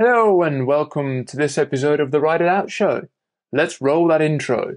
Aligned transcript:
Hello 0.00 0.44
and 0.44 0.64
welcome 0.64 1.24
to 1.24 1.36
this 1.36 1.58
episode 1.58 1.98
of 1.98 2.12
the 2.12 2.20
Ride 2.20 2.40
It 2.40 2.46
Out 2.46 2.70
Show. 2.70 3.08
Let's 3.52 3.80
roll 3.80 4.06
that 4.06 4.22
intro. 4.22 4.76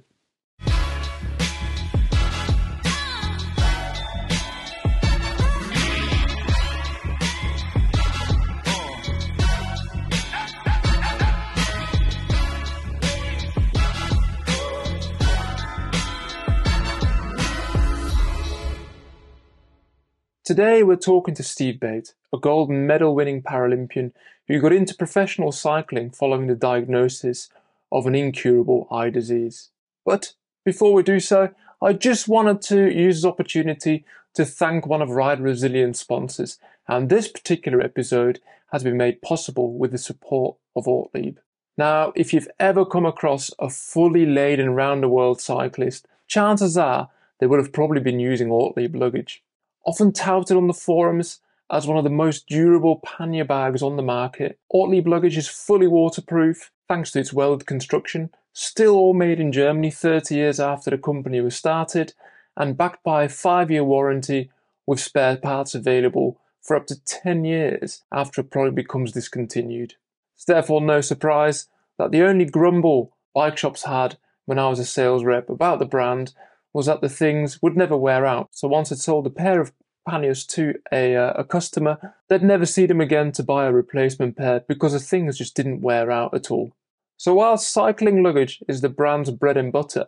Today 20.51 20.83
we're 20.83 20.97
talking 20.97 21.33
to 21.35 21.43
Steve 21.43 21.79
Bate, 21.79 22.13
a 22.33 22.37
gold 22.37 22.69
medal 22.69 23.15
winning 23.15 23.41
Paralympian 23.41 24.11
who 24.49 24.59
got 24.59 24.73
into 24.73 24.93
professional 24.93 25.53
cycling 25.53 26.09
following 26.09 26.47
the 26.47 26.55
diagnosis 26.55 27.47
of 27.89 28.05
an 28.05 28.15
incurable 28.15 28.85
eye 28.91 29.09
disease. 29.09 29.69
But 30.05 30.33
before 30.65 30.93
we 30.93 31.03
do 31.03 31.21
so, 31.21 31.51
I 31.81 31.93
just 31.93 32.27
wanted 32.27 32.61
to 32.63 32.93
use 32.93 33.21
this 33.21 33.25
opportunity 33.25 34.03
to 34.33 34.43
thank 34.43 34.85
one 34.85 35.01
of 35.01 35.11
Rider 35.11 35.43
Resilience 35.43 36.01
sponsors, 36.01 36.59
and 36.85 37.07
this 37.09 37.29
particular 37.29 37.79
episode 37.79 38.41
has 38.73 38.83
been 38.83 38.97
made 38.97 39.21
possible 39.21 39.71
with 39.77 39.93
the 39.93 39.97
support 39.97 40.57
of 40.75 40.85
Ortlieb. 40.85 41.37
Now, 41.77 42.11
if 42.13 42.33
you've 42.33 42.49
ever 42.59 42.83
come 42.83 43.05
across 43.05 43.51
a 43.57 43.69
fully 43.69 44.25
laden 44.25 44.71
round 44.71 45.01
the 45.01 45.07
world 45.07 45.39
cyclist, 45.39 46.09
chances 46.27 46.77
are 46.77 47.09
they 47.39 47.47
would 47.47 47.59
have 47.61 47.71
probably 47.71 48.01
been 48.01 48.19
using 48.19 48.51
Ortlieb 48.51 48.97
luggage 48.97 49.41
often 49.85 50.11
touted 50.11 50.57
on 50.57 50.67
the 50.67 50.73
forums 50.73 51.39
as 51.71 51.87
one 51.87 51.97
of 51.97 52.03
the 52.03 52.09
most 52.09 52.47
durable 52.47 52.99
pannier 53.03 53.45
bags 53.45 53.81
on 53.81 53.95
the 53.95 54.03
market. 54.03 54.59
Ortlieb 54.69 55.07
luggage 55.07 55.37
is 55.37 55.47
fully 55.47 55.87
waterproof 55.87 56.71
thanks 56.87 57.11
to 57.11 57.19
its 57.19 57.31
welded 57.31 57.65
construction, 57.65 58.29
still 58.51 58.95
all 58.95 59.13
made 59.13 59.39
in 59.39 59.53
Germany 59.53 59.89
30 59.89 60.35
years 60.35 60.59
after 60.59 60.89
the 60.89 60.97
company 60.97 61.39
was 61.39 61.55
started, 61.55 62.13
and 62.57 62.77
backed 62.77 63.01
by 63.01 63.23
a 63.23 63.29
5-year 63.29 63.83
warranty 63.83 64.51
with 64.85 64.99
spare 64.99 65.37
parts 65.37 65.73
available 65.73 66.37
for 66.61 66.75
up 66.75 66.85
to 66.87 67.01
10 67.05 67.45
years 67.45 68.03
after 68.11 68.41
a 68.41 68.43
product 68.43 68.75
becomes 68.75 69.13
discontinued. 69.13 69.93
It's 70.35 70.43
therefore 70.43 70.81
no 70.81 70.99
surprise 70.99 71.69
that 71.97 72.11
the 72.11 72.23
only 72.23 72.43
grumble 72.43 73.13
bike 73.33 73.57
shops 73.57 73.83
had 73.83 74.17
when 74.45 74.59
I 74.59 74.67
was 74.67 74.79
a 74.79 74.85
sales 74.85 75.23
rep 75.23 75.49
about 75.49 75.79
the 75.79 75.85
brand 75.85 76.33
was 76.73 76.85
that 76.85 77.01
the 77.01 77.09
things 77.09 77.61
would 77.61 77.75
never 77.75 77.97
wear 77.97 78.25
out. 78.25 78.49
So 78.51 78.67
once 78.67 78.91
I'd 78.91 78.99
sold 78.99 79.27
a 79.27 79.31
pair 79.31 79.59
of 79.59 79.73
panniers 80.07 80.45
to 80.47 80.75
a, 80.91 81.15
uh, 81.15 81.33
a 81.33 81.43
customer, 81.43 82.15
they'd 82.27 82.43
never 82.43 82.65
see 82.65 82.85
them 82.85 83.01
again 83.01 83.31
to 83.33 83.43
buy 83.43 83.65
a 83.65 83.71
replacement 83.71 84.37
pair 84.37 84.61
because 84.67 84.93
the 84.93 84.99
things 84.99 85.37
just 85.37 85.55
didn't 85.55 85.81
wear 85.81 86.11
out 86.11 86.33
at 86.33 86.49
all. 86.49 86.73
So 87.17 87.35
while 87.35 87.57
cycling 87.57 88.23
luggage 88.23 88.63
is 88.67 88.81
the 88.81 88.89
brand's 88.89 89.29
bread 89.29 89.57
and 89.57 89.71
butter, 89.71 90.07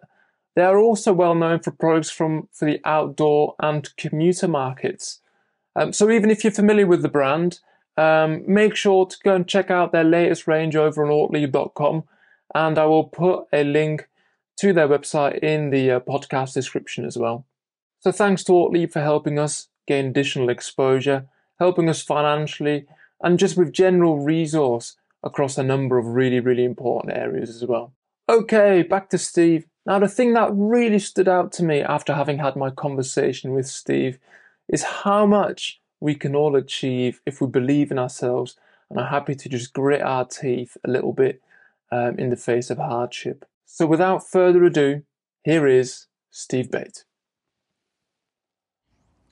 they 0.55 0.63
are 0.63 0.77
also 0.77 1.13
well 1.13 1.35
known 1.35 1.59
for 1.59 1.71
products 1.71 2.09
from 2.09 2.47
for 2.51 2.65
the 2.65 2.79
outdoor 2.85 3.55
and 3.59 3.95
commuter 3.97 4.47
markets. 4.47 5.19
Um, 5.75 5.93
so 5.93 6.09
even 6.09 6.29
if 6.29 6.43
you're 6.43 6.51
familiar 6.51 6.85
with 6.85 7.01
the 7.01 7.09
brand, 7.09 7.59
um, 7.97 8.43
make 8.47 8.75
sure 8.75 9.05
to 9.05 9.17
go 9.23 9.35
and 9.35 9.47
check 9.47 9.71
out 9.71 9.91
their 9.91 10.03
latest 10.03 10.47
range 10.47 10.75
over 10.75 11.03
on 11.03 11.11
ortlieb.com, 11.11 12.03
and 12.53 12.77
I 12.77 12.85
will 12.85 13.05
put 13.05 13.45
a 13.51 13.63
link 13.63 14.07
to 14.57 14.73
their 14.73 14.87
website 14.87 15.39
in 15.39 15.69
the 15.69 15.91
uh, 15.91 15.99
podcast 15.99 16.53
description 16.53 17.05
as 17.05 17.17
well. 17.17 17.45
So 17.99 18.11
thanks 18.11 18.43
to 18.45 18.53
Ortlieb 18.53 18.91
for 18.91 19.01
helping 19.01 19.39
us 19.39 19.67
gain 19.87 20.07
additional 20.07 20.49
exposure, 20.49 21.25
helping 21.59 21.89
us 21.89 22.01
financially, 22.01 22.85
and 23.21 23.39
just 23.39 23.57
with 23.57 23.71
general 23.71 24.19
resource 24.19 24.97
across 25.23 25.57
a 25.57 25.63
number 25.63 25.97
of 25.97 26.07
really, 26.07 26.39
really 26.39 26.65
important 26.65 27.15
areas 27.15 27.49
as 27.49 27.65
well. 27.65 27.93
Okay, 28.29 28.83
back 28.83 29.09
to 29.09 29.17
Steve. 29.17 29.65
Now, 29.85 29.99
the 29.99 30.07
thing 30.07 30.33
that 30.33 30.51
really 30.53 30.99
stood 30.99 31.27
out 31.27 31.51
to 31.53 31.63
me 31.63 31.81
after 31.81 32.13
having 32.13 32.39
had 32.39 32.55
my 32.55 32.69
conversation 32.69 33.53
with 33.53 33.67
Steve 33.67 34.17
is 34.69 34.83
how 34.83 35.25
much 35.25 35.81
we 35.99 36.15
can 36.15 36.35
all 36.35 36.55
achieve 36.55 37.21
if 37.25 37.41
we 37.41 37.47
believe 37.47 37.91
in 37.91 37.99
ourselves 37.99 38.55
and 38.89 38.99
are 38.99 39.07
happy 39.07 39.35
to 39.35 39.49
just 39.49 39.73
grit 39.73 40.01
our 40.01 40.25
teeth 40.25 40.77
a 40.85 40.89
little 40.89 41.13
bit 41.13 41.41
um, 41.91 42.17
in 42.17 42.29
the 42.29 42.35
face 42.35 42.69
of 42.69 42.77
hardship. 42.77 43.45
So 43.73 43.87
without 43.87 44.29
further 44.29 44.63
ado, 44.65 45.01
here 45.43 45.65
is 45.65 46.05
Steve 46.29 46.69
Bate. 46.69 47.05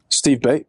Steve 0.10 0.42
Bate, 0.42 0.66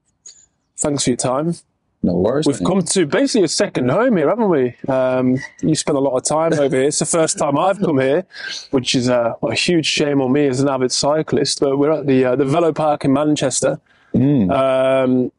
thanks 0.77 1.05
for 1.05 1.11
your 1.11 1.17
time. 1.17 1.55
No 2.03 2.13
worries. 2.13 2.47
We've 2.47 2.63
come 2.63 2.83
to 2.83 3.07
basically 3.07 3.47
a 3.47 3.49
second 3.49 3.89
home 3.89 4.19
here, 4.19 4.29
haven't 4.29 4.51
we? 4.51 4.77
Um, 4.89 5.39
you 5.63 5.75
spent 5.75 5.97
a 5.97 6.03
lot 6.03 6.19
of 6.19 6.23
time 6.23 6.53
over 6.53 6.77
here. 6.77 6.89
It's 6.89 6.99
the 6.99 7.07
first 7.07 7.39
time 7.39 7.59
I've 7.59 7.81
come 7.81 7.99
here, 7.99 8.27
which 8.73 8.95
is 8.95 9.09
a, 9.09 9.37
a 9.43 9.55
huge 9.55 9.87
shame 9.87 10.21
on 10.21 10.33
me 10.33 10.49
as 10.49 10.61
an 10.61 10.69
avid 10.69 10.93
cyclist. 10.93 11.61
But 11.61 11.79
we're 11.79 11.93
at 11.93 12.07
the 12.07 12.27
uh, 12.27 12.37
the 12.37 12.45
Velo 12.45 12.75
Park 12.75 13.07
in 13.07 13.15
Manchester. 13.15 13.81
Mm. 14.15 14.53
Um, 14.53 15.33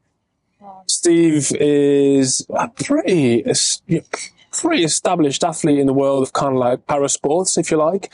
Steve 0.87 1.51
is 1.59 2.47
a 2.49 2.67
pretty 2.67 3.43
pretty 4.53 4.83
established 4.83 5.43
athlete 5.43 5.79
in 5.79 5.87
the 5.87 5.93
world 5.93 6.23
of 6.23 6.33
kind 6.33 6.53
of 6.53 6.59
like 6.59 6.87
para 6.87 7.09
sports, 7.09 7.57
if 7.57 7.71
you 7.71 7.77
like. 7.77 8.11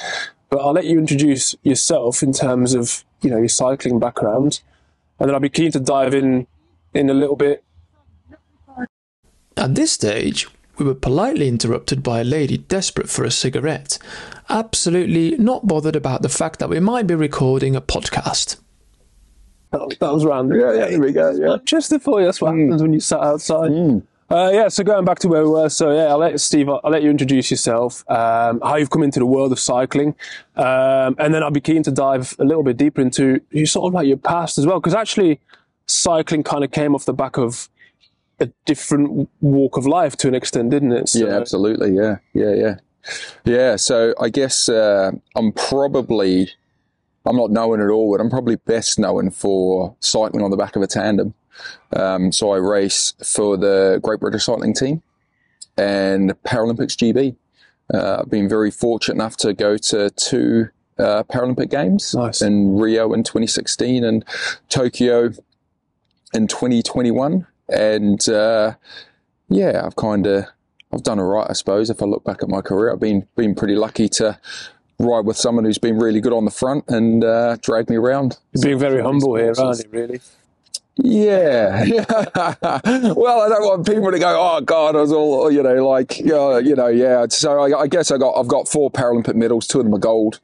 But 0.50 0.62
I'll 0.62 0.74
let 0.74 0.86
you 0.86 0.98
introduce 0.98 1.56
yourself 1.64 2.24
in 2.24 2.34
terms 2.34 2.74
of 2.74 3.04
you 3.22 3.30
know 3.30 3.38
your 3.38 3.50
cycling 3.50 4.00
background, 4.00 4.62
and 5.20 5.28
then 5.28 5.36
I'll 5.36 5.42
be 5.42 5.50
keen 5.50 5.72
to 5.72 5.80
dive 5.80 6.14
in 6.14 6.48
in 6.94 7.10
a 7.10 7.14
little 7.14 7.36
bit. 7.36 7.64
At 9.58 9.76
this 9.76 9.92
stage, 9.92 10.48
we 10.78 10.86
were 10.86 10.96
politely 10.96 11.48
interrupted 11.48 12.02
by 12.02 12.22
a 12.22 12.24
lady 12.24 12.58
desperate 12.58 13.10
for 13.10 13.26
a 13.26 13.32
cigarette, 13.32 14.00
absolutely 14.48 15.38
not 15.38 15.68
bothered 15.68 15.96
about 15.96 16.22
the 16.22 16.30
fact 16.30 16.60
that 16.60 16.70
we 16.70 16.80
might 16.80 17.06
be 17.06 17.16
recording 17.16 17.76
a 17.76 17.82
podcast. 17.82 18.58
That, 19.72 19.98
that 20.00 20.14
was 20.14 20.26
random. 20.26 20.60
Yeah, 20.60 20.74
yeah, 20.74 20.90
here 20.90 21.00
we 21.00 21.12
go. 21.12 21.32
Yeah. 21.32 21.58
Just 21.64 21.92
before 21.92 22.24
that's 22.24 22.42
what 22.42 22.54
mm. 22.54 22.64
happens 22.64 22.82
when 22.82 22.94
you 22.94 23.00
sat 23.00 23.20
outside. 23.20 23.70
Mm. 23.70 24.04
Uh, 24.32 24.52
yeah, 24.54 24.68
so 24.68 24.84
going 24.84 25.06
back 25.06 25.18
to 25.20 25.28
where 25.28 25.44
we 25.44 25.50
were, 25.50 25.70
so 25.70 25.92
yeah, 25.92 26.06
I'll 26.06 26.20
let 26.20 26.40
Steve, 26.40 26.70
I'll 26.70 26.92
let 26.92 27.02
you 27.02 27.10
introduce 27.10 27.50
yourself, 27.50 28.08
um, 28.12 28.62
how 28.62 28.76
you've 28.76 28.92
come 28.92 29.02
into 29.02 29.18
the 29.18 29.26
world 29.26 29.52
of 29.52 29.60
cycling, 29.60 30.16
um, 30.56 31.16
and 31.18 31.34
then 31.34 31.42
I'll 31.42 31.50
be 31.50 31.62
keen 31.62 31.82
to 31.84 31.92
dive 31.92 32.36
a 32.38 32.46
little 32.46 32.62
bit 32.62 32.78
deeper 32.78 33.02
into 33.02 33.42
you 33.50 33.66
sort 33.66 33.88
of 33.88 33.96
like 33.96 34.06
your 34.06 34.18
past 34.18 34.60
as 34.60 34.68
well, 34.68 34.80
because 34.80 34.94
actually, 34.94 35.40
cycling 35.88 36.44
kind 36.44 36.64
of 36.64 36.72
came 36.72 36.94
off 36.94 37.06
the 37.06 37.14
back 37.14 37.38
of 37.38 37.70
a 38.40 38.48
different 38.66 39.28
walk 39.42 39.78
of 39.78 39.88
life 39.88 40.16
to 40.18 40.28
an 40.28 40.36
extent, 40.36 40.70
didn't 40.70 40.92
it? 40.92 41.10
So, 41.10 41.26
yeah, 41.26 41.36
absolutely. 41.36 41.96
Yeah, 41.96 42.18
yeah, 42.34 42.54
yeah, 42.54 42.76
yeah. 43.46 43.76
So 43.76 44.14
I 44.20 44.30
guess 44.30 44.70
uh, 44.70 45.12
I'm 45.36 45.52
probably 45.52 46.50
I'm 47.26 47.36
not 47.36 47.52
known 47.52 47.82
at 47.82 47.90
all, 47.90 48.16
but 48.16 48.22
I'm 48.22 48.30
probably 48.30 48.56
best 48.56 49.00
known 49.00 49.32
for 49.32 49.96
cycling 50.00 50.44
on 50.44 50.52
the 50.52 50.58
back 50.58 50.76
of 50.76 50.82
a 50.82 50.88
tandem. 50.88 51.34
Um, 51.96 52.32
so 52.32 52.52
I 52.52 52.58
race 52.58 53.14
for 53.24 53.58
the 53.58 54.00
Great 54.02 54.20
British 54.20 54.46
Cycling 54.46 54.74
Team 54.74 55.02
and 55.78 56.32
Paralympics 56.44 56.96
GB. 56.96 57.36
Uh, 57.94 58.22
I've 58.22 58.30
been 58.30 58.48
very 58.48 58.72
fortunate 58.72 59.16
enough 59.16 59.38
to 59.38 59.54
go 59.54 59.78
to 59.78 60.10
two 60.12 60.70
uh, 61.00 61.24
Paralympic 61.24 61.70
Games 61.70 62.14
nice. 62.14 62.42
in 62.42 62.78
Rio 62.78 63.14
in 63.14 63.24
2016 63.24 64.04
and 64.04 64.24
Tokyo 64.68 65.32
in 66.34 66.48
2021. 66.48 67.48
And 67.70 68.30
uh, 68.30 68.74
yeah, 69.50 69.82
I've 69.86 69.96
kind 69.96 70.28
of 70.28 70.46
I've 70.92 71.04
done 71.04 71.20
all 71.20 71.26
right, 71.26 71.48
I 71.50 71.54
suppose. 71.54 71.90
If 71.90 72.02
I 72.02 72.06
look 72.06 72.24
back 72.24 72.42
at 72.42 72.50
my 72.50 72.62
career, 72.62 72.92
I've 72.92 73.00
been 73.00 73.28
been 73.36 73.56
pretty 73.56 73.76
lucky 73.76 74.10
to 74.10 74.40
ride 75.00 75.26
with 75.26 75.38
someone 75.38 75.66
who's 75.66 75.78
been 75.78 75.98
really 75.98 76.20
good 76.20 76.34
on 76.34 76.46
the 76.46 76.52
front 76.52 76.86
and 76.90 77.24
uh, 77.24 77.56
drag 77.62 77.90
me 77.90 77.96
around. 77.96 78.38
You're 78.54 78.64
being 78.64 78.80
very 78.80 79.02
humble 79.02 79.36
here, 79.36 79.54
aren't 79.58 79.80
you? 79.80 79.90
Really. 79.92 80.22
Yeah. 81.02 81.86
well, 81.86 83.42
I 83.42 83.50
don't 83.50 83.64
want 83.64 83.88
people 83.88 84.12
to 84.12 84.20
go, 84.20 84.36
oh 84.38 84.62
God, 84.62 84.96
I 84.96 85.02
was 85.02 85.12
all, 85.12 85.50
you 85.50 85.64
know, 85.64 85.88
like, 85.88 86.20
uh, 86.30 86.58
you 86.58 86.76
know, 86.76 86.88
yeah. 86.88 87.26
So 87.30 87.60
I, 87.60 87.82
I, 87.82 87.88
guess 87.88 88.12
I 88.12 88.18
got, 88.18 88.34
I've 88.34 88.48
got 88.48 88.68
four 88.68 88.92
Paralympic 88.92 89.36
medals, 89.36 89.68
two 89.68 89.80
of 89.80 89.86
them 89.86 89.96
are 89.96 90.00
gold. 90.00 90.40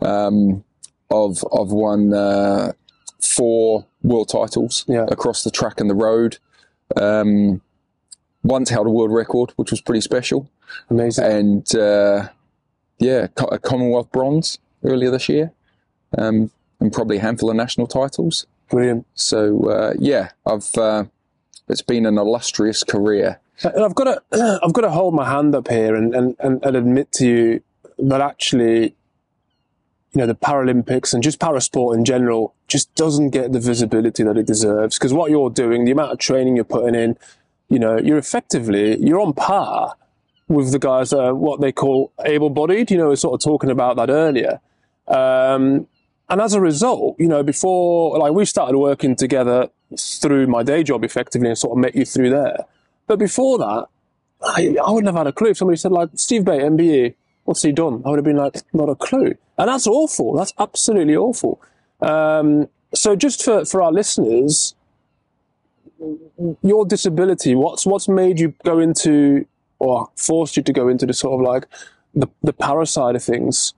Um, 0.00 0.64
of, 1.10 1.44
of 1.52 1.72
won, 1.72 2.14
uh, 2.14 2.72
four 3.20 3.84
world 4.02 4.30
titles 4.30 4.84
yeah. 4.88 5.06
across 5.10 5.44
the 5.44 5.50
track 5.50 5.80
and 5.80 5.90
the 5.90 5.94
road. 5.94 6.38
Um, 6.96 7.60
once 8.42 8.70
held 8.70 8.86
a 8.86 8.90
world 8.90 9.12
record, 9.12 9.52
which 9.56 9.70
was 9.70 9.82
pretty 9.82 10.00
special. 10.00 10.48
Amazing. 10.88 11.24
And, 11.24 11.76
uh, 11.76 12.28
yeah, 12.98 13.26
a 13.50 13.58
Commonwealth 13.58 14.10
bronze 14.12 14.58
earlier 14.82 15.10
this 15.10 15.28
year. 15.28 15.52
Um, 16.16 16.50
and 16.80 16.92
probably 16.92 17.18
a 17.18 17.20
handful 17.20 17.50
of 17.50 17.56
national 17.56 17.86
titles. 17.86 18.46
Brilliant. 18.70 19.06
So 19.14 19.68
uh, 19.68 19.94
yeah, 19.98 20.30
I've 20.46 20.74
uh, 20.76 21.04
it's 21.68 21.82
been 21.82 22.06
an 22.06 22.18
illustrious 22.18 22.84
career. 22.84 23.40
And 23.62 23.84
I've 23.84 23.94
got 23.94 24.04
to 24.04 24.60
I've 24.62 24.72
got 24.72 24.82
to 24.82 24.90
hold 24.90 25.14
my 25.14 25.28
hand 25.28 25.54
up 25.54 25.68
here 25.68 25.94
and, 25.94 26.14
and, 26.14 26.36
and, 26.38 26.64
and 26.64 26.76
admit 26.76 27.12
to 27.12 27.26
you 27.26 27.62
that 27.98 28.20
actually, 28.20 28.94
you 30.12 30.16
know, 30.16 30.26
the 30.26 30.34
Paralympics 30.34 31.12
and 31.12 31.22
just 31.22 31.38
parasport 31.38 31.96
in 31.96 32.04
general 32.04 32.54
just 32.68 32.94
doesn't 32.94 33.30
get 33.30 33.52
the 33.52 33.60
visibility 33.60 34.22
that 34.22 34.36
it 34.36 34.46
deserves. 34.46 34.98
Because 34.98 35.12
what 35.12 35.30
you're 35.30 35.50
doing, 35.50 35.84
the 35.84 35.90
amount 35.90 36.12
of 36.12 36.18
training 36.18 36.56
you're 36.56 36.64
putting 36.64 36.94
in, 36.94 37.16
you 37.68 37.78
know, 37.78 37.98
you're 37.98 38.18
effectively 38.18 38.96
you're 39.04 39.20
on 39.20 39.32
par 39.32 39.96
with 40.48 40.72
the 40.72 40.78
guys 40.78 41.10
that 41.10 41.20
are 41.20 41.34
what 41.34 41.60
they 41.60 41.72
call 41.72 42.12
able-bodied. 42.24 42.90
You 42.90 42.98
know, 42.98 43.04
we 43.04 43.10
were 43.10 43.16
sort 43.16 43.34
of 43.34 43.44
talking 43.44 43.70
about 43.70 43.96
that 43.96 44.10
earlier. 44.10 44.60
Um, 45.06 45.86
and 46.30 46.40
as 46.40 46.54
a 46.54 46.60
result, 46.60 47.16
you 47.18 47.26
know, 47.26 47.42
before 47.42 48.16
like 48.18 48.32
we 48.32 48.44
started 48.44 48.78
working 48.78 49.16
together 49.16 49.68
through 49.98 50.46
my 50.46 50.62
day 50.62 50.84
job 50.84 51.04
effectively 51.04 51.48
and 51.48 51.58
sort 51.58 51.72
of 51.72 51.78
met 51.78 51.96
you 51.96 52.04
through 52.04 52.30
there. 52.30 52.64
But 53.08 53.18
before 53.18 53.58
that, 53.58 53.86
I, 54.40 54.76
I 54.84 54.90
wouldn't 54.90 55.08
have 55.08 55.16
had 55.16 55.26
a 55.26 55.32
clue. 55.32 55.50
If 55.50 55.58
somebody 55.58 55.76
said 55.76 55.90
like 55.90 56.10
Steve 56.14 56.44
Bate, 56.44 56.62
MBE, 56.62 57.14
what's 57.44 57.62
he 57.62 57.72
done? 57.72 58.02
I 58.06 58.10
would 58.10 58.18
have 58.18 58.24
been 58.24 58.36
like, 58.36 58.62
not 58.72 58.88
a 58.88 58.94
clue. 58.94 59.34
And 59.58 59.68
that's 59.68 59.88
awful. 59.88 60.34
That's 60.34 60.52
absolutely 60.58 61.16
awful. 61.16 61.60
Um, 62.00 62.68
so 62.94 63.16
just 63.16 63.44
for, 63.44 63.64
for 63.64 63.82
our 63.82 63.92
listeners, 63.92 64.76
your 66.62 66.86
disability, 66.86 67.56
what's, 67.56 67.84
what's 67.84 68.08
made 68.08 68.38
you 68.38 68.54
go 68.64 68.78
into 68.78 69.46
or 69.80 70.10
forced 70.14 70.56
you 70.56 70.62
to 70.62 70.72
go 70.72 70.88
into 70.88 71.06
the 71.06 71.12
sort 71.12 71.40
of 71.40 71.46
like 71.46 71.66
the, 72.14 72.28
the 72.42 72.52
para 72.52 72.86
side 72.86 73.16
of 73.16 73.24
things? 73.24 73.74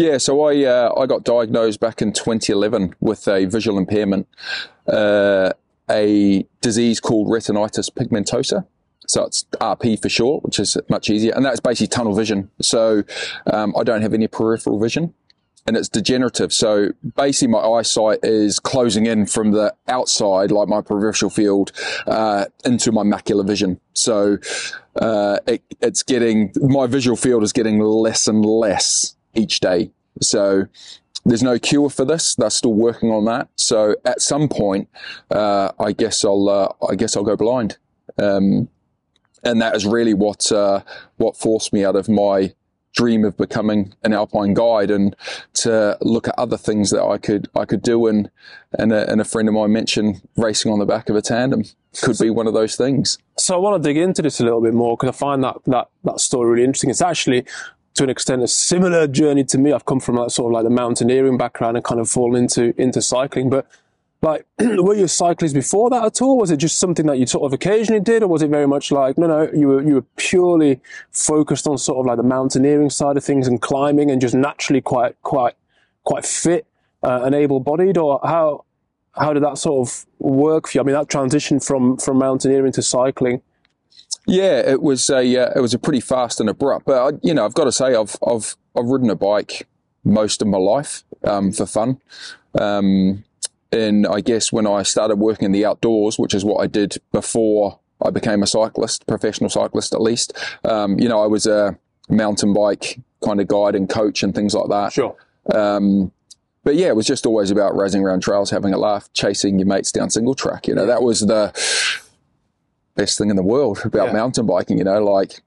Yeah, 0.00 0.16
so 0.16 0.40
I 0.44 0.64
uh, 0.64 0.94
I 0.98 1.04
got 1.04 1.24
diagnosed 1.24 1.78
back 1.78 2.00
in 2.00 2.14
2011 2.14 2.94
with 3.00 3.28
a 3.28 3.44
visual 3.44 3.76
impairment, 3.76 4.26
uh, 4.88 5.52
a 5.90 6.46
disease 6.62 7.00
called 7.00 7.28
retinitis 7.28 7.90
pigmentosa. 7.90 8.66
So 9.06 9.24
it's 9.24 9.44
RP 9.60 10.00
for 10.00 10.08
short, 10.08 10.42
which 10.42 10.58
is 10.58 10.78
much 10.88 11.10
easier, 11.10 11.34
and 11.36 11.44
that's 11.44 11.60
basically 11.60 11.88
tunnel 11.88 12.14
vision. 12.14 12.50
So 12.62 13.02
um, 13.52 13.74
I 13.78 13.82
don't 13.82 14.00
have 14.00 14.14
any 14.14 14.26
peripheral 14.26 14.80
vision, 14.80 15.12
and 15.66 15.76
it's 15.76 15.90
degenerative. 15.90 16.50
So 16.50 16.92
basically, 17.14 17.48
my 17.48 17.58
eyesight 17.58 18.20
is 18.22 18.58
closing 18.58 19.04
in 19.04 19.26
from 19.26 19.50
the 19.50 19.74
outside, 19.86 20.50
like 20.50 20.68
my 20.68 20.80
peripheral 20.80 21.30
field, 21.30 21.72
uh, 22.06 22.46
into 22.64 22.90
my 22.90 23.02
macular 23.02 23.46
vision. 23.46 23.78
So 23.92 24.38
uh, 24.96 25.40
it, 25.46 25.62
it's 25.82 26.02
getting 26.02 26.54
my 26.56 26.86
visual 26.86 27.18
field 27.18 27.42
is 27.42 27.52
getting 27.52 27.80
less 27.80 28.26
and 28.26 28.46
less 28.46 29.14
each 29.34 29.60
day. 29.60 29.90
So 30.20 30.66
there's 31.24 31.42
no 31.42 31.58
cure 31.58 31.90
for 31.90 32.04
this. 32.04 32.34
They're 32.34 32.50
still 32.50 32.74
working 32.74 33.10
on 33.10 33.24
that. 33.26 33.48
So 33.56 33.96
at 34.04 34.20
some 34.20 34.48
point, 34.48 34.88
uh, 35.30 35.72
I 35.78 35.92
guess 35.92 36.24
I'll 36.24 36.48
uh, 36.48 36.72
I 36.88 36.94
guess 36.94 37.16
I'll 37.16 37.24
go 37.24 37.36
blind. 37.36 37.78
Um, 38.18 38.68
and 39.44 39.60
that 39.62 39.74
is 39.74 39.86
really 39.86 40.14
what 40.14 40.50
uh, 40.52 40.80
what 41.16 41.36
forced 41.36 41.72
me 41.72 41.84
out 41.84 41.96
of 41.96 42.08
my 42.08 42.54
dream 42.92 43.24
of 43.24 43.36
becoming 43.36 43.94
an 44.02 44.12
alpine 44.12 44.52
guide 44.52 44.90
and 44.90 45.14
to 45.54 45.96
look 46.00 46.26
at 46.26 46.34
other 46.36 46.56
things 46.56 46.90
that 46.90 47.04
I 47.04 47.18
could 47.18 47.48
I 47.54 47.64
could 47.64 47.82
do 47.82 48.06
and 48.06 48.30
and 48.78 48.92
a, 48.92 49.08
and 49.10 49.20
a 49.20 49.24
friend 49.24 49.48
of 49.48 49.54
mine 49.54 49.72
mentioned 49.72 50.20
racing 50.36 50.72
on 50.72 50.80
the 50.80 50.86
back 50.86 51.08
of 51.08 51.16
a 51.16 51.22
tandem 51.22 51.64
could 52.02 52.18
be 52.18 52.30
one 52.30 52.46
of 52.46 52.54
those 52.54 52.76
things. 52.76 53.18
So 53.38 53.54
I 53.54 53.58
want 53.58 53.82
to 53.82 53.88
dig 53.88 53.96
into 53.96 54.22
this 54.22 54.40
a 54.40 54.44
little 54.44 54.60
bit 54.60 54.74
more 54.74 54.96
because 54.96 55.14
I 55.14 55.18
find 55.18 55.44
that 55.44 55.56
that 55.66 55.88
that 56.04 56.20
story 56.20 56.50
really 56.50 56.64
interesting. 56.64 56.90
It's 56.90 57.02
actually 57.02 57.44
to 58.00 58.04
an 58.04 58.10
extent 58.10 58.42
a 58.42 58.48
similar 58.48 59.06
journey 59.06 59.44
to 59.44 59.58
me. 59.58 59.72
I've 59.72 59.84
come 59.84 60.00
from 60.00 60.16
that 60.16 60.30
sort 60.30 60.50
of 60.50 60.54
like 60.54 60.64
the 60.64 60.70
mountaineering 60.70 61.36
background 61.36 61.76
and 61.76 61.84
kind 61.84 62.00
of 62.00 62.08
fallen 62.08 62.44
into 62.44 62.72
into 62.80 63.02
cycling. 63.02 63.50
But 63.50 63.66
like, 64.22 64.46
were 64.58 64.94
you 64.94 65.04
a 65.04 65.08
cyclist 65.08 65.54
before 65.54 65.90
that 65.90 66.02
at 66.02 66.22
all? 66.22 66.38
Was 66.38 66.50
it 66.50 66.56
just 66.56 66.78
something 66.78 67.04
that 67.06 67.18
you 67.18 67.26
sort 67.26 67.44
of 67.44 67.52
occasionally 67.52 68.00
did, 68.00 68.22
or 68.22 68.28
was 68.28 68.40
it 68.40 68.48
very 68.48 68.66
much 68.66 68.90
like 68.90 69.18
no, 69.18 69.26
no, 69.26 69.50
you 69.52 69.68
were 69.68 69.82
you 69.82 69.94
were 69.96 70.06
purely 70.16 70.80
focused 71.10 71.66
on 71.66 71.76
sort 71.76 72.00
of 72.00 72.06
like 72.06 72.16
the 72.16 72.22
mountaineering 72.22 72.88
side 72.88 73.18
of 73.18 73.24
things 73.24 73.46
and 73.46 73.60
climbing, 73.60 74.10
and 74.10 74.18
just 74.18 74.34
naturally 74.34 74.80
quite 74.80 75.20
quite 75.20 75.54
quite 76.04 76.24
fit 76.24 76.66
uh, 77.02 77.20
and 77.24 77.34
able 77.34 77.60
bodied, 77.60 77.98
or 77.98 78.18
how 78.24 78.64
how 79.12 79.34
did 79.34 79.42
that 79.42 79.58
sort 79.58 79.86
of 79.86 80.06
work 80.18 80.68
for 80.68 80.78
you? 80.78 80.80
I 80.80 80.84
mean, 80.84 80.94
that 80.94 81.10
transition 81.10 81.60
from 81.60 81.98
from 81.98 82.16
mountaineering 82.16 82.72
to 82.72 82.82
cycling. 82.82 83.42
Yeah, 84.26 84.58
it 84.58 84.82
was 84.82 85.08
a 85.10 85.36
uh, 85.36 85.52
it 85.56 85.60
was 85.60 85.74
a 85.74 85.78
pretty 85.78 86.00
fast 86.00 86.40
and 86.40 86.48
abrupt. 86.48 86.86
But 86.86 87.14
I, 87.14 87.18
you 87.22 87.34
know, 87.34 87.44
I've 87.44 87.54
got 87.54 87.64
to 87.64 87.72
say, 87.72 87.94
I've 87.94 88.16
I've 88.26 88.56
I've 88.76 88.86
ridden 88.86 89.10
a 89.10 89.16
bike 89.16 89.66
most 90.04 90.42
of 90.42 90.48
my 90.48 90.58
life 90.58 91.04
um, 91.24 91.52
for 91.52 91.66
fun. 91.66 92.00
Um, 92.58 93.24
and 93.72 94.06
I 94.06 94.20
guess 94.20 94.52
when 94.52 94.66
I 94.66 94.82
started 94.82 95.16
working 95.16 95.46
in 95.46 95.52
the 95.52 95.64
outdoors, 95.64 96.18
which 96.18 96.34
is 96.34 96.44
what 96.44 96.62
I 96.62 96.66
did 96.66 96.96
before 97.12 97.78
I 98.04 98.10
became 98.10 98.42
a 98.42 98.46
cyclist, 98.46 99.06
professional 99.06 99.50
cyclist 99.50 99.94
at 99.94 100.00
least, 100.00 100.36
um, 100.64 100.98
you 100.98 101.08
know, 101.08 101.22
I 101.22 101.26
was 101.26 101.46
a 101.46 101.78
mountain 102.08 102.52
bike 102.52 102.98
kind 103.24 103.40
of 103.40 103.46
guide 103.46 103.74
and 103.74 103.88
coach 103.88 104.22
and 104.22 104.34
things 104.34 104.54
like 104.54 104.68
that. 104.70 104.92
Sure. 104.92 105.16
Um, 105.54 106.10
but 106.64 106.74
yeah, 106.74 106.88
it 106.88 106.96
was 106.96 107.06
just 107.06 107.26
always 107.26 107.50
about 107.50 107.76
racing 107.76 108.02
around 108.02 108.20
trails, 108.20 108.50
having 108.50 108.74
a 108.74 108.78
laugh, 108.78 109.10
chasing 109.12 109.58
your 109.58 109.66
mates 109.66 109.92
down 109.92 110.10
single 110.10 110.34
track. 110.34 110.66
You 110.66 110.74
know, 110.74 110.86
that 110.86 111.02
was 111.02 111.20
the 111.20 111.52
best 112.94 113.18
thing 113.18 113.30
in 113.30 113.36
the 113.36 113.42
world 113.42 113.80
about 113.84 114.08
Yeah. 114.08 114.12
mountain 114.12 114.46
biking, 114.46 114.78
you 114.78 114.84
know, 114.84 115.02
like 115.02 115.42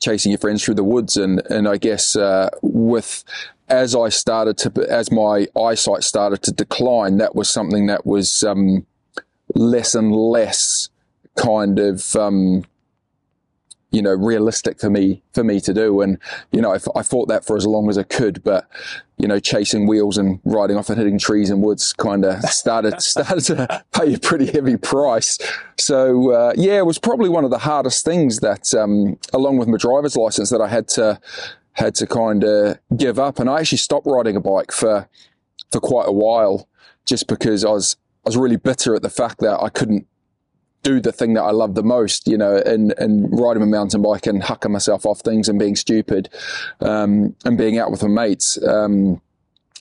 chasing 0.00 0.30
your 0.32 0.38
friends 0.38 0.64
through 0.64 0.74
the 0.76 0.84
woods. 0.84 1.16
And, 1.16 1.42
and 1.50 1.68
I 1.68 1.76
guess, 1.76 2.16
uh, 2.16 2.48
with, 2.62 3.24
as 3.68 3.94
I 3.94 4.08
started 4.08 4.56
to, 4.58 4.86
as 4.88 5.10
my 5.10 5.46
eyesight 5.60 6.02
started 6.04 6.42
to 6.42 6.52
decline, 6.52 7.18
that 7.18 7.34
was 7.34 7.50
something 7.50 7.86
that 7.86 8.06
was, 8.06 8.42
um, 8.42 8.86
less 9.54 9.94
and 9.94 10.14
less 10.14 10.88
kind 11.36 11.78
of, 11.78 12.16
um, 12.16 12.64
you 13.92 14.00
know, 14.00 14.10
realistic 14.10 14.80
for 14.80 14.90
me, 14.90 15.22
for 15.34 15.44
me 15.44 15.60
to 15.60 15.74
do. 15.74 16.00
And, 16.00 16.18
you 16.50 16.62
know, 16.62 16.74
I, 16.96 17.02
fought 17.02 17.28
that 17.28 17.44
for 17.44 17.56
as 17.56 17.66
long 17.66 17.90
as 17.90 17.98
I 17.98 18.02
could, 18.02 18.42
but, 18.42 18.66
you 19.18 19.28
know, 19.28 19.38
chasing 19.38 19.86
wheels 19.86 20.16
and 20.16 20.40
riding 20.44 20.78
off 20.78 20.88
and 20.88 20.96
hitting 20.98 21.18
trees 21.18 21.50
and 21.50 21.62
woods 21.62 21.92
kind 21.92 22.24
of 22.24 22.42
started, 22.44 23.00
started 23.02 23.42
to 23.42 23.84
pay 23.92 24.14
a 24.14 24.18
pretty 24.18 24.46
heavy 24.50 24.78
price. 24.78 25.38
So, 25.78 26.32
uh, 26.32 26.54
yeah, 26.56 26.78
it 26.78 26.86
was 26.86 26.98
probably 26.98 27.28
one 27.28 27.44
of 27.44 27.50
the 27.50 27.58
hardest 27.58 28.04
things 28.04 28.40
that, 28.40 28.72
um, 28.74 29.18
along 29.34 29.58
with 29.58 29.68
my 29.68 29.76
driver's 29.76 30.16
license 30.16 30.48
that 30.50 30.62
I 30.62 30.68
had 30.68 30.88
to, 30.88 31.20
had 31.74 31.94
to 31.96 32.06
kind 32.06 32.44
of 32.44 32.78
give 32.96 33.18
up. 33.18 33.38
And 33.38 33.48
I 33.48 33.60
actually 33.60 33.78
stopped 33.78 34.06
riding 34.06 34.36
a 34.36 34.40
bike 34.40 34.72
for, 34.72 35.06
for 35.70 35.80
quite 35.80 36.08
a 36.08 36.12
while 36.12 36.66
just 37.04 37.28
because 37.28 37.62
I 37.62 37.70
was, 37.70 37.96
I 38.24 38.28
was 38.30 38.38
really 38.38 38.56
bitter 38.56 38.94
at 38.94 39.02
the 39.02 39.10
fact 39.10 39.40
that 39.40 39.60
I 39.60 39.68
couldn't 39.68 40.06
do 40.82 41.00
the 41.00 41.12
thing 41.12 41.34
that 41.34 41.42
I 41.42 41.50
love 41.50 41.74
the 41.74 41.82
most, 41.82 42.26
you 42.26 42.36
know, 42.36 42.56
and, 42.56 42.94
and 42.98 43.28
riding 43.38 43.62
a 43.62 43.66
mountain 43.66 44.02
bike 44.02 44.26
and 44.26 44.42
hucking 44.42 44.70
myself 44.70 45.06
off 45.06 45.20
things 45.20 45.48
and 45.48 45.58
being 45.58 45.76
stupid, 45.76 46.28
um, 46.80 47.34
and 47.44 47.56
being 47.56 47.78
out 47.78 47.90
with 47.90 48.02
my 48.02 48.08
mates. 48.08 48.62
Um, 48.66 49.20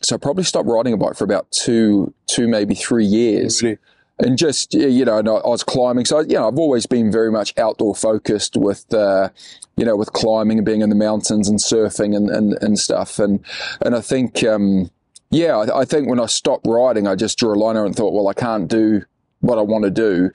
so 0.02 0.16
I 0.16 0.18
probably 0.20 0.44
stopped 0.44 0.68
riding 0.68 0.94
a 0.94 0.98
bike 0.98 1.16
for 1.16 1.24
about 1.24 1.50
two, 1.52 2.14
two, 2.28 2.48
maybe 2.48 2.76
three 2.76 3.06
years 3.06 3.62
Really? 3.62 3.78
and 4.22 4.38
just 4.38 4.74
you 4.74 5.06
know, 5.06 5.18
and 5.18 5.28
I, 5.28 5.34
I 5.34 5.50
was 5.50 5.64
climbing. 5.64 6.06
So 6.06 6.20
you 6.20 6.36
know, 6.36 6.48
I've 6.48 6.58
always 6.58 6.86
been 6.86 7.12
very 7.12 7.32
much 7.32 7.54
outdoor 7.58 7.96
focused 7.96 8.56
with 8.56 8.92
uh, 8.94 9.30
you 9.78 9.86
know 9.86 9.96
with 9.96 10.14
climbing 10.14 10.60
and 10.60 10.66
being 10.66 10.82
in 10.82 10.90
the 10.90 10.96
mountains 10.96 11.50
and 11.50 11.60
surfing 11.60 12.16
and 12.16 12.30
and, 12.30 12.54
and 12.62 12.80
stuff. 12.80 13.20
And 13.20 13.44
and 13.82 13.96
I 13.96 14.02
think 14.02 14.44
um, 14.44 14.92
yeah, 15.30 15.58
I, 15.58 15.82
I 15.82 15.86
think 15.86 16.08
when 16.08 16.20
I 16.20 16.28
stopped 16.28 16.66
riding, 16.68 17.08
I 17.08 17.16
just 17.16 17.38
drew 17.38 17.54
a 17.54 17.56
line 17.56 17.78
and 17.78 17.96
thought, 17.96 18.14
well, 18.14 18.28
I 18.28 18.34
can't 18.34 18.68
do 18.68 19.04
what 19.42 19.58
I 19.58 19.62
want 19.62 19.84
to 19.84 19.92
do. 19.92 20.32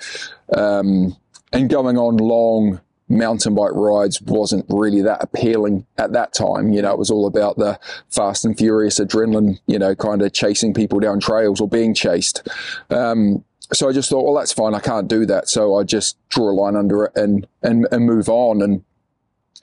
Um, 0.56 1.16
and 1.52 1.70
going 1.70 1.96
on 1.96 2.18
long 2.18 2.80
mountain 3.08 3.54
bike 3.54 3.72
rides 3.72 4.20
wasn't 4.22 4.66
really 4.68 5.00
that 5.02 5.22
appealing 5.22 5.86
at 5.96 6.12
that 6.12 6.34
time. 6.34 6.72
You 6.72 6.82
know, 6.82 6.92
it 6.92 6.98
was 6.98 7.10
all 7.10 7.26
about 7.26 7.56
the 7.56 7.78
fast 8.10 8.44
and 8.44 8.58
furious 8.58 8.98
adrenaline, 8.98 9.60
you 9.66 9.78
know, 9.78 9.94
kind 9.94 10.22
of 10.22 10.32
chasing 10.32 10.74
people 10.74 10.98
down 11.00 11.20
trails 11.20 11.60
or 11.60 11.68
being 11.68 11.94
chased. 11.94 12.48
Um, 12.90 13.44
so 13.72 13.88
I 13.88 13.92
just 13.92 14.10
thought, 14.10 14.24
well, 14.24 14.34
that's 14.34 14.52
fine. 14.52 14.74
I 14.74 14.80
can't 14.80 15.08
do 15.08 15.26
that. 15.26 15.48
So 15.48 15.76
I 15.76 15.84
just 15.84 16.16
drew 16.28 16.50
a 16.50 16.54
line 16.54 16.76
under 16.76 17.04
it 17.04 17.12
and, 17.16 17.46
and, 17.62 17.86
and 17.90 18.06
move 18.06 18.28
on 18.28 18.62
and 18.62 18.84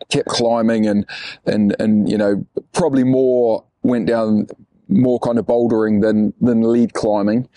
kept 0.09 0.27
climbing 0.27 0.87
and, 0.87 1.05
and, 1.45 1.75
and, 1.79 2.09
you 2.09 2.17
know, 2.17 2.45
probably 2.73 3.03
more 3.03 3.63
went 3.81 4.07
down 4.07 4.47
more 4.89 5.19
kind 5.19 5.39
of 5.39 5.45
bouldering 5.45 6.01
than, 6.01 6.33
than 6.41 6.61
lead 6.61 6.93
climbing. 6.93 7.47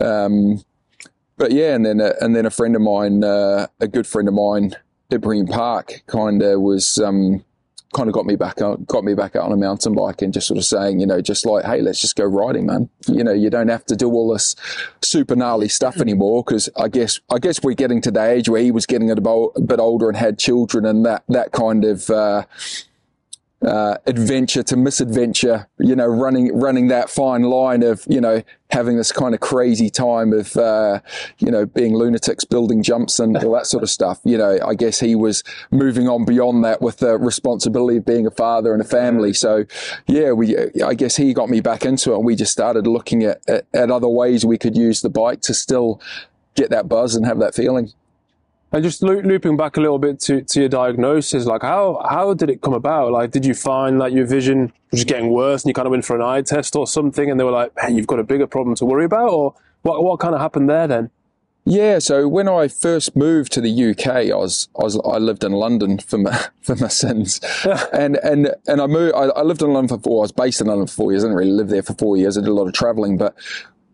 Um, 0.00 0.62
but 1.36 1.52
yeah, 1.52 1.74
and 1.74 1.84
then, 1.84 2.00
a, 2.00 2.14
and 2.20 2.34
then 2.34 2.46
a 2.46 2.50
friend 2.50 2.76
of 2.76 2.82
mine, 2.82 3.24
uh, 3.24 3.66
a 3.80 3.88
good 3.88 4.06
friend 4.06 4.28
of 4.28 4.34
mine, 4.34 4.74
Ibrahim 5.12 5.46
Park 5.46 6.02
kind 6.06 6.42
of 6.42 6.60
was, 6.60 6.98
um, 6.98 7.44
kind 7.94 8.08
of 8.08 8.14
got 8.14 8.26
me 8.26 8.36
back 8.36 8.60
on, 8.60 8.84
got 8.84 9.04
me 9.04 9.14
back 9.14 9.36
out 9.36 9.44
on 9.44 9.52
a 9.52 9.56
mountain 9.56 9.94
bike 9.94 10.20
and 10.20 10.34
just 10.34 10.46
sort 10.46 10.58
of 10.58 10.64
saying, 10.64 11.00
you 11.00 11.06
know, 11.06 11.20
just 11.22 11.46
like, 11.46 11.64
hey, 11.64 11.80
let's 11.80 12.00
just 12.00 12.16
go 12.16 12.24
riding, 12.24 12.66
man. 12.66 12.90
You 13.06 13.24
know, 13.24 13.32
you 13.32 13.48
don't 13.48 13.68
have 13.68 13.86
to 13.86 13.96
do 13.96 14.10
all 14.10 14.32
this 14.32 14.54
super 15.00 15.36
gnarly 15.36 15.68
stuff 15.68 15.98
anymore 15.98 16.42
because 16.44 16.68
I 16.76 16.88
guess 16.88 17.20
I 17.30 17.38
guess 17.38 17.62
we're 17.62 17.74
getting 17.74 18.02
to 18.02 18.10
the 18.10 18.22
age 18.22 18.48
where 18.48 18.60
he 18.60 18.70
was 18.70 18.84
getting 18.84 19.10
a 19.10 19.16
bit, 19.16 19.50
a 19.56 19.60
bit 19.60 19.78
older 19.78 20.08
and 20.08 20.16
had 20.16 20.38
children 20.38 20.84
and 20.84 21.06
that 21.06 21.24
that 21.28 21.52
kind 21.52 21.84
of. 21.84 22.10
Uh, 22.10 22.44
uh, 23.64 23.98
adventure 24.06 24.62
to 24.62 24.76
misadventure, 24.76 25.68
you 25.78 25.96
know, 25.96 26.06
running 26.06 26.56
running 26.58 26.88
that 26.88 27.10
fine 27.10 27.42
line 27.42 27.82
of 27.82 28.04
you 28.08 28.20
know 28.20 28.42
having 28.70 28.96
this 28.96 29.12
kind 29.12 29.34
of 29.34 29.40
crazy 29.40 29.88
time 29.88 30.32
of 30.32 30.56
uh, 30.56 31.00
you 31.38 31.50
know 31.50 31.66
being 31.66 31.94
lunatics, 31.94 32.44
building 32.44 32.82
jumps 32.82 33.18
and 33.18 33.36
all 33.38 33.52
that 33.52 33.66
sort 33.66 33.82
of 33.82 33.90
stuff. 33.90 34.20
You 34.24 34.38
know, 34.38 34.58
I 34.66 34.74
guess 34.74 35.00
he 35.00 35.14
was 35.14 35.42
moving 35.70 36.08
on 36.08 36.24
beyond 36.24 36.64
that 36.64 36.80
with 36.80 36.98
the 36.98 37.16
responsibility 37.18 37.98
of 37.98 38.04
being 38.04 38.26
a 38.26 38.30
father 38.30 38.72
and 38.72 38.82
a 38.82 38.86
family. 38.86 39.32
So, 39.32 39.64
yeah, 40.06 40.32
we 40.32 40.56
I 40.82 40.94
guess 40.94 41.16
he 41.16 41.32
got 41.32 41.48
me 41.48 41.60
back 41.60 41.84
into 41.84 42.12
it, 42.12 42.16
and 42.16 42.24
we 42.24 42.36
just 42.36 42.52
started 42.52 42.86
looking 42.86 43.22
at 43.24 43.40
at, 43.48 43.66
at 43.72 43.90
other 43.90 44.08
ways 44.08 44.44
we 44.44 44.58
could 44.58 44.76
use 44.76 45.00
the 45.00 45.10
bike 45.10 45.40
to 45.42 45.54
still 45.54 46.00
get 46.54 46.70
that 46.70 46.88
buzz 46.88 47.14
and 47.14 47.26
have 47.26 47.38
that 47.38 47.54
feeling. 47.54 47.92
And 48.74 48.82
just 48.82 49.04
loo- 49.04 49.22
looping 49.22 49.56
back 49.56 49.76
a 49.76 49.80
little 49.80 50.00
bit 50.00 50.18
to, 50.22 50.42
to 50.42 50.60
your 50.60 50.68
diagnosis, 50.68 51.46
like 51.46 51.62
how 51.62 52.04
how 52.10 52.34
did 52.34 52.50
it 52.50 52.60
come 52.60 52.74
about? 52.74 53.12
Like, 53.12 53.30
did 53.30 53.46
you 53.46 53.54
find 53.54 54.00
that 54.00 54.12
your 54.12 54.26
vision 54.26 54.72
was 54.90 55.04
getting 55.04 55.30
worse, 55.30 55.62
and 55.62 55.68
you 55.70 55.74
kind 55.74 55.86
of 55.86 55.92
went 55.92 56.04
for 56.04 56.16
an 56.16 56.22
eye 56.22 56.42
test 56.42 56.74
or 56.74 56.84
something, 56.84 57.30
and 57.30 57.38
they 57.38 57.44
were 57.44 57.52
like, 57.52 57.70
"Hey, 57.78 57.92
you've 57.92 58.08
got 58.08 58.18
a 58.18 58.24
bigger 58.24 58.48
problem 58.48 58.74
to 58.74 58.84
worry 58.84 59.04
about," 59.04 59.30
or 59.30 59.54
what 59.82 60.02
what 60.02 60.18
kind 60.18 60.34
of 60.34 60.40
happened 60.40 60.68
there 60.68 60.88
then? 60.88 61.10
Yeah, 61.64 62.00
so 62.00 62.26
when 62.26 62.48
I 62.48 62.66
first 62.66 63.14
moved 63.14 63.52
to 63.52 63.60
the 63.60 63.90
UK, 63.90 64.06
I 64.06 64.34
was 64.34 64.68
I, 64.76 64.82
was, 64.82 65.00
I 65.04 65.18
lived 65.18 65.44
in 65.44 65.52
London 65.52 65.98
for 66.00 66.18
my 66.18 66.36
for 66.60 66.74
my 66.74 66.88
sins, 66.88 67.40
and 67.92 68.16
and 68.16 68.56
and 68.66 68.80
I 68.80 68.88
moved. 68.88 69.14
I, 69.14 69.26
I, 69.26 69.42
lived 69.42 69.62
in 69.62 69.72
London 69.72 69.96
for 69.96 70.02
four. 70.02 70.22
I 70.22 70.24
was 70.24 70.32
based 70.32 70.60
in 70.60 70.66
London 70.66 70.88
for 70.88 70.94
four 70.94 71.12
years. 71.12 71.22
I 71.22 71.28
didn't 71.28 71.38
really 71.38 71.52
live 71.52 71.68
there 71.68 71.84
for 71.84 71.94
four 71.94 72.16
years. 72.16 72.36
I 72.36 72.40
did 72.40 72.48
a 72.48 72.54
lot 72.54 72.66
of 72.66 72.72
travelling, 72.72 73.18
but 73.18 73.36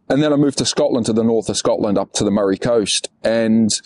and 0.08 0.22
then 0.22 0.32
I 0.32 0.36
moved 0.36 0.56
to 0.58 0.64
Scotland, 0.64 1.04
to 1.06 1.12
the 1.12 1.22
north 1.22 1.50
of 1.50 1.58
Scotland, 1.58 1.98
up 1.98 2.14
to 2.14 2.24
the 2.24 2.30
Moray 2.30 2.56
coast, 2.56 3.10
and 3.22 3.78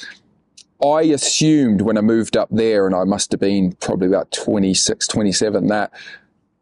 I 0.84 1.02
assumed 1.02 1.80
when 1.80 1.96
I 1.96 2.02
moved 2.02 2.36
up 2.36 2.48
there, 2.50 2.86
and 2.86 2.94
I 2.94 3.04
must 3.04 3.32
have 3.32 3.40
been 3.40 3.72
probably 3.72 4.08
about 4.08 4.32
26, 4.32 5.06
27, 5.06 5.68
that 5.68 5.92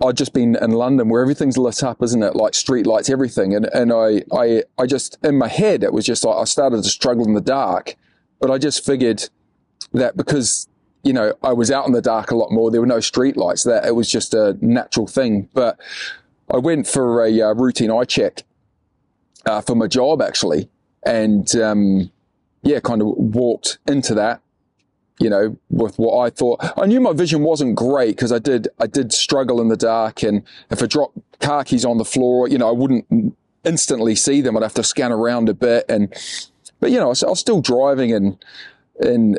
I'd 0.05 0.17
just 0.17 0.33
been 0.33 0.57
in 0.57 0.73
London 0.73 1.09
where 1.09 1.23
everything's 1.23 1.59
lit 1.59 1.83
up, 1.83 2.03
isn't 2.03 2.23
it? 2.23 2.37
Like 2.37 2.55
street 2.55 2.87
lights, 2.87 3.11
everything. 3.11 3.55
And, 3.55 3.67
and 3.67 3.93
I, 3.93 4.23
I, 4.33 4.63
I 4.79 4.87
just, 4.87 5.19
in 5.25 5.39
my 5.39 5.49
head, 5.49 5.83
it 5.83 5.93
was 5.93 6.05
just 6.05 6.25
I 6.25 6.45
started 6.45 6.83
to 6.83 6.89
struggle 6.89 7.27
in 7.27 7.35
the 7.35 7.41
dark, 7.41 7.97
but 8.41 8.51
I 8.51 8.59
just 8.59 8.85
figured 8.85 9.29
that 9.93 10.17
because, 10.17 10.69
you 11.03 11.13
know, 11.13 11.35
I 11.43 11.53
was 11.53 11.71
out 11.71 11.87
in 11.87 11.93
the 11.93 12.03
dark 12.03 12.31
a 12.31 12.37
lot 12.37 12.53
more, 12.53 12.71
there 12.71 12.81
were 12.81 12.87
no 12.87 13.01
street 13.01 13.37
lights, 13.37 13.65
that 13.65 13.85
it 13.85 13.95
was 13.95 14.11
just 14.11 14.35
a 14.35 14.57
natural 14.61 15.07
thing. 15.07 15.49
But 15.53 15.79
I 16.53 16.59
went 16.59 16.87
for 16.87 17.25
a 17.25 17.41
uh, 17.41 17.55
routine 17.55 17.91
eye 17.91 18.05
check 18.05 18.43
uh, 19.47 19.61
for 19.61 19.75
my 19.75 19.87
job 19.89 20.23
actually. 20.23 20.69
And, 21.05 21.55
um, 21.57 22.12
yeah, 22.63 22.81
kind 22.81 23.03
of 23.03 23.09
walked 23.09 23.79
into 23.87 24.15
that 24.15 24.43
you 25.23 25.31
know, 25.31 25.57
with 25.71 25.97
what 25.97 26.19
I 26.19 26.31
thought. 26.31 26.61
I 26.77 26.87
knew 26.87 27.01
my 27.01 27.13
vision 27.13 27.43
wasn't 27.43 27.77
great 27.77 28.17
because 28.17 28.33
I 28.33 28.41
did, 28.41 28.69
I 28.81 28.87
did 28.87 29.13
struggle 29.13 29.61
in 29.61 29.69
the 29.69 29.77
dark. 29.77 30.23
And 30.23 30.43
if 30.71 30.83
I 30.83 30.87
dropped 30.87 31.17
car 31.39 31.65
keys 31.65 31.85
on 31.85 31.99
the 31.99 32.05
floor, 32.05 32.49
you 32.49 32.59
know, 32.59 32.69
I 32.69 32.73
wouldn't 32.73 33.37
instantly 33.65 34.17
see 34.17 34.41
them. 34.41 34.57
I'd 34.57 34.65
have 34.65 34.75
to 34.75 34.83
scan 34.83 35.13
around 35.13 35.49
a 35.49 35.55
bit. 35.55 35.85
And, 35.89 36.13
but 36.81 36.91
you 36.91 36.99
know, 36.99 37.07
I 37.07 37.09
was, 37.09 37.23
I 37.23 37.29
was 37.29 37.39
still 37.39 37.61
driving 37.61 38.13
and, 38.13 38.45
and, 39.01 39.39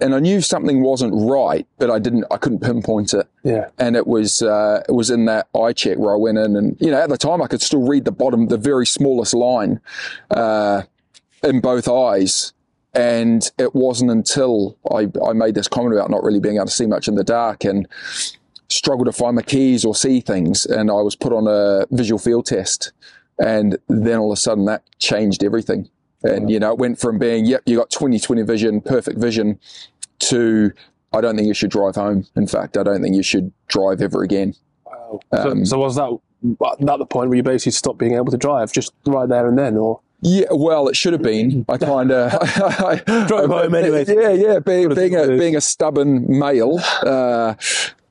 and 0.00 0.14
I 0.14 0.18
knew 0.20 0.40
something 0.40 0.82
wasn't 0.82 1.12
right, 1.14 1.66
but 1.78 1.90
I 1.90 1.98
didn't, 1.98 2.24
I 2.30 2.38
couldn't 2.38 2.60
pinpoint 2.60 3.12
it. 3.12 3.26
Yeah. 3.42 3.68
And 3.78 3.96
it 3.96 4.06
was, 4.06 4.40
uh, 4.40 4.82
it 4.88 4.92
was 4.92 5.10
in 5.10 5.26
that 5.26 5.48
eye 5.54 5.72
check 5.72 5.98
where 5.98 6.14
I 6.14 6.16
went 6.16 6.38
in 6.38 6.56
and, 6.56 6.76
you 6.80 6.90
know, 6.90 7.00
at 7.00 7.08
the 7.08 7.18
time 7.18 7.42
I 7.42 7.48
could 7.48 7.62
still 7.62 7.86
read 7.86 8.04
the 8.04 8.12
bottom, 8.12 8.48
the 8.48 8.58
very 8.58 8.86
smallest 8.86 9.34
line, 9.34 9.80
uh, 10.30 10.82
in 11.46 11.60
both 11.60 11.88
eyes. 11.88 12.52
And 12.94 13.50
it 13.58 13.74
wasn't 13.74 14.10
until 14.10 14.78
I, 14.90 15.08
I 15.26 15.34
made 15.34 15.54
this 15.54 15.68
comment 15.68 15.94
about 15.94 16.10
not 16.10 16.22
really 16.22 16.40
being 16.40 16.56
able 16.56 16.66
to 16.66 16.72
see 16.72 16.86
much 16.86 17.08
in 17.08 17.14
the 17.14 17.24
dark 17.24 17.64
and 17.64 17.86
struggle 18.68 19.04
to 19.04 19.12
find 19.12 19.36
my 19.36 19.42
keys 19.42 19.84
or 19.84 19.94
see 19.94 20.20
things. 20.20 20.64
And 20.64 20.90
I 20.90 21.02
was 21.02 21.14
put 21.14 21.32
on 21.32 21.46
a 21.46 21.86
visual 21.90 22.18
field 22.18 22.46
test. 22.46 22.92
And 23.38 23.78
then 23.88 24.18
all 24.18 24.32
of 24.32 24.38
a 24.38 24.40
sudden 24.40 24.64
that 24.64 24.82
changed 24.98 25.44
everything. 25.44 25.90
And, 26.22 26.50
you 26.50 26.58
know, 26.58 26.72
it 26.72 26.78
went 26.78 26.98
from 26.98 27.18
being, 27.18 27.44
yep, 27.44 27.62
you 27.66 27.76
got 27.76 27.90
20 27.90 28.18
20 28.18 28.42
vision, 28.42 28.80
perfect 28.80 29.18
vision 29.18 29.60
to, 30.20 30.72
I 31.12 31.20
don't 31.20 31.36
think 31.36 31.46
you 31.46 31.54
should 31.54 31.70
drive 31.70 31.96
home. 31.96 32.26
In 32.34 32.46
fact, 32.46 32.78
I 32.78 32.82
don't 32.82 33.02
think 33.02 33.14
you 33.14 33.22
should 33.22 33.52
drive 33.68 34.00
ever 34.00 34.22
again. 34.22 34.54
Wow. 34.86 35.20
So, 35.34 35.50
um, 35.50 35.66
so 35.66 35.78
was 35.78 35.96
that 35.96 36.18
at 36.42 36.98
the 36.98 37.06
point 37.06 37.28
where 37.28 37.36
you 37.36 37.42
basically 37.42 37.72
stopped 37.72 37.98
being 37.98 38.14
able 38.14 38.30
to 38.32 38.38
drive 38.38 38.72
just 38.72 38.92
right 39.06 39.28
there 39.28 39.46
and 39.46 39.58
then, 39.58 39.76
or? 39.76 40.00
Yeah, 40.28 40.46
well, 40.50 40.88
it 40.88 40.96
should 40.96 41.12
have 41.12 41.22
been. 41.22 41.64
I 41.68 41.78
kind 41.78 42.10
of 42.10 42.32
drove 43.28 43.48
home 43.48 43.74
anyway. 43.76 44.04
Yeah, 44.08 44.30
yeah. 44.30 44.58
Being, 44.58 44.92
being 44.92 45.14
a 45.14 45.28
being 45.28 45.54
a 45.54 45.60
stubborn 45.60 46.24
male, 46.28 46.80
uh, 47.04 47.54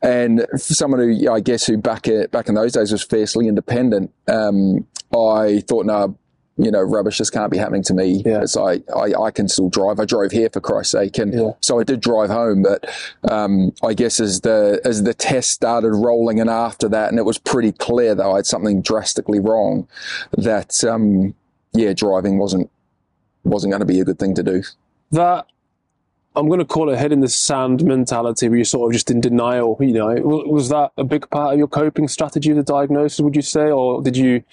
and 0.01 0.45
someone 0.55 1.01
who 1.01 1.29
I 1.29 1.41
guess 1.41 1.65
who 1.67 1.77
back 1.77 2.07
at, 2.07 2.31
back 2.31 2.47
in 2.47 2.55
those 2.55 2.71
days 2.71 2.93
was 2.93 3.03
fiercely 3.03 3.49
independent, 3.49 4.13
um, 4.29 4.87
I 5.13 5.61
thought, 5.67 5.85
no, 5.85 6.17
you 6.55 6.71
know, 6.71 6.81
rubbish. 6.81 7.17
This 7.17 7.29
can't 7.29 7.51
be 7.51 7.57
happening 7.57 7.83
to 7.83 7.93
me. 7.93 8.23
Yeah. 8.25 8.43
It's 8.43 8.55
I, 8.55 8.81
I, 8.95 9.13
I 9.23 9.31
can 9.31 9.49
still 9.49 9.67
drive. 9.69 9.99
I 9.99 10.05
drove 10.05 10.31
here 10.31 10.49
for 10.49 10.61
Christ's 10.61 10.93
sake, 10.93 11.17
and 11.17 11.33
Yeah. 11.33 11.51
so 11.59 11.81
I 11.81 11.83
did 11.83 11.99
drive 11.99 12.29
home. 12.29 12.63
But 12.63 12.89
um, 13.29 13.73
I 13.83 13.93
guess 13.93 14.21
as 14.21 14.39
the 14.39 14.79
as 14.85 15.03
the 15.03 15.13
test 15.13 15.51
started 15.51 15.91
rolling 15.91 16.37
in 16.37 16.47
after 16.47 16.87
that, 16.87 17.09
and 17.09 17.19
it 17.19 17.25
was 17.25 17.37
pretty 17.37 17.73
clear 17.73 18.15
that 18.15 18.25
I 18.25 18.37
had 18.37 18.45
something 18.45 18.81
drastically 18.81 19.39
wrong. 19.41 19.85
That 20.37 20.81
um, 20.85 21.35
yeah, 21.75 21.93
driving 21.93 22.37
wasn't 22.37 22.69
wasn't 23.43 23.71
going 23.71 23.81
to 23.81 23.85
be 23.85 23.99
a 23.99 24.05
good 24.05 24.17
thing 24.17 24.33
to 24.35 24.43
do. 24.43 24.63
that 25.11 25.45
I'm 26.35 26.47
going 26.47 26.59
to 26.59 26.65
call 26.65 26.89
it 26.89 26.97
head 26.97 27.13
in 27.13 27.21
the 27.21 27.29
sand 27.29 27.85
mentality, 27.85 28.49
where 28.49 28.57
you're 28.57 28.65
sort 28.65 28.89
of 28.89 28.93
just 28.93 29.09
in 29.09 29.21
denial. 29.21 29.77
You 29.79 29.93
know, 29.93 30.07
was 30.15 30.69
that 30.69 30.91
a 30.97 31.03
big 31.03 31.29
part 31.29 31.53
of 31.53 31.57
your 31.57 31.67
coping 31.67 32.07
strategy 32.07 32.51
of 32.51 32.57
the 32.57 32.63
diagnosis? 32.63 33.21
Would 33.21 33.35
you 33.35 33.41
say, 33.41 33.69
or 33.71 34.01
did 34.01 34.17
you 34.17 34.43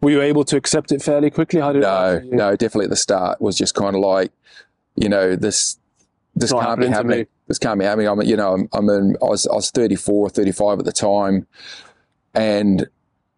were 0.00 0.10
you 0.10 0.22
able 0.22 0.44
to 0.44 0.56
accept 0.56 0.92
it 0.92 1.02
fairly 1.02 1.30
quickly? 1.30 1.60
How 1.60 1.72
did 1.72 1.82
No, 1.82 2.20
no, 2.24 2.56
definitely 2.56 2.84
at 2.84 2.90
the 2.90 2.96
start 2.96 3.40
was 3.40 3.58
just 3.58 3.74
kind 3.74 3.94
of 3.94 4.00
like, 4.00 4.32
you 4.96 5.08
know, 5.08 5.36
this 5.36 5.78
this 6.34 6.52
can't 6.52 6.62
be 6.62 6.68
happening 6.68 6.90
to 6.90 6.96
happening. 6.96 7.26
This 7.48 7.58
can't 7.58 7.78
be 7.78 7.84
happening. 7.84 8.08
I'm, 8.08 8.22
you 8.22 8.36
know, 8.36 8.54
I'm, 8.54 8.68
I'm 8.72 8.88
in, 8.90 9.16
I 9.22 9.26
was, 9.26 9.46
I 9.46 9.54
was 9.54 9.70
34, 9.70 10.30
35 10.30 10.78
at 10.78 10.84
the 10.84 10.92
time. 10.92 11.46
And, 12.34 12.88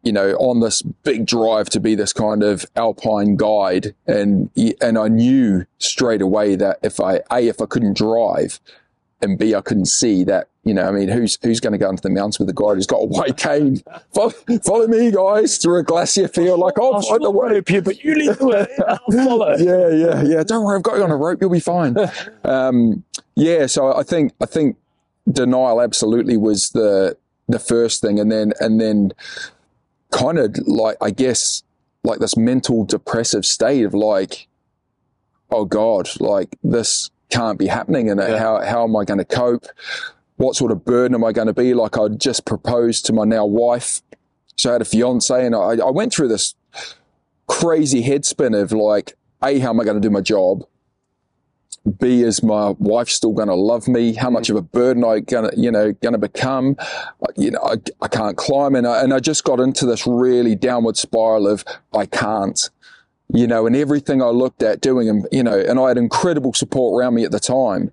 you 0.02 0.12
know, 0.12 0.33
on 0.37 0.61
this 0.61 0.83
big 0.83 1.26
drive 1.26 1.69
to 1.71 1.80
be 1.80 1.95
this 1.95 2.12
kind 2.12 2.42
of 2.42 2.64
alpine 2.76 3.37
guide. 3.37 3.95
And, 4.07 4.50
and 4.80 4.99
I 4.99 5.09
knew 5.09 5.66
straight 5.78 6.23
away 6.23 6.57
that 6.57 6.78
if 6.83 7.00
I, 7.00 7.21
A, 7.30 7.49
if 7.49 7.61
I 7.61 7.66
couldn't 7.66 7.97
drive 7.97 8.61
and 9.21 9.38
B, 9.38 9.54
I 9.54 9.61
couldn't 9.61 9.87
see 9.87 10.25
that, 10.25 10.49
you 10.64 10.73
know, 10.73 10.88
I 10.88 10.90
mean, 10.90 11.09
who's, 11.09 11.38
who's 11.42 11.61
going 11.61 11.73
to 11.73 11.78
go 11.78 11.90
into 11.90 12.02
the 12.02 12.09
mountains 12.09 12.38
with 12.38 12.49
a 12.49 12.54
guide 12.54 12.76
who's 12.76 12.87
got 12.87 12.99
a 12.99 13.07
white 13.07 13.37
cane? 13.37 13.83
follow, 14.14 14.30
follow 14.64 14.87
me 14.87 15.11
guys 15.11 15.59
through 15.59 15.80
a 15.80 15.83
glacier 15.83 16.28
field. 16.28 16.61
Like, 16.61 16.78
I'll 16.78 17.02
find 17.02 17.23
the 17.23 17.30
way. 17.30 17.62
you, 17.69 17.83
but 17.83 18.02
you 18.02 18.14
lead 18.14 18.37
the 18.37 18.47
way. 18.47 18.66
I'll 18.88 18.99
follow. 19.26 19.57
yeah, 19.57 19.88
yeah, 19.88 20.23
yeah. 20.23 20.42
Don't 20.42 20.64
worry, 20.64 20.76
I've 20.76 20.83
got 20.83 20.97
you 20.97 21.04
on 21.04 21.11
a 21.11 21.16
rope. 21.16 21.40
You'll 21.40 21.50
be 21.50 21.61
fine. 21.61 21.97
Um, 22.42 23.04
yeah. 23.37 23.66
So 23.66 23.95
I 23.95 24.02
think 24.02 24.33
I 24.40 24.47
think 24.47 24.76
denial 25.30 25.80
absolutely 25.80 26.37
was 26.37 26.71
the 26.71 27.16
the 27.49 27.59
first 27.59 28.00
thing, 28.00 28.19
and 28.19 28.33
then 28.33 28.52
and 28.61 28.80
then 28.80 29.12
kind 30.10 30.38
of 30.38 30.56
like 30.66 30.96
I 31.00 31.10
guess 31.10 31.62
like 32.04 32.18
this 32.18 32.36
mental 32.36 32.84
depressive 32.84 33.44
state 33.44 33.84
of 33.84 33.94
like, 33.94 34.48
oh 35.50 35.64
God, 35.64 36.08
like 36.20 36.56
this 36.62 37.10
can't 37.30 37.58
be 37.58 37.66
happening, 37.66 38.10
and 38.10 38.20
Yeah. 38.20 38.38
how 38.38 38.60
how 38.62 38.84
am 38.84 38.96
I 38.96 39.04
going 39.04 39.18
to 39.18 39.24
cope? 39.24 39.66
What 40.36 40.56
sort 40.56 40.72
of 40.72 40.84
burden 40.84 41.14
am 41.14 41.22
I 41.24 41.32
going 41.32 41.48
to 41.48 41.52
be? 41.52 41.74
Like 41.74 41.98
I 41.98 42.08
just 42.08 42.44
proposed 42.46 43.04
to 43.06 43.12
my 43.12 43.24
now 43.24 43.44
wife, 43.46 44.02
so 44.56 44.70
I 44.70 44.72
had 44.74 44.82
a 44.82 44.86
fiance, 44.86 45.44
and 45.46 45.54
I, 45.54 45.76
I 45.86 45.90
went 45.90 46.12
through 46.12 46.28
this 46.28 46.54
crazy 47.46 48.02
headspin 48.02 48.60
of 48.60 48.72
like, 48.72 49.16
A, 49.42 49.58
how 49.58 49.70
am 49.70 49.80
I 49.80 49.84
going 49.84 50.00
to 50.00 50.00
do 50.00 50.10
my 50.10 50.20
job? 50.20 50.64
B, 51.99 52.22
is 52.22 52.42
my 52.42 52.70
wife 52.78 53.08
still 53.08 53.32
going 53.32 53.49
to 53.49 53.54
love 53.54 53.88
me? 53.88 54.12
How 54.12 54.28
much 54.28 54.50
of 54.50 54.56
a 54.56 54.62
burden 54.62 55.02
I 55.02 55.20
going 55.20 55.50
to, 55.50 55.58
you 55.58 55.70
know, 55.70 55.92
going 55.92 56.12
to 56.12 56.18
become? 56.18 56.76
You 57.37 57.52
know, 57.52 57.60
I, 57.62 57.76
I 58.02 58.08
can't 58.08 58.37
climb. 58.37 58.75
And 58.75 58.87
I, 58.87 59.02
and 59.02 59.14
I 59.14 59.18
just 59.18 59.44
got 59.44 59.60
into 59.60 59.87
this 59.87 60.06
really 60.06 60.54
downward 60.54 60.99
spiral 60.99 61.49
of 61.49 61.64
I 61.94 62.04
can't, 62.04 62.68
you 63.32 63.46
know, 63.46 63.66
and 63.66 63.75
everything 63.75 64.22
I 64.22 64.26
looked 64.26 64.62
at 64.62 64.82
doing 64.82 65.08
and, 65.08 65.26
you 65.32 65.42
know, 65.42 65.58
and 65.58 65.80
I 65.80 65.88
had 65.88 65.96
incredible 65.96 66.52
support 66.52 67.00
around 67.00 67.14
me 67.14 67.25
at 67.25 67.30
the 67.30 67.40
time. 67.40 67.92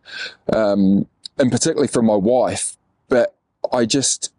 Um, 0.52 1.08
and 1.38 1.52
particularly 1.52 1.88
from 1.88 2.08
my 2.08 2.16
wife, 2.16 2.76
but 3.08 3.36
I 3.72 3.86
just, 3.86 4.34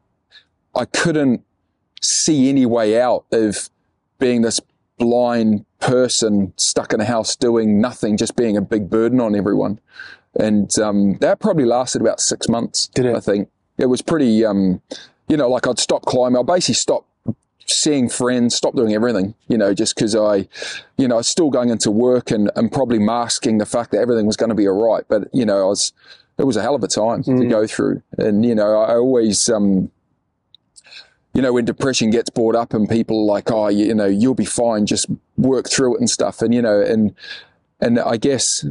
I 0.74 0.84
couldn't 0.84 1.42
see 2.02 2.48
any 2.48 2.66
way 2.66 3.00
out 3.00 3.24
of 3.32 3.70
being 4.18 4.42
this 4.42 4.60
blind 4.98 5.64
person 5.80 6.52
stuck 6.56 6.92
in 6.92 7.00
a 7.00 7.04
house 7.04 7.36
doing 7.36 7.80
nothing, 7.80 8.16
just 8.16 8.36
being 8.36 8.56
a 8.56 8.60
big 8.62 8.90
burden 8.90 9.20
on 9.20 9.34
everyone. 9.34 9.80
And 10.38 10.76
um, 10.78 11.18
that 11.18 11.40
probably 11.40 11.64
lasted 11.64 12.00
about 12.02 12.20
six 12.20 12.48
months. 12.48 12.88
Did 12.88 13.06
it? 13.06 13.16
I 13.16 13.20
think 13.20 13.48
it 13.78 13.86
was 13.86 14.02
pretty. 14.02 14.44
Um, 14.44 14.80
you 15.28 15.36
know, 15.36 15.48
like 15.48 15.66
I'd 15.66 15.78
stop 15.78 16.04
climbing. 16.04 16.38
I 16.38 16.42
basically 16.42 16.74
stopped 16.74 17.06
seeing 17.66 18.08
friends, 18.08 18.54
stopped 18.54 18.76
doing 18.76 18.94
everything. 18.94 19.34
You 19.48 19.58
know, 19.58 19.74
just 19.74 19.94
because 19.94 20.14
I, 20.14 20.48
you 20.96 21.08
know, 21.08 21.16
I 21.16 21.18
was 21.18 21.28
still 21.28 21.50
going 21.50 21.68
into 21.70 21.90
work 21.90 22.30
and, 22.30 22.50
and 22.56 22.70
probably 22.72 22.98
masking 22.98 23.58
the 23.58 23.66
fact 23.66 23.90
that 23.92 23.98
everything 23.98 24.26
was 24.26 24.36
going 24.36 24.48
to 24.50 24.54
be 24.54 24.68
all 24.68 24.80
right. 24.92 25.04
But 25.08 25.28
you 25.32 25.44
know, 25.46 25.60
I 25.60 25.64
was. 25.64 25.92
It 26.38 26.46
was 26.46 26.56
a 26.56 26.62
hell 26.62 26.76
of 26.76 26.84
a 26.84 26.88
time 26.88 27.24
to 27.24 27.30
Mm. 27.32 27.50
go 27.50 27.66
through, 27.66 28.00
and 28.16 28.44
you 28.46 28.54
know, 28.54 28.80
I 28.80 28.94
always. 28.94 29.48
Um, 29.50 29.90
you 31.38 31.42
know, 31.42 31.52
when 31.52 31.64
depression 31.64 32.10
gets 32.10 32.30
brought 32.30 32.56
up 32.56 32.74
and 32.74 32.88
people 32.88 33.20
are 33.20 33.32
like, 33.32 33.48
oh, 33.52 33.68
you, 33.68 33.86
you 33.86 33.94
know, 33.94 34.06
you'll 34.06 34.34
be 34.34 34.44
fine, 34.44 34.86
just 34.86 35.06
work 35.36 35.70
through 35.70 35.94
it 35.94 36.00
and 36.00 36.10
stuff. 36.10 36.42
And, 36.42 36.52
you 36.52 36.60
know, 36.60 36.80
and, 36.80 37.14
and 37.80 38.00
I 38.00 38.16
guess 38.16 38.66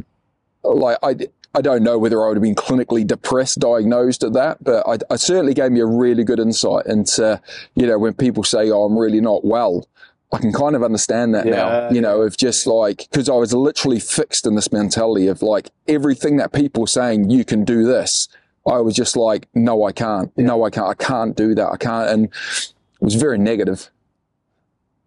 like, 0.62 0.98
I, 1.02 1.16
I 1.54 1.62
don't 1.62 1.82
know 1.82 1.96
whether 1.96 2.22
I 2.22 2.28
would 2.28 2.36
have 2.36 2.42
been 2.42 2.54
clinically 2.54 3.06
depressed 3.06 3.58
diagnosed 3.58 4.22
at 4.22 4.34
that, 4.34 4.62
but 4.62 4.86
I, 4.86 4.98
I 5.10 5.16
certainly 5.16 5.54
gave 5.54 5.72
me 5.72 5.80
a 5.80 5.86
really 5.86 6.24
good 6.24 6.38
insight 6.38 6.84
into, 6.84 7.40
you 7.74 7.86
know, 7.86 7.98
when 7.98 8.12
people 8.12 8.44
say, 8.44 8.70
oh, 8.70 8.82
I'm 8.84 8.98
really 8.98 9.22
not 9.22 9.46
well, 9.46 9.88
I 10.30 10.36
can 10.36 10.52
kind 10.52 10.76
of 10.76 10.82
understand 10.82 11.34
that 11.36 11.46
now, 11.46 11.88
you 11.90 12.02
know, 12.02 12.20
of 12.20 12.36
just 12.36 12.66
like, 12.66 13.08
because 13.10 13.30
I 13.30 13.36
was 13.36 13.54
literally 13.54 13.98
fixed 13.98 14.46
in 14.46 14.56
this 14.56 14.70
mentality 14.70 15.26
of 15.28 15.40
like 15.40 15.70
everything 15.86 16.36
that 16.36 16.52
people 16.52 16.86
saying 16.86 17.30
you 17.30 17.46
can 17.46 17.64
do 17.64 17.86
this. 17.86 18.28
I 18.68 18.78
was 18.80 18.94
just 18.94 19.16
like, 19.16 19.48
no, 19.54 19.84
I 19.84 19.92
can't. 19.92 20.36
No, 20.36 20.64
I 20.64 20.70
can't. 20.70 20.86
I 20.88 20.94
can't 20.94 21.36
do 21.36 21.54
that. 21.54 21.68
I 21.72 21.76
can't. 21.76 22.10
And 22.10 22.24
it 22.26 22.72
was 23.00 23.14
very 23.14 23.38
negative. 23.38 23.90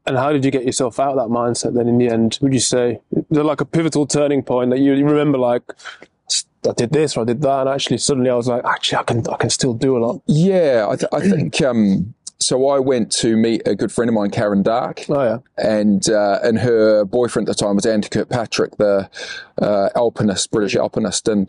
And 0.05 0.17
how 0.17 0.31
did 0.33 0.43
you 0.43 0.49
get 0.51 0.65
yourself 0.65 0.99
out 0.99 1.15
of 1.15 1.17
that 1.17 1.33
mindset 1.33 1.75
then 1.75 1.87
in 1.87 1.97
the 1.99 2.09
end? 2.09 2.39
Would 2.41 2.53
you 2.53 2.59
say 2.59 3.01
there 3.29 3.43
like 3.43 3.61
a 3.61 3.65
pivotal 3.65 4.07
turning 4.07 4.41
point 4.41 4.71
that 4.71 4.79
you, 4.79 4.93
you 4.93 5.05
remember 5.05 5.37
like 5.37 5.61
I 6.67 6.71
did 6.75 6.91
this 6.91 7.15
or 7.15 7.21
I 7.21 7.25
did 7.25 7.41
that 7.41 7.61
and 7.61 7.69
actually 7.69 7.99
suddenly 7.99 8.29
I 8.31 8.35
was 8.35 8.47
like, 8.47 8.63
actually 8.65 8.97
I 8.97 9.03
can 9.03 9.27
I 9.29 9.37
can 9.37 9.49
still 9.51 9.73
do 9.75 9.97
a 9.97 9.99
lot. 9.99 10.21
Yeah, 10.25 10.87
I, 10.89 10.95
th- 10.95 11.09
I 11.13 11.19
think. 11.21 11.61
Um, 11.61 12.15
so 12.39 12.69
I 12.69 12.79
went 12.79 13.11
to 13.17 13.37
meet 13.37 13.61
a 13.67 13.75
good 13.75 13.91
friend 13.91 14.09
of 14.09 14.15
mine, 14.15 14.31
Karen 14.31 14.63
Darke, 14.63 15.05
Oh 15.09 15.21
yeah. 15.23 15.37
and 15.57 16.09
uh, 16.09 16.39
and 16.43 16.57
her 16.57 17.05
boyfriend 17.05 17.47
at 17.47 17.55
the 17.55 17.63
time 17.63 17.75
was 17.75 17.85
Andy 17.85 18.09
Kirkpatrick, 18.09 18.77
the 18.77 19.07
uh, 19.61 19.89
alpinist, 19.95 20.49
British 20.49 20.75
alpinist, 20.75 21.27
and 21.27 21.47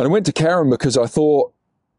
and 0.00 0.08
I 0.08 0.10
went 0.10 0.24
to 0.26 0.32
Karen 0.32 0.70
because 0.70 0.96
I 0.96 1.06
thought 1.06 1.52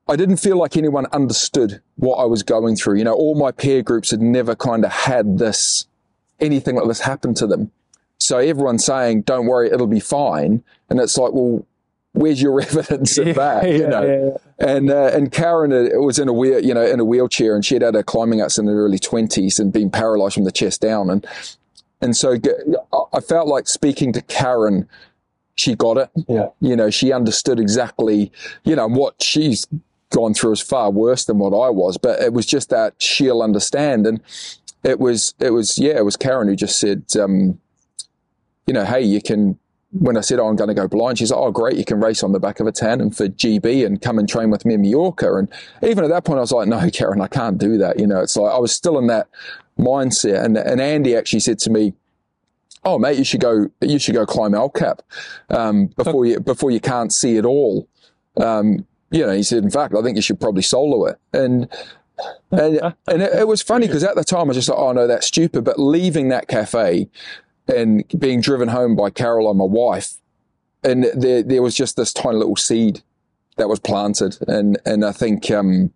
I 0.08 0.16
didn't 0.16 0.38
feel 0.38 0.58
like 0.58 0.76
anyone 0.76 1.06
understood 1.12 1.82
what 1.98 2.16
I 2.16 2.26
was 2.26 2.42
going 2.42 2.76
through. 2.76 2.98
You 2.98 3.04
know, 3.04 3.14
all 3.14 3.36
my 3.36 3.52
peer 3.52 3.84
groups 3.84 4.10
had 4.10 4.22
never 4.22 4.56
kind 4.56 4.84
of 4.84 4.92
had 4.92 5.38
this 5.38 5.86
anything 6.40 6.78
like 6.78 6.88
this 6.88 7.02
happen 7.02 7.36
to 7.36 7.46
them. 7.46 7.72
So 8.18 8.40
everyone's 8.40 8.84
saying, 8.84 9.22
"Don't 9.22 9.46
worry, 9.46 9.70
it'll 9.70 9.86
be 9.86 10.00
fine," 10.00 10.64
and 10.90 11.00
it's 11.00 11.18
like, 11.18 11.34
well. 11.34 11.66
Where's 12.14 12.42
your 12.42 12.60
evidence 12.62 13.18
of 13.18 13.36
that? 13.36 13.70
you 13.70 13.88
know, 13.88 14.04
yeah, 14.04 14.32
yeah. 14.60 14.76
and 14.76 14.92
uh, 14.92 15.12
and 15.14 15.32
Karen 15.32 15.72
uh, 15.72 15.98
was 16.02 16.20
in 16.20 16.28
a 16.28 16.34
wheel, 16.34 16.60
you 16.62 16.74
know, 16.74 16.86
in 16.86 17.00
a 17.00 17.06
wheelchair, 17.06 17.56
and 17.56 17.64
she 17.64 17.76
had 17.76 17.84
had 17.84 17.96
a 17.96 18.04
climbing 18.04 18.42
accident 18.42 18.70
in 18.70 18.76
her 18.76 18.84
early 18.84 19.00
twenties 19.00 19.60
and 19.60 19.72
been 19.72 19.90
paralysed 19.90 20.36
from 20.36 20.44
the 20.44 20.52
chest 20.52 20.82
down, 20.82 21.10
and 21.10 21.26
and 22.02 22.18
so 22.18 22.36
I 23.14 23.22
felt 23.22 23.48
like 23.48 23.70
speaking 23.70 24.12
to 24.12 24.22
Karen, 24.24 24.90
she 25.62 25.76
got 25.76 25.98
it. 25.98 26.10
Yeah. 26.28 26.48
You 26.60 26.76
know, 26.76 26.90
she 26.90 27.12
understood 27.12 27.60
exactly, 27.60 28.32
you 28.64 28.76
know, 28.76 28.88
what 28.88 29.22
she's 29.22 29.68
gone 30.10 30.34
through 30.34 30.54
is 30.54 30.62
far 30.62 30.92
worse 30.92 31.26
than 31.26 31.38
what 31.38 31.54
I 31.54 31.70
was, 31.70 31.98
but 31.98 32.20
it 32.22 32.34
was 32.34 32.46
just 32.46 32.70
that 32.70 33.02
she'll 33.02 33.42
understand, 33.42 34.06
and 34.06 34.22
it 34.84 35.00
was 35.00 35.34
it 35.40 35.52
was 35.52 35.78
yeah, 35.78 35.98
it 35.98 36.06
was 36.06 36.18
Karen 36.18 36.48
who 36.48 36.56
just 36.56 36.80
said, 36.80 37.04
um, 37.20 37.60
you 38.68 38.74
know, 38.74 38.86
hey, 38.86 39.02
you 39.02 39.22
can 39.22 39.58
when 39.92 40.16
I 40.16 40.22
said, 40.22 40.40
oh, 40.40 40.48
I'm 40.48 40.56
going 40.56 40.70
to 40.70 40.74
go 40.74 40.88
blind, 40.88 41.18
she's 41.18 41.32
like, 41.32 41.40
oh, 41.40 41.52
great, 41.52 41.76
you 41.76 41.84
can 41.84 42.00
race 42.00 42.24
on 42.24 42.32
the 42.32 42.40
back 42.40 42.62
of 42.62 42.68
a 42.68 42.72
tandem 42.72 43.12
for 43.12 43.28
GB 43.28 43.86
and 43.86 44.02
come 44.02 44.20
and 44.20 44.28
train 44.28 44.50
with 44.50 44.66
me 44.66 44.74
in 44.74 44.82
Mallorca. 44.82 45.36
And 45.36 45.50
even 45.84 46.06
at 46.06 46.10
that 46.10 46.24
point, 46.24 46.38
I 46.38 46.42
was 46.42 46.54
like, 46.54 46.70
no, 46.70 46.90
Karen, 46.92 47.20
I 47.20 47.28
can't 47.28 47.58
do 47.58 47.78
that. 47.78 48.00
You 48.00 48.08
know, 48.08 48.22
it's 48.22 48.38
like 48.38 48.54
I 48.54 48.58
was 48.58 48.72
still 48.72 48.98
in 48.98 49.08
that 49.08 49.28
mindset. 49.78 50.46
And, 50.46 50.58
and 50.58 50.80
Andy 50.80 51.16
actually 51.16 51.42
said 51.42 51.60
to 51.60 51.70
me, 51.70 51.94
oh, 52.84 52.98
mate, 52.98 53.18
you 53.18 53.24
should 53.24 53.42
go, 53.42 53.70
you 53.82 54.00
should 54.00 54.16
go 54.16 54.26
climb 54.26 54.56
El 54.56 54.70
Cap 54.70 55.02
um, 55.50 55.88
before 55.88 56.26
you, 56.26 56.40
before 56.40 56.72
you 56.72 56.80
can't 56.80 57.14
see 57.14 57.38
it 57.38 57.46
all. 57.46 57.88
Um, 58.38 58.86
you 59.12 59.26
know, 59.26 59.34
he 59.34 59.44
said, 59.44 59.64
in 59.64 59.70
fact, 59.70 59.94
I 59.94 60.02
think 60.02 60.16
you 60.16 60.22
should 60.22 60.40
probably 60.40 60.62
solo 60.62 61.06
it. 61.06 61.20
And, 61.34 61.68
and, 62.52 62.96
and 63.08 63.22
it, 63.22 63.34
it 63.34 63.48
was 63.48 63.62
funny 63.62 63.88
because 63.88 64.04
at 64.04 64.16
the 64.16 64.24
time 64.24 64.42
I 64.42 64.44
was 64.46 64.58
just 64.58 64.70
like, 64.70 64.80
oh 64.80 64.94
no, 64.94 65.08
that's 65.08 65.28
stupid. 65.28 65.64
But 65.64 65.80
leaving 65.80 66.30
that 66.30 66.48
cafe 66.48 67.10
and 67.68 68.04
being 68.18 68.42
driven 68.42 68.70
home 68.70 68.96
by 68.96 69.10
Caroline, 69.10 69.58
my 69.58 69.66
wife, 69.66 70.16
and 70.84 71.06
there 71.14 71.44
there 71.44 71.62
was 71.62 71.76
just 71.76 71.96
this 71.96 72.12
tiny 72.12 72.38
little 72.38 72.56
seed 72.56 73.02
that 73.58 73.70
was 73.70 73.80
planted, 73.80 74.38
and 74.48 74.80
and 74.86 75.06
I 75.06 75.12
think 75.12 75.52
um, 75.52 75.94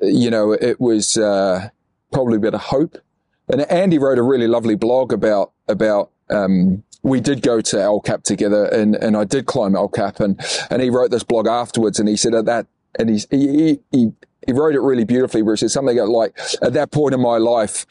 you 0.00 0.30
know 0.30 0.52
it 0.52 0.80
was 0.80 1.16
uh, 1.16 1.68
probably 2.12 2.36
a 2.36 2.40
bit 2.40 2.54
of 2.54 2.60
hope. 2.62 2.98
And 3.48 3.62
Andy 3.62 3.98
wrote 3.98 4.18
a 4.18 4.22
really 4.22 4.48
lovely 4.48 4.74
blog 4.74 5.12
about 5.12 5.52
about 5.68 6.10
um, 6.30 6.82
we 7.02 7.20
did 7.20 7.42
go 7.42 7.60
to 7.60 7.80
El 7.80 8.00
Cap 8.00 8.22
together, 8.22 8.64
and 8.66 8.96
and 8.96 9.16
I 9.16 9.24
did 9.24 9.46
climb 9.46 9.76
El 9.76 9.88
Cap, 9.88 10.20
and 10.20 10.40
and 10.70 10.82
he 10.82 10.90
wrote 10.90 11.10
this 11.10 11.22
blog 11.22 11.46
afterwards, 11.46 12.00
and 12.00 12.08
he 12.08 12.16
said 12.16 12.34
at 12.34 12.46
that, 12.46 12.66
and 12.98 13.10
he 13.10 13.22
he 13.30 13.80
he 13.92 14.12
he 14.46 14.52
wrote 14.52 14.74
it 14.74 14.80
really 14.80 15.04
beautifully, 15.04 15.42
where 15.42 15.54
he 15.54 15.58
said 15.58 15.70
something 15.70 15.96
like 15.96 16.36
at 16.62 16.72
that 16.72 16.90
point 16.90 17.14
in 17.14 17.20
my 17.20 17.38
life, 17.38 17.86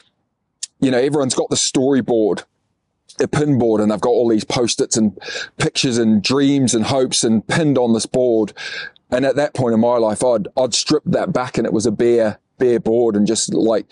you 0.80 0.90
know, 0.90 0.98
everyone's 0.98 1.34
got 1.34 1.48
the 1.50 1.56
storyboard 1.56 2.44
a 3.20 3.28
pin 3.28 3.58
board 3.58 3.80
and 3.80 3.92
I've 3.92 4.00
got 4.00 4.10
all 4.10 4.28
these 4.28 4.44
post-its 4.44 4.96
and 4.96 5.18
pictures 5.58 5.98
and 5.98 6.22
dreams 6.22 6.74
and 6.74 6.84
hopes 6.84 7.24
and 7.24 7.46
pinned 7.46 7.78
on 7.78 7.92
this 7.92 8.06
board. 8.06 8.52
And 9.10 9.24
at 9.24 9.36
that 9.36 9.54
point 9.54 9.74
in 9.74 9.80
my 9.80 9.96
life, 9.96 10.24
I'd, 10.24 10.48
I'd 10.56 10.74
stripped 10.74 11.10
that 11.12 11.32
back 11.32 11.56
and 11.58 11.66
it 11.66 11.72
was 11.72 11.86
a 11.86 11.92
bare, 11.92 12.38
bare 12.58 12.80
board 12.80 13.16
and 13.16 13.26
just 13.26 13.54
like 13.54 13.86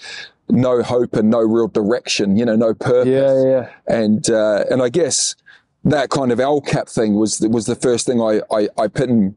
no 0.49 0.83
hope 0.83 1.15
and 1.15 1.31
no 1.31 1.41
real 1.41 1.69
direction, 1.69 2.37
you 2.37 2.45
know, 2.45 2.57
no 2.57 2.75
purpose. 2.75 3.07
Yeah, 3.07 3.45
yeah. 3.45 3.71
And, 3.87 4.29
uh, 4.29 4.65
and 4.71 4.83
I 4.83 4.89
guess 4.89 5.37
that 5.85 6.11
kind 6.11 6.33
of 6.33 6.41
El 6.41 6.61
Cap 6.61 6.89
thing 6.89 7.17
was, 7.17 7.41
was 7.41 7.67
the 7.67 7.75
first 7.77 8.07
thing 8.07 8.21
I, 8.21 8.41
I, 8.51 8.69
I 8.79 8.89
pinned, 8.89 9.37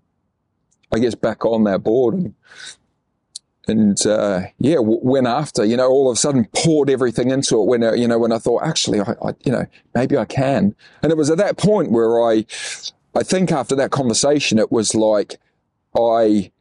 I 0.91 0.99
guess, 0.99 1.15
back 1.15 1.45
on 1.45 1.63
that 1.65 1.79
board. 1.83 2.15
And, 2.15 2.33
and 3.67 4.05
uh, 4.07 4.41
yeah, 4.59 4.75
w- 4.75 4.99
went 5.01 5.27
after. 5.27 5.65
You 5.65 5.75
know, 5.75 5.89
all 5.89 6.09
of 6.09 6.15
a 6.15 6.19
sudden 6.19 6.47
poured 6.55 6.89
everything 6.89 7.31
into 7.31 7.61
it. 7.61 7.65
When 7.65 7.83
uh, 7.83 7.91
you 7.93 8.07
know, 8.07 8.17
when 8.17 8.31
I 8.31 8.37
thought 8.37 8.63
actually, 8.63 9.01
I, 9.01 9.13
I, 9.21 9.31
you 9.43 9.51
know, 9.51 9.65
maybe 9.93 10.17
I 10.17 10.23
can. 10.23 10.73
And 11.03 11.11
it 11.11 11.17
was 11.17 11.29
at 11.29 11.37
that 11.37 11.57
point 11.57 11.91
where 11.91 12.21
I, 12.21 12.45
I 13.13 13.23
think 13.23 13.51
after 13.51 13.75
that 13.75 13.91
conversation, 13.91 14.57
it 14.57 14.71
was 14.71 14.95
like 14.95 15.39
I, 15.93 16.51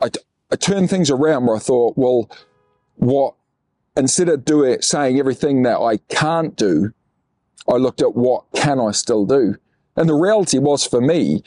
I, 0.00 0.08
I 0.50 0.56
turned 0.56 0.88
things 0.88 1.10
around 1.10 1.46
where 1.46 1.56
I 1.56 1.60
thought, 1.60 1.94
well, 1.96 2.30
what 3.00 3.34
instead 3.96 4.28
of 4.28 4.44
doing 4.44 4.80
saying 4.82 5.18
everything 5.18 5.62
that 5.64 5.78
I 5.80 5.96
can't 6.08 6.54
do, 6.56 6.92
I 7.68 7.74
looked 7.76 8.00
at 8.00 8.14
what 8.14 8.44
can 8.54 8.78
I 8.78 8.92
still 8.92 9.26
do. 9.26 9.56
And 9.96 10.08
the 10.08 10.14
reality 10.14 10.58
was 10.58 10.86
for 10.86 11.00
me, 11.00 11.42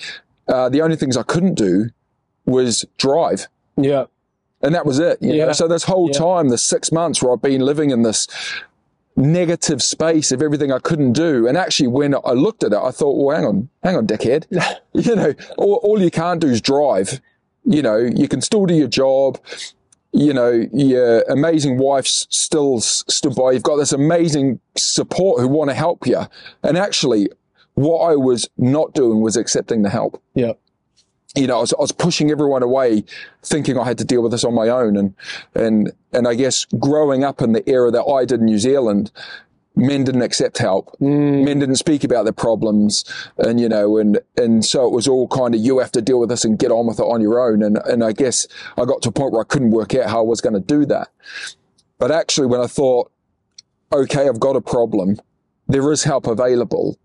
uh, 0.47 0.69
the 0.69 0.81
only 0.81 0.95
things 0.97 1.15
I 1.15 1.23
couldn't 1.23 1.55
do 1.55 1.89
was 2.45 2.85
drive 2.97 3.47
Yeah. 3.77 4.05
and 4.61 4.75
that 4.75 4.85
was 4.85 4.99
it. 4.99 5.19
You 5.21 5.33
Yeah. 5.33 5.45
know? 5.45 5.51
So 5.53 5.67
this 5.67 5.83
whole 5.85 6.09
Yeah. 6.09 6.19
time, 6.19 6.49
the 6.49 6.57
six 6.57 6.91
months 6.91 7.23
where 7.23 7.31
I've 7.33 7.41
been 7.41 7.61
living 7.61 7.89
in 7.91 8.01
this 8.01 8.27
negative 9.15 9.81
space 9.83 10.31
of 10.31 10.41
everything 10.41 10.71
I 10.71 10.79
couldn't 10.79 11.13
do, 11.13 11.47
and 11.47 11.55
actually 11.57 11.87
when 11.87 12.15
I 12.25 12.31
looked 12.31 12.63
at 12.63 12.73
it, 12.73 12.79
I 12.81 12.91
thought, 12.91 13.15
well, 13.15 13.35
hang 13.35 13.45
on, 13.45 13.69
hang 13.83 13.95
on, 13.95 14.07
dickhead. 14.07 14.45
you 14.93 15.15
know, 15.15 15.33
all, 15.57 15.75
all 15.83 16.01
you 16.01 16.11
can't 16.11 16.41
do 16.41 16.47
is 16.47 16.61
drive. 16.61 17.21
You 17.63 17.81
know, 17.81 17.97
you 17.97 18.27
can 18.27 18.41
still 18.41 18.65
do 18.65 18.73
your 18.73 18.87
job. 18.89 19.39
You 20.15 20.31
know, 20.33 20.67
your 20.71 21.21
amazing 21.23 21.79
wife's 21.79 22.27
still 22.29 22.79
stood 22.81 23.35
by. 23.35 23.51
You've 23.51 23.63
got 23.63 23.77
this 23.77 23.91
amazing 23.91 24.59
support 24.77 25.41
who 25.41 25.47
want 25.47 25.71
to 25.71 25.75
help 25.75 26.05
you. 26.05 26.21
And 26.61 26.77
actually, 26.77 27.29
what 27.73 28.11
I 28.11 28.15
was 28.15 28.47
not 28.57 28.93
doing 28.93 29.21
was 29.21 29.35
accepting 29.35 29.81
the 29.81 29.89
help 29.89 30.21
Yeah. 30.35 30.53
you 31.35 31.47
know, 31.47 31.57
I 31.57 31.61
was, 31.61 31.73
I 31.73 31.81
was 31.81 31.91
pushing 31.91 32.29
everyone 32.29 32.61
away, 32.61 33.03
thinking 33.41 33.79
I 33.79 33.85
had 33.85 33.97
to 33.97 34.05
deal 34.05 34.21
with 34.21 34.31
this 34.31 34.43
on 34.43 34.53
my 34.53 34.69
own. 34.69 34.95
And, 34.95 35.15
and, 35.55 35.91
and 36.11 36.27
I 36.27 36.35
guess 36.35 36.65
growing 36.77 37.23
up 37.23 37.41
in 37.41 37.53
the 37.53 37.67
era 37.67 37.89
that 37.89 38.03
I 38.03 38.25
did 38.25 38.39
in 38.41 38.45
New 38.45 38.59
Zealand, 38.59 39.11
men 39.75 40.03
didn't 40.03 40.21
accept 40.21 40.57
help. 40.59 40.95
Mm. 40.99 41.45
Men 41.45 41.59
didn't 41.59 41.75
speak 41.77 42.03
about 42.03 42.23
their 42.23 42.33
problems. 42.33 43.03
And, 43.37 43.59
you 43.59 43.67
know, 43.67 43.97
and, 43.97 44.19
and 44.37 44.63
so 44.63 44.85
it 44.85 44.91
was 44.91 45.07
all 45.07 45.27
kind 45.27 45.55
of, 45.55 45.61
you 45.61 45.79
have 45.79 45.91
to 45.93 46.01
deal 46.01 46.19
with 46.19 46.29
this 46.29 46.45
and 46.45 46.59
get 46.59 46.71
on 46.71 46.87
with 46.87 46.99
it 46.99 47.03
on 47.03 47.21
your 47.21 47.39
own. 47.39 47.63
And, 47.63 47.77
and 47.77 48.03
I 48.03 48.11
guess 48.11 48.47
I 48.77 48.85
got 48.85 49.01
to 49.03 49.09
a 49.09 49.11
point 49.11 49.33
where 49.33 49.41
I 49.41 49.45
couldn't 49.45 49.71
work 49.71 49.95
out 49.95 50.09
how 50.09 50.19
I 50.19 50.27
was 50.27 50.41
going 50.41 50.53
to 50.53 50.59
do 50.59 50.85
that. 50.85 51.09
But 51.97 52.11
actually, 52.11 52.47
when 52.47 52.61
I 52.61 52.67
thought, 52.67 53.11
okay, 53.91 54.27
I've 54.27 54.39
got 54.39 54.55
a 54.55 54.61
problem, 54.61 55.19
there 55.67 55.91
is 55.91 56.03
help 56.03 56.27
available. 56.27 56.97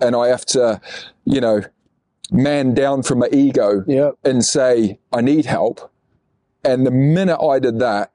And 0.00 0.14
I 0.14 0.28
have 0.28 0.46
to, 0.46 0.80
you 1.24 1.40
know, 1.40 1.62
man 2.30 2.74
down 2.74 3.02
from 3.02 3.18
my 3.20 3.28
ego 3.32 3.84
Yeah. 3.86 4.12
and 4.24 4.44
say, 4.44 4.98
I 5.12 5.20
need 5.20 5.46
help. 5.46 5.90
And 6.64 6.86
the 6.86 6.90
minute 6.90 7.40
I 7.42 7.58
did 7.58 7.78
that, 7.80 8.12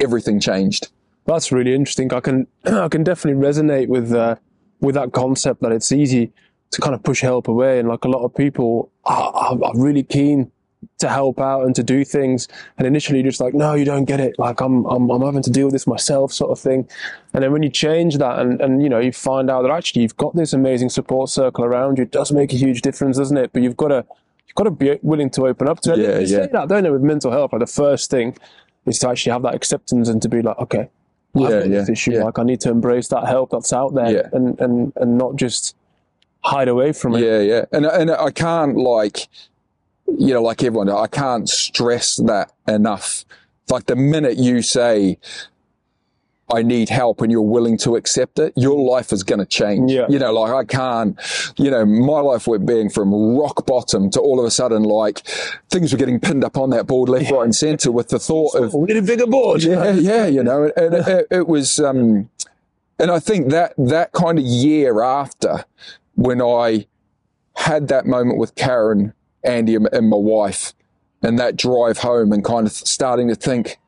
everything 0.00 0.40
changed. 0.40 0.90
That's 1.26 1.52
really 1.52 1.74
interesting. 1.74 2.12
I 2.12 2.20
can 2.20 2.46
I 2.64 2.88
can 2.88 3.04
definitely 3.04 3.42
resonate 3.42 3.88
with 3.88 4.12
uh, 4.12 4.36
with 4.80 4.94
that 4.94 5.12
concept 5.12 5.62
that 5.62 5.72
it's 5.72 5.92
easy 5.92 6.32
to 6.72 6.80
kind 6.80 6.94
of 6.94 7.02
push 7.02 7.20
help 7.20 7.48
away, 7.48 7.78
and 7.78 7.88
like 7.88 8.04
a 8.04 8.08
lot 8.08 8.24
of 8.24 8.34
people 8.34 8.90
are, 9.04 9.32
are, 9.32 9.64
are 9.64 9.72
really 9.76 10.02
keen 10.02 10.50
to 10.98 11.08
help 11.08 11.40
out 11.40 11.64
and 11.64 11.74
to 11.76 11.82
do 11.82 12.04
things, 12.04 12.48
and 12.76 12.86
initially 12.86 13.20
you're 13.20 13.30
just 13.30 13.40
like, 13.40 13.54
no, 13.54 13.74
you 13.74 13.84
don't 13.84 14.04
get 14.04 14.20
it. 14.20 14.38
Like 14.38 14.60
I'm 14.60 14.84
I'm 14.86 15.10
I'm 15.10 15.22
having 15.22 15.42
to 15.42 15.50
deal 15.50 15.66
with 15.66 15.72
this 15.72 15.86
myself, 15.86 16.32
sort 16.32 16.50
of 16.50 16.58
thing. 16.58 16.88
And 17.32 17.42
then 17.42 17.52
when 17.52 17.62
you 17.62 17.70
change 17.70 18.18
that, 18.18 18.38
and 18.38 18.60
and 18.60 18.82
you 18.82 18.88
know 18.88 18.98
you 18.98 19.12
find 19.12 19.50
out 19.50 19.62
that 19.62 19.70
actually 19.70 20.02
you've 20.02 20.16
got 20.16 20.34
this 20.34 20.52
amazing 20.52 20.88
support 20.88 21.30
circle 21.30 21.64
around 21.64 21.98
you, 21.98 22.04
it 22.04 22.10
does 22.10 22.32
make 22.32 22.52
a 22.52 22.56
huge 22.56 22.82
difference, 22.82 23.18
doesn't 23.18 23.36
it? 23.36 23.52
But 23.52 23.62
you've 23.62 23.76
got 23.76 23.88
to 23.88 24.04
you've 24.46 24.54
got 24.56 24.64
to 24.64 24.70
be 24.70 24.98
willing 25.02 25.30
to 25.30 25.46
open 25.46 25.68
up 25.68 25.80
to 25.80 25.92
it. 25.92 25.98
Yeah, 25.98 26.18
They 26.18 26.26
say 26.26 26.48
that, 26.52 26.68
don't 26.68 26.82
they? 26.82 26.90
With 26.90 27.02
mental 27.02 27.30
health, 27.30 27.52
like 27.52 27.60
the 27.60 27.66
first 27.66 28.10
thing 28.10 28.36
is 28.86 28.98
to 28.98 29.08
actually 29.08 29.32
have 29.32 29.42
that 29.42 29.54
acceptance 29.54 30.08
and 30.08 30.20
to 30.20 30.28
be 30.28 30.42
like, 30.42 30.58
okay, 30.58 30.90
I've 31.34 31.40
Yeah, 31.42 31.60
this 31.60 31.88
yeah, 31.88 31.92
issue. 31.92 32.12
yeah. 32.12 32.24
Like 32.24 32.38
I 32.38 32.42
need 32.42 32.60
to 32.60 32.70
embrace 32.70 33.08
that 33.08 33.26
help 33.26 33.50
that's 33.50 33.72
out 33.72 33.94
there 33.94 34.10
Yeah. 34.10 34.28
and, 34.32 34.58
and, 34.60 34.92
and 34.96 35.16
not 35.18 35.36
just 35.36 35.74
hide 36.44 36.68
away 36.68 36.92
from 36.92 37.14
it. 37.14 37.20
Yeah, 37.24 37.40
yeah. 37.40 37.64
And, 37.72 37.86
and 37.86 38.10
I 38.10 38.30
can't 38.30 38.76
like, 38.76 39.28
you 40.18 40.34
know, 40.34 40.42
like 40.42 40.62
everyone, 40.62 40.88
I 40.90 41.06
can't 41.06 41.48
stress 41.48 42.16
that 42.16 42.52
enough. 42.68 43.24
Like 43.70 43.86
the 43.86 43.96
minute 43.96 44.36
you 44.36 44.60
say, 44.60 45.18
I 46.52 46.62
need 46.62 46.88
help 46.88 47.22
and 47.22 47.32
you're 47.32 47.40
willing 47.40 47.78
to 47.78 47.96
accept 47.96 48.38
it, 48.38 48.52
your 48.56 48.78
life 48.78 49.12
is 49.12 49.22
going 49.22 49.38
to 49.38 49.46
change. 49.46 49.90
Yeah. 49.90 50.06
You 50.08 50.18
know, 50.18 50.32
like 50.32 50.52
I 50.52 50.64
can't, 50.64 51.18
you 51.56 51.70
know, 51.70 51.84
my 51.86 52.20
life 52.20 52.46
went 52.46 52.66
being 52.66 52.90
from 52.90 53.12
rock 53.36 53.64
bottom 53.66 54.10
to 54.10 54.20
all 54.20 54.38
of 54.38 54.44
a 54.44 54.50
sudden 54.50 54.82
like 54.82 55.20
things 55.70 55.92
were 55.92 55.98
getting 55.98 56.20
pinned 56.20 56.44
up 56.44 56.56
on 56.56 56.70
that 56.70 56.86
board 56.86 57.08
left, 57.08 57.30
right 57.30 57.44
and 57.44 57.54
center 57.54 57.90
with 57.90 58.08
the 58.08 58.18
thought 58.18 58.54
of, 58.54 58.74
We 58.74 58.88
need 58.88 58.98
a 58.98 59.02
bigger 59.02 59.26
board. 59.26 59.62
yeah, 59.62 59.92
yeah, 59.92 60.26
you 60.26 60.42
know, 60.42 60.70
and 60.76 60.94
it, 60.94 61.08
it, 61.08 61.26
it 61.30 61.48
was, 61.48 61.78
um, 61.78 62.28
and 62.98 63.10
I 63.10 63.18
think 63.18 63.50
that 63.50 63.74
that 63.78 64.12
kind 64.12 64.38
of 64.38 64.44
year 64.44 65.02
after 65.02 65.64
when 66.14 66.42
I 66.42 66.86
had 67.56 67.88
that 67.88 68.06
moment 68.06 68.38
with 68.38 68.54
Karen, 68.54 69.14
Andy, 69.42 69.74
and 69.74 69.88
and 69.92 70.08
my 70.08 70.16
wife, 70.16 70.74
and 71.22 71.38
that 71.38 71.56
drive 71.56 71.98
home, 71.98 72.32
and 72.32 72.44
kind 72.44 72.66
of 72.66 72.72
starting 72.72 73.28
to 73.28 73.34
think, 73.34 73.78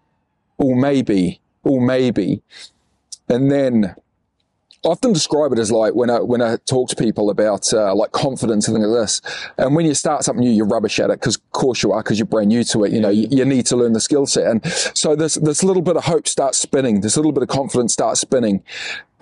oh, 0.58 0.74
maybe, 0.74 1.40
oh, 1.64 1.80
maybe, 1.80 2.42
and 3.28 3.50
then. 3.50 3.94
I 4.84 4.90
often 4.90 5.14
describe 5.14 5.50
it 5.52 5.58
as 5.58 5.72
like 5.72 5.94
when 5.94 6.10
I 6.10 6.20
when 6.20 6.42
I 6.42 6.56
talk 6.56 6.90
to 6.90 6.96
people 6.96 7.30
about 7.30 7.72
uh, 7.72 7.94
like 7.94 8.12
confidence 8.12 8.68
and 8.68 8.76
things 8.76 8.86
like 8.86 9.00
this, 9.00 9.22
and 9.56 9.74
when 9.74 9.86
you 9.86 9.94
start 9.94 10.24
something 10.24 10.44
new, 10.44 10.50
you're 10.50 10.66
rubbish 10.66 11.00
at 11.00 11.08
it 11.08 11.20
because, 11.20 11.36
of 11.36 11.52
course, 11.52 11.82
you 11.82 11.92
are 11.92 12.02
because 12.02 12.18
you're 12.18 12.26
brand 12.26 12.48
new 12.48 12.62
to 12.64 12.84
it. 12.84 12.92
You 12.92 13.00
know, 13.00 13.08
you, 13.08 13.26
you 13.30 13.46
need 13.46 13.64
to 13.66 13.76
learn 13.76 13.94
the 13.94 14.00
skill 14.00 14.26
set, 14.26 14.46
and 14.46 14.62
so 14.94 15.16
this 15.16 15.36
this 15.36 15.64
little 15.64 15.80
bit 15.80 15.96
of 15.96 16.04
hope 16.04 16.28
starts 16.28 16.58
spinning, 16.58 17.00
this 17.00 17.16
little 17.16 17.32
bit 17.32 17.42
of 17.42 17.48
confidence 17.48 17.94
starts 17.94 18.20
spinning, 18.20 18.62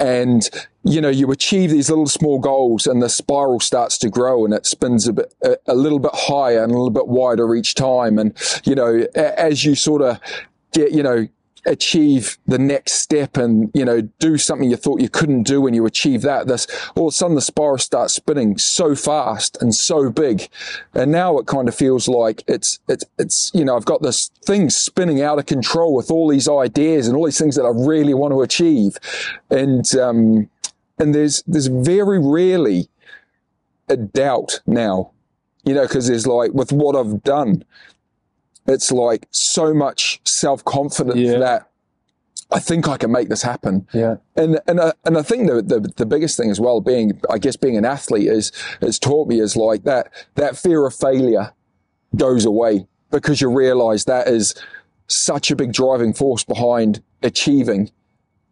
and 0.01 0.51
you 0.83 1.01
know 1.01 1.09
you 1.09 1.31
achieve 1.31 1.71
these 1.71 1.89
little 1.89 2.09
small 2.09 2.41
goals, 2.41 2.89
and 2.89 3.01
the 3.01 3.09
spiral 3.09 3.61
starts 3.61 3.99
to 3.99 4.11
grow, 4.11 4.45
and 4.45 4.53
it 4.53 4.67
spins 4.67 5.07
a 5.07 5.13
bit 5.13 5.33
a, 5.45 5.57
a 5.69 5.77
little 5.77 6.01
bit 6.01 6.11
higher 6.13 6.65
and 6.65 6.73
a 6.73 6.75
little 6.75 6.91
bit 6.91 7.07
wider 7.07 7.55
each 7.55 7.77
time, 7.77 8.19
and 8.19 8.37
you 8.65 8.75
know 8.75 9.07
a- 9.15 9.41
as 9.41 9.65
you 9.65 9.77
sort 9.77 10.03
of 10.03 10.19
get 10.73 10.91
you 10.91 11.05
know 11.05 11.29
achieve 11.67 12.39
the 12.47 12.59
next 12.59 12.95
step 12.95 13.37
and 13.37 13.71
you 13.73 13.85
know 13.85 14.01
do 14.19 14.37
something 14.37 14.69
you 14.71 14.77
thought 14.77 15.01
you 15.01 15.09
couldn't 15.09 15.45
do 15.45 15.61
when 15.61 15.75
you 15.75 15.87
achieve 15.87 16.23
that. 16.23 16.47
This 16.47 16.67
all 16.97 17.09
of 17.09 17.13
a 17.13 17.15
sudden 17.15 17.35
the 17.35 17.41
spiral 17.41 17.79
starts 17.79 18.15
spinning 18.15 18.59
so 18.59 18.95
fast 18.95 19.61
and 19.61 19.75
so 19.75 20.11
big. 20.11 20.49
And 20.95 21.13
now 21.13 21.39
it 21.39 21.47
kind 21.47 21.69
of 21.69 21.75
feels 21.75 22.09
like 22.09 22.43
it's 22.47 22.81
it's 22.89 23.05
it's 23.19 23.51
you 23.55 23.65
know 23.65 23.77
I've 23.77 23.85
got 23.85 24.03
this 24.03 24.31
thing 24.45 24.71
spinning 24.71 25.23
out 25.23 25.39
of 25.39 25.47
control 25.47 25.95
with 25.95 26.11
all 26.11 26.29
these 26.29 26.49
ideas 26.49 27.07
and 27.07 27.17
all 27.17 27.25
these 27.25 27.39
things 27.39 27.57
that 27.57 27.65
I 27.65 27.71
really 27.71 28.15
want 28.15 28.33
to 28.33 28.43
achieve. 28.43 28.97
And 29.51 29.85
um 29.97 30.51
and 30.99 31.15
there's 31.15 31.43
there's 31.47 31.69
very 31.69 32.19
rarely 32.19 32.89
a 33.89 33.97
doubt 33.97 34.61
now 34.67 35.11
you 35.65 35.75
know 35.75 35.83
because 35.83 36.07
there's 36.07 36.27
like 36.27 36.53
with 36.53 36.73
what 36.73 36.97
I've 36.97 37.23
done 37.23 37.65
it's 38.67 38.93
like 38.93 39.27
so 39.31 39.73
much 39.75 40.21
self 40.25 40.65
confidence 40.65 41.19
Yeah. 41.19 41.39
that 41.39 41.69
I 42.51 42.59
think 42.59 42.87
I 42.87 42.99
can 42.99 43.11
make 43.11 43.29
this 43.31 43.43
happen. 43.43 43.87
Yeah. 43.95 44.17
And 44.37 44.61
and 44.67 44.81
I, 44.81 44.93
and 45.05 45.17
I 45.17 45.23
think 45.23 45.49
the, 45.49 45.63
the 45.63 45.81
the 45.97 46.07
biggest 46.07 46.37
thing 46.37 46.51
as 46.51 46.61
well, 46.61 46.81
being 46.81 47.21
I 47.31 47.39
guess 47.39 47.57
being 47.57 47.77
an 47.77 47.85
athlete 47.85 48.29
is 48.29 48.53
has 48.81 48.99
taught 48.99 49.27
me 49.29 49.41
is 49.41 49.57
like 49.57 49.85
that 49.85 50.13
that 50.35 50.57
fear 50.57 50.87
of 50.87 50.95
failure 50.95 51.53
goes 52.15 52.45
away 52.45 52.87
because 53.11 53.41
you 53.41 53.51
realise 53.51 54.05
that 54.05 54.29
is 54.29 54.55
such 55.09 55.51
a 55.51 55.57
big 55.57 55.73
driving 55.73 56.13
force 56.13 56.45
behind 56.45 57.03
achieving 57.23 57.91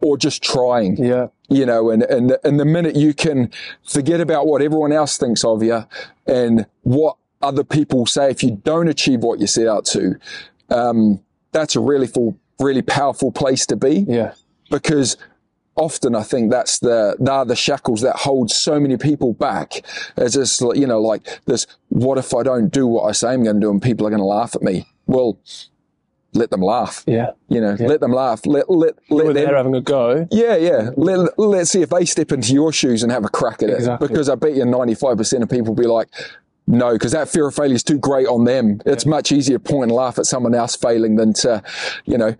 or 0.01 0.17
just 0.17 0.41
trying 0.43 0.97
Yeah. 0.97 1.27
you 1.47 1.63
know, 1.65 1.91
and, 1.91 2.01
and, 2.03 2.35
and 2.43 2.59
the 2.59 2.65
minute 2.65 2.95
you 2.95 3.13
can 3.13 3.51
forget 3.83 4.19
about 4.19 4.47
what 4.47 4.63
everyone 4.63 4.91
else 4.91 5.15
thinks 5.17 5.43
of 5.43 5.61
you 5.61 5.85
and 6.25 6.65
what 6.81 7.17
other 7.41 7.63
people 7.63 8.05
say 8.05 8.29
if 8.31 8.43
you 8.43 8.51
don't 8.63 8.87
achieve 8.87 9.21
what 9.21 9.39
you 9.39 9.47
set 9.47 9.67
out 9.67 9.85
to, 9.85 10.15
um, 10.69 11.21
that's 11.51 11.75
a 11.75 11.79
really 11.79 12.07
full, 12.07 12.37
really 12.59 12.81
powerful 12.81 13.31
place 13.31 13.65
to 13.67 13.75
be 13.75 14.05
Yeah. 14.07 14.33
because 14.69 15.17
often 15.75 16.15
I 16.15 16.23
think 16.23 16.51
that's 16.51 16.79
the, 16.79 17.15
they're 17.19 17.45
the 17.45 17.55
shackles 17.55 18.01
that 18.01 18.15
hold 18.17 18.51
so 18.51 18.79
many 18.79 18.97
people 18.97 19.33
back. 19.33 19.81
It's 20.17 20.35
just, 20.35 20.61
you 20.61 20.85
know, 20.87 21.01
like 21.01 21.39
this, 21.45 21.65
what 21.89 22.17
if 22.17 22.33
I 22.33 22.43
don't 22.43 22.69
do 22.69 22.87
what 22.87 23.03
I 23.03 23.11
say 23.13 23.29
I'm 23.29 23.43
going 23.43 23.55
to 23.55 23.61
do 23.61 23.71
and 23.71 23.81
people 23.81 24.05
are 24.05 24.09
going 24.09 24.21
to 24.21 24.25
laugh 24.25 24.55
at 24.55 24.61
me? 24.61 24.85
Well, 25.07 25.39
let 26.33 26.49
them 26.49 26.61
laugh. 26.61 27.03
Yeah. 27.07 27.31
You 27.49 27.59
know, 27.59 27.75
let 27.79 27.99
them 27.99 28.13
laugh. 28.13 28.45
Let, 28.45 28.69
let, 28.69 28.93
let 29.09 29.25
them 29.25 29.33
they're 29.33 29.55
having 29.57 29.75
a 29.75 29.81
go. 29.81 30.27
yeah, 30.31 30.55
yeah. 30.55 30.91
Let, 30.95 31.37
let's 31.37 31.71
see 31.71 31.81
if 31.81 31.89
they 31.89 32.05
step 32.05 32.31
into 32.31 32.53
your 32.53 32.71
shoes 32.71 33.03
and 33.03 33.11
have 33.11 33.25
a 33.25 33.29
crack 33.29 33.61
at 33.63 33.69
it. 33.69 33.99
Because 33.99 34.29
I 34.29 34.35
bet 34.35 34.53
you 34.55 34.63
95% 34.63 35.41
of 35.43 35.49
people 35.49 35.73
will 35.73 35.81
be 35.83 35.87
like, 35.87 36.07
no, 36.67 36.93
because 36.93 37.11
that 37.11 37.27
fear 37.27 37.47
of 37.47 37.55
failure 37.55 37.75
is 37.75 37.83
too 37.83 37.97
great 37.97 38.27
on 38.27 38.45
them. 38.45 38.81
It's 38.85 39.05
much 39.05 39.31
easier 39.31 39.57
to 39.57 39.63
point 39.63 39.89
and 39.89 39.91
laugh 39.91 40.17
at 40.19 40.25
someone 40.25 40.53
else 40.53 40.75
failing 40.75 41.15
than 41.15 41.33
to, 41.33 41.63
you 42.05 42.17
know, 42.17 42.35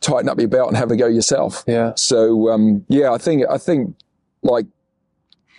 tighten 0.00 0.28
up 0.28 0.38
your 0.38 0.48
belt 0.48 0.68
and 0.68 0.76
have 0.76 0.90
a 0.90 0.96
go 0.96 1.06
yourself. 1.06 1.64
Yeah. 1.66 1.92
So, 1.96 2.50
um, 2.50 2.84
yeah, 2.88 3.12
I 3.12 3.18
think, 3.18 3.44
I 3.50 3.58
think 3.58 3.96
like 4.42 4.66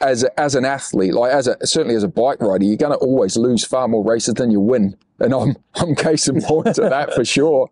as, 0.01 0.23
a, 0.23 0.39
as 0.39 0.55
an 0.55 0.65
athlete, 0.65 1.13
like 1.13 1.33
as 1.33 1.47
a, 1.47 1.57
certainly 1.65 1.95
as 1.95 2.03
a 2.03 2.07
bike 2.07 2.41
rider, 2.41 2.63
you're 2.63 2.77
going 2.77 2.93
to 2.93 2.97
always 2.99 3.35
lose 3.37 3.65
far 3.65 3.87
more 3.87 4.05
races 4.05 4.35
than 4.35 4.51
you 4.51 4.59
win. 4.59 4.95
And 5.19 5.33
I'm, 5.33 5.55
I'm 5.75 5.95
case 5.95 6.27
in 6.27 6.41
point 6.41 6.75
to 6.75 6.81
that 6.81 7.13
for 7.13 7.25
sure. 7.25 7.69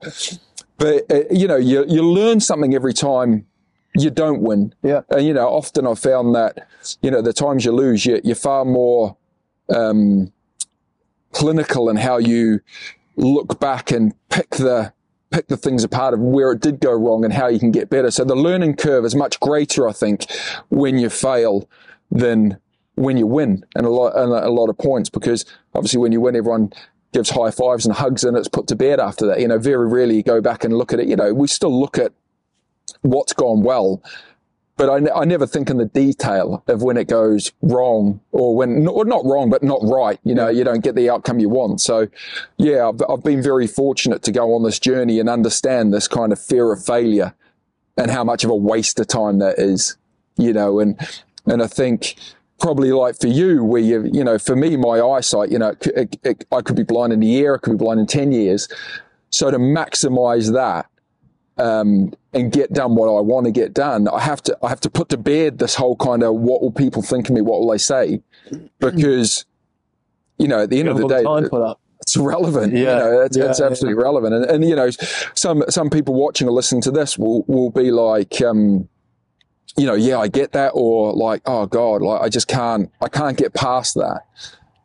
But, 0.77 1.09
uh, 1.11 1.23
you 1.29 1.47
know, 1.47 1.57
you, 1.57 1.85
you 1.87 2.03
learn 2.03 2.39
something 2.39 2.73
every 2.73 2.93
time 2.93 3.45
you 3.95 4.09
don't 4.09 4.41
win. 4.41 4.73
Yeah. 4.81 5.01
And, 5.09 5.25
you 5.25 5.33
know, 5.33 5.47
often 5.47 5.85
I've 5.85 5.99
found 5.99 6.33
that, 6.35 6.67
you 7.01 7.11
know, 7.11 7.21
the 7.21 7.33
times 7.33 7.63
you 7.63 7.71
lose, 7.71 8.05
you, 8.05 8.19
you're 8.23 8.35
far 8.35 8.65
more, 8.65 9.15
um, 9.73 10.31
clinical 11.31 11.89
in 11.89 11.97
how 11.97 12.17
you 12.17 12.61
look 13.15 13.59
back 13.59 13.91
and 13.91 14.13
pick 14.29 14.51
the, 14.51 14.93
pick 15.31 15.47
the 15.47 15.57
things 15.57 15.83
apart 15.83 16.13
of 16.13 16.19
where 16.19 16.51
it 16.51 16.61
did 16.61 16.79
go 16.79 16.93
wrong 16.93 17.23
and 17.25 17.33
how 17.33 17.47
you 17.47 17.59
can 17.59 17.71
get 17.71 17.89
better. 17.89 18.11
So 18.11 18.23
the 18.23 18.35
learning 18.35 18.75
curve 18.75 19.05
is 19.05 19.15
much 19.15 19.39
greater, 19.39 19.87
I 19.87 19.93
think, 19.93 20.25
when 20.69 20.97
you 20.97 21.09
fail 21.09 21.67
than 22.11 22.57
when 22.95 23.17
you 23.17 23.25
win 23.25 23.65
and 23.75 23.85
a 23.85 23.89
lot, 23.89 24.15
and 24.15 24.31
a 24.31 24.51
lot 24.51 24.69
of 24.69 24.77
points 24.77 25.09
because 25.09 25.45
obviously 25.73 25.99
when 25.99 26.11
you 26.11 26.21
win, 26.21 26.35
everyone 26.35 26.71
gives 27.11 27.29
high 27.29 27.51
fives 27.51 27.85
and 27.85 27.95
hugs 27.95 28.23
and 28.23 28.37
it's 28.37 28.47
put 28.47 28.67
to 28.67 28.75
bed 28.75 28.99
after 28.99 29.25
that. 29.27 29.39
You 29.39 29.47
know, 29.47 29.57
very 29.57 29.87
rarely 29.87 30.17
you 30.17 30.23
go 30.23 30.41
back 30.41 30.63
and 30.63 30.75
look 30.75 30.93
at 30.93 30.99
it. 30.99 31.07
You 31.07 31.15
know, 31.15 31.33
we 31.33 31.47
still 31.47 31.79
look 31.79 31.97
at 31.97 32.11
what's 33.01 33.33
gone 33.33 33.63
well, 33.63 34.01
but 34.75 34.89
I, 34.89 35.21
I 35.21 35.25
never 35.25 35.45
think 35.45 35.69
in 35.69 35.77
the 35.77 35.85
detail 35.85 36.63
of 36.67 36.81
when 36.81 36.97
it 36.97 37.07
goes 37.07 37.51
wrong 37.61 38.19
or 38.31 38.55
when, 38.55 38.87
or 38.87 39.05
not 39.05 39.23
wrong, 39.23 39.49
but 39.49 39.61
not 39.61 39.79
right. 39.83 40.19
You 40.23 40.33
know, 40.33 40.49
you 40.49 40.63
don't 40.63 40.83
get 40.83 40.95
the 40.95 41.09
outcome 41.09 41.39
you 41.39 41.49
want. 41.49 41.81
So 41.81 42.07
yeah, 42.57 42.89
I've, 42.89 43.01
I've 43.07 43.23
been 43.23 43.43
very 43.43 43.67
fortunate 43.67 44.23
to 44.23 44.31
go 44.31 44.55
on 44.55 44.63
this 44.63 44.79
journey 44.79 45.19
and 45.19 45.29
understand 45.29 45.93
this 45.93 46.07
kind 46.07 46.31
of 46.31 46.41
fear 46.41 46.71
of 46.73 46.83
failure 46.83 47.35
and 47.97 48.09
how 48.09 48.23
much 48.23 48.43
of 48.43 48.49
a 48.49 48.55
waste 48.55 48.99
of 48.99 49.07
time 49.07 49.39
that 49.39 49.59
is, 49.59 49.95
you 50.37 50.51
know, 50.51 50.79
and, 50.79 50.99
and 51.45 51.61
I 51.61 51.67
think 51.67 52.15
probably 52.59 52.91
like 52.91 53.19
for 53.19 53.27
you, 53.27 53.63
where 53.63 53.81
you, 53.81 54.09
you 54.11 54.23
know, 54.23 54.39
for 54.39 54.55
me, 54.55 54.75
my 54.75 54.99
eyesight, 54.99 55.51
you 55.51 55.59
know, 55.59 55.75
it, 55.81 56.17
it, 56.23 56.45
I 56.51 56.61
could 56.61 56.75
be 56.75 56.83
blind 56.83 57.13
in 57.13 57.21
a 57.21 57.25
year, 57.25 57.55
I 57.55 57.57
could 57.59 57.77
be 57.77 57.83
blind 57.83 57.99
in 57.99 58.07
10 58.07 58.31
years. 58.31 58.67
So 59.29 59.51
to 59.51 59.57
maximize 59.57 60.51
that, 60.53 60.87
um, 61.57 62.13
and 62.33 62.51
get 62.51 62.73
done 62.73 62.95
what 62.95 63.07
I 63.07 63.21
want 63.21 63.45
to 63.45 63.51
get 63.51 63.73
done, 63.73 64.07
I 64.07 64.19
have 64.19 64.41
to, 64.43 64.57
I 64.63 64.69
have 64.69 64.81
to 64.81 64.89
put 64.89 65.09
to 65.09 65.17
bed 65.17 65.59
this 65.59 65.75
whole 65.75 65.95
kind 65.95 66.23
of 66.23 66.35
what 66.35 66.61
will 66.61 66.71
people 66.71 67.01
think 67.01 67.29
of 67.29 67.35
me? 67.35 67.41
What 67.41 67.59
will 67.61 67.69
they 67.69 67.77
say? 67.77 68.21
Because, 68.79 69.45
you 70.37 70.47
know, 70.47 70.63
at 70.63 70.69
the 70.69 70.79
end 70.79 70.89
of 70.89 70.97
the 70.97 71.07
day, 71.07 71.23
time 71.23 71.47
for 71.49 71.59
that. 71.59 71.77
it's 72.01 72.17
relevant. 72.17 72.73
You 72.73 72.83
Yeah. 72.85 72.97
know, 72.97 73.21
it's, 73.21 73.37
Yeah, 73.37 73.49
it's 73.49 73.59
yeah. 73.59 73.67
absolutely 73.67 74.01
relevant. 74.03 74.33
And, 74.33 74.45
and, 74.45 74.65
you 74.67 74.75
know, 74.75 74.89
some, 75.35 75.63
some 75.69 75.89
people 75.89 76.15
watching 76.15 76.47
or 76.47 76.51
listening 76.51 76.81
to 76.83 76.91
this 76.91 77.17
will, 77.17 77.43
will 77.47 77.69
be 77.69 77.91
like, 77.91 78.41
um, 78.41 78.89
you 79.77 79.85
know, 79.85 79.95
yeah, 79.95 80.17
I 80.19 80.27
get 80.27 80.51
that. 80.53 80.71
Or 80.73 81.13
like, 81.13 81.41
oh 81.45 81.65
God, 81.67 82.01
like 82.01 82.21
I 82.21 82.29
just 82.29 82.47
can't, 82.47 82.91
I 83.01 83.09
can't 83.09 83.37
get 83.37 83.53
past 83.53 83.93
that. 83.95 84.21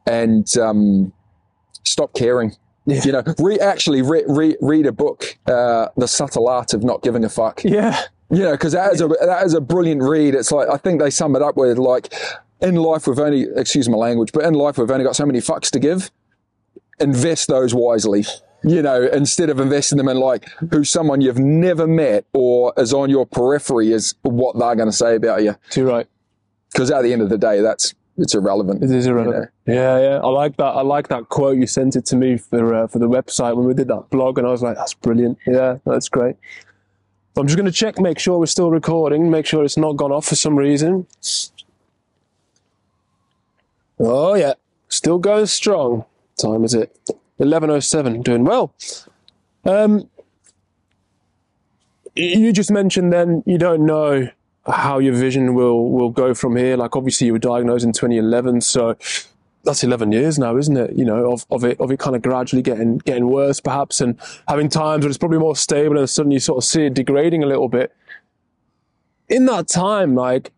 And, 0.06 0.46
um, 0.58 1.12
stop 1.84 2.14
caring. 2.14 2.54
Yeah. 2.88 3.04
You 3.04 3.12
know, 3.12 3.22
re- 3.38 3.58
actually 3.58 4.00
re- 4.00 4.24
re- 4.26 4.56
read 4.62 4.86
a 4.86 4.92
book, 4.92 5.36
uh, 5.46 5.88
The 5.98 6.08
Subtle 6.08 6.48
Art 6.48 6.72
of 6.72 6.82
Not 6.82 7.02
Giving 7.02 7.22
a 7.22 7.28
Fuck. 7.28 7.62
Yeah. 7.62 8.00
You 8.30 8.44
know, 8.44 8.52
because 8.52 8.72
that 8.72 8.94
is 8.94 9.02
a 9.02 9.08
that 9.08 9.44
is 9.44 9.52
a 9.54 9.60
brilliant 9.60 10.02
read. 10.02 10.34
It's 10.34 10.50
like 10.50 10.68
I 10.68 10.78
think 10.78 11.00
they 11.00 11.10
sum 11.10 11.36
it 11.36 11.42
up 11.42 11.56
with 11.56 11.78
like, 11.78 12.12
in 12.60 12.76
life 12.76 13.06
we've 13.06 13.18
only 13.18 13.46
excuse 13.56 13.88
my 13.88 13.96
language, 13.98 14.32
but 14.32 14.44
in 14.44 14.54
life 14.54 14.78
we've 14.78 14.90
only 14.90 15.04
got 15.04 15.16
so 15.16 15.26
many 15.26 15.38
fucks 15.38 15.70
to 15.70 15.78
give. 15.78 16.10
Invest 16.98 17.48
those 17.48 17.74
wisely. 17.74 18.24
You 18.64 18.82
know, 18.82 19.02
instead 19.02 19.50
of 19.50 19.60
investing 19.60 19.98
them 19.98 20.08
in 20.08 20.18
like 20.18 20.48
who's 20.70 20.90
someone 20.90 21.20
you've 21.20 21.38
never 21.38 21.86
met 21.86 22.24
or 22.32 22.72
is 22.76 22.92
on 22.92 23.08
your 23.08 23.24
periphery 23.26 23.92
is 23.92 24.14
what 24.22 24.58
they're 24.58 24.74
going 24.74 24.88
to 24.90 24.96
say 24.96 25.14
about 25.14 25.42
you. 25.42 25.54
Too 25.70 25.86
right. 25.86 26.06
Because 26.72 26.90
at 26.90 27.02
the 27.02 27.12
end 27.12 27.22
of 27.22 27.28
the 27.28 27.38
day, 27.38 27.60
that's 27.60 27.94
it's 28.18 28.34
irrelevant. 28.34 28.82
It 28.82 28.90
is 28.90 29.06
irrelevant. 29.06 29.50
Yeah, 29.66 29.98
yeah. 29.98 30.20
I 30.22 30.26
like 30.28 30.56
that. 30.56 30.64
I 30.64 30.82
like 30.82 31.08
that 31.08 31.28
quote 31.28 31.56
you 31.56 31.66
sent 31.66 31.96
it 31.96 32.04
to 32.06 32.16
me 32.16 32.36
for 32.36 32.74
uh, 32.74 32.86
for 32.88 32.98
the 32.98 33.08
website 33.08 33.56
when 33.56 33.66
we 33.66 33.74
did 33.74 33.88
that 33.88 34.10
blog, 34.10 34.38
and 34.38 34.46
I 34.46 34.50
was 34.50 34.62
like, 34.62 34.76
"That's 34.76 34.94
brilliant." 34.94 35.38
Yeah, 35.46 35.78
that's 35.86 36.08
great. 36.08 36.36
I'm 37.36 37.46
just 37.46 37.56
going 37.56 37.66
to 37.66 37.72
check, 37.72 38.00
make 38.00 38.18
sure 38.18 38.40
we're 38.40 38.46
still 38.46 38.70
recording, 38.72 39.30
make 39.30 39.46
sure 39.46 39.62
it's 39.62 39.76
not 39.76 39.92
gone 39.92 40.10
off 40.10 40.26
for 40.26 40.34
some 40.34 40.56
reason. 40.56 41.06
Oh 44.00 44.34
yeah, 44.34 44.54
still 44.88 45.18
going 45.18 45.46
strong. 45.46 46.04
Time 46.36 46.64
is 46.64 46.74
it? 46.74 46.96
11:07. 47.38 48.24
Doing 48.24 48.44
well. 48.44 48.74
Um, 49.64 50.08
you 52.16 52.52
just 52.52 52.70
mentioned 52.72 53.12
then 53.12 53.44
you 53.46 53.58
don't 53.58 53.86
know 53.86 54.28
how 54.68 54.98
your 54.98 55.14
vision 55.14 55.54
will 55.54 55.90
will 55.90 56.10
go 56.10 56.34
from 56.34 56.56
here. 56.56 56.76
Like 56.76 56.96
obviously 56.96 57.26
you 57.26 57.32
were 57.32 57.38
diagnosed 57.38 57.84
in 57.84 57.92
2011, 57.92 58.60
so 58.62 58.96
that's 59.64 59.82
11 59.82 60.12
years 60.12 60.38
now, 60.38 60.56
isn't 60.56 60.76
it? 60.76 60.94
You 60.94 61.04
know, 61.04 61.32
of, 61.32 61.46
of 61.50 61.64
it 61.64 61.80
of 61.80 61.90
it 61.90 61.98
kind 61.98 62.16
of 62.16 62.22
gradually 62.22 62.62
getting 62.62 62.98
getting 62.98 63.28
worse, 63.28 63.60
perhaps, 63.60 64.00
and 64.00 64.18
having 64.46 64.68
times 64.68 65.04
where 65.04 65.08
it's 65.08 65.18
probably 65.18 65.38
more 65.38 65.56
stable, 65.56 65.98
and 65.98 66.08
suddenly 66.08 66.36
you 66.36 66.40
sort 66.40 66.58
of 66.58 66.64
see 66.64 66.86
it 66.86 66.94
degrading 66.94 67.42
a 67.42 67.46
little 67.46 67.68
bit. 67.68 67.94
In 69.28 69.46
that 69.46 69.68
time, 69.68 70.14
like 70.14 70.52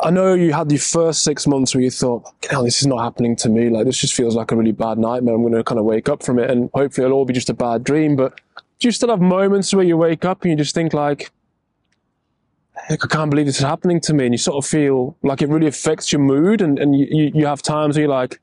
I 0.00 0.10
know 0.10 0.34
you 0.34 0.52
had 0.52 0.68
the 0.68 0.76
first 0.76 1.22
six 1.22 1.46
months 1.46 1.74
where 1.74 1.82
you 1.82 1.90
thought, 1.90 2.24
hell, 2.50 2.64
this 2.64 2.80
is 2.80 2.86
not 2.86 3.02
happening 3.02 3.36
to 3.36 3.48
me. 3.48 3.70
Like, 3.70 3.86
this 3.86 3.98
just 3.98 4.14
feels 4.14 4.34
like 4.34 4.50
a 4.50 4.56
really 4.56 4.72
bad 4.72 4.98
nightmare. 4.98 5.34
I'm 5.34 5.42
going 5.42 5.54
to 5.54 5.62
kind 5.62 5.78
of 5.78 5.84
wake 5.84 6.08
up 6.08 6.22
from 6.22 6.38
it 6.38 6.50
and 6.50 6.68
hopefully 6.74 7.06
it'll 7.06 7.16
all 7.16 7.24
be 7.24 7.32
just 7.32 7.48
a 7.48 7.54
bad 7.54 7.84
dream. 7.84 8.16
But 8.16 8.40
do 8.80 8.88
you 8.88 8.92
still 8.92 9.08
have 9.10 9.20
moments 9.20 9.72
where 9.72 9.84
you 9.84 9.96
wake 9.96 10.24
up 10.24 10.42
and 10.42 10.50
you 10.50 10.56
just 10.56 10.74
think 10.74 10.92
like, 10.92 11.30
heck, 12.74 13.04
I 13.04 13.08
can't 13.08 13.30
believe 13.30 13.46
this 13.46 13.56
is 13.56 13.62
happening 13.62 14.00
to 14.02 14.14
me. 14.14 14.26
And 14.26 14.34
you 14.34 14.38
sort 14.38 14.62
of 14.62 14.68
feel 14.68 15.16
like 15.22 15.42
it 15.42 15.48
really 15.48 15.66
affects 15.66 16.12
your 16.12 16.20
mood. 16.20 16.60
And, 16.60 16.78
and 16.78 16.98
you, 16.98 17.30
you, 17.34 17.46
have 17.46 17.62
times 17.62 17.96
where 17.96 18.02
you're 18.02 18.10
like, 18.10 18.40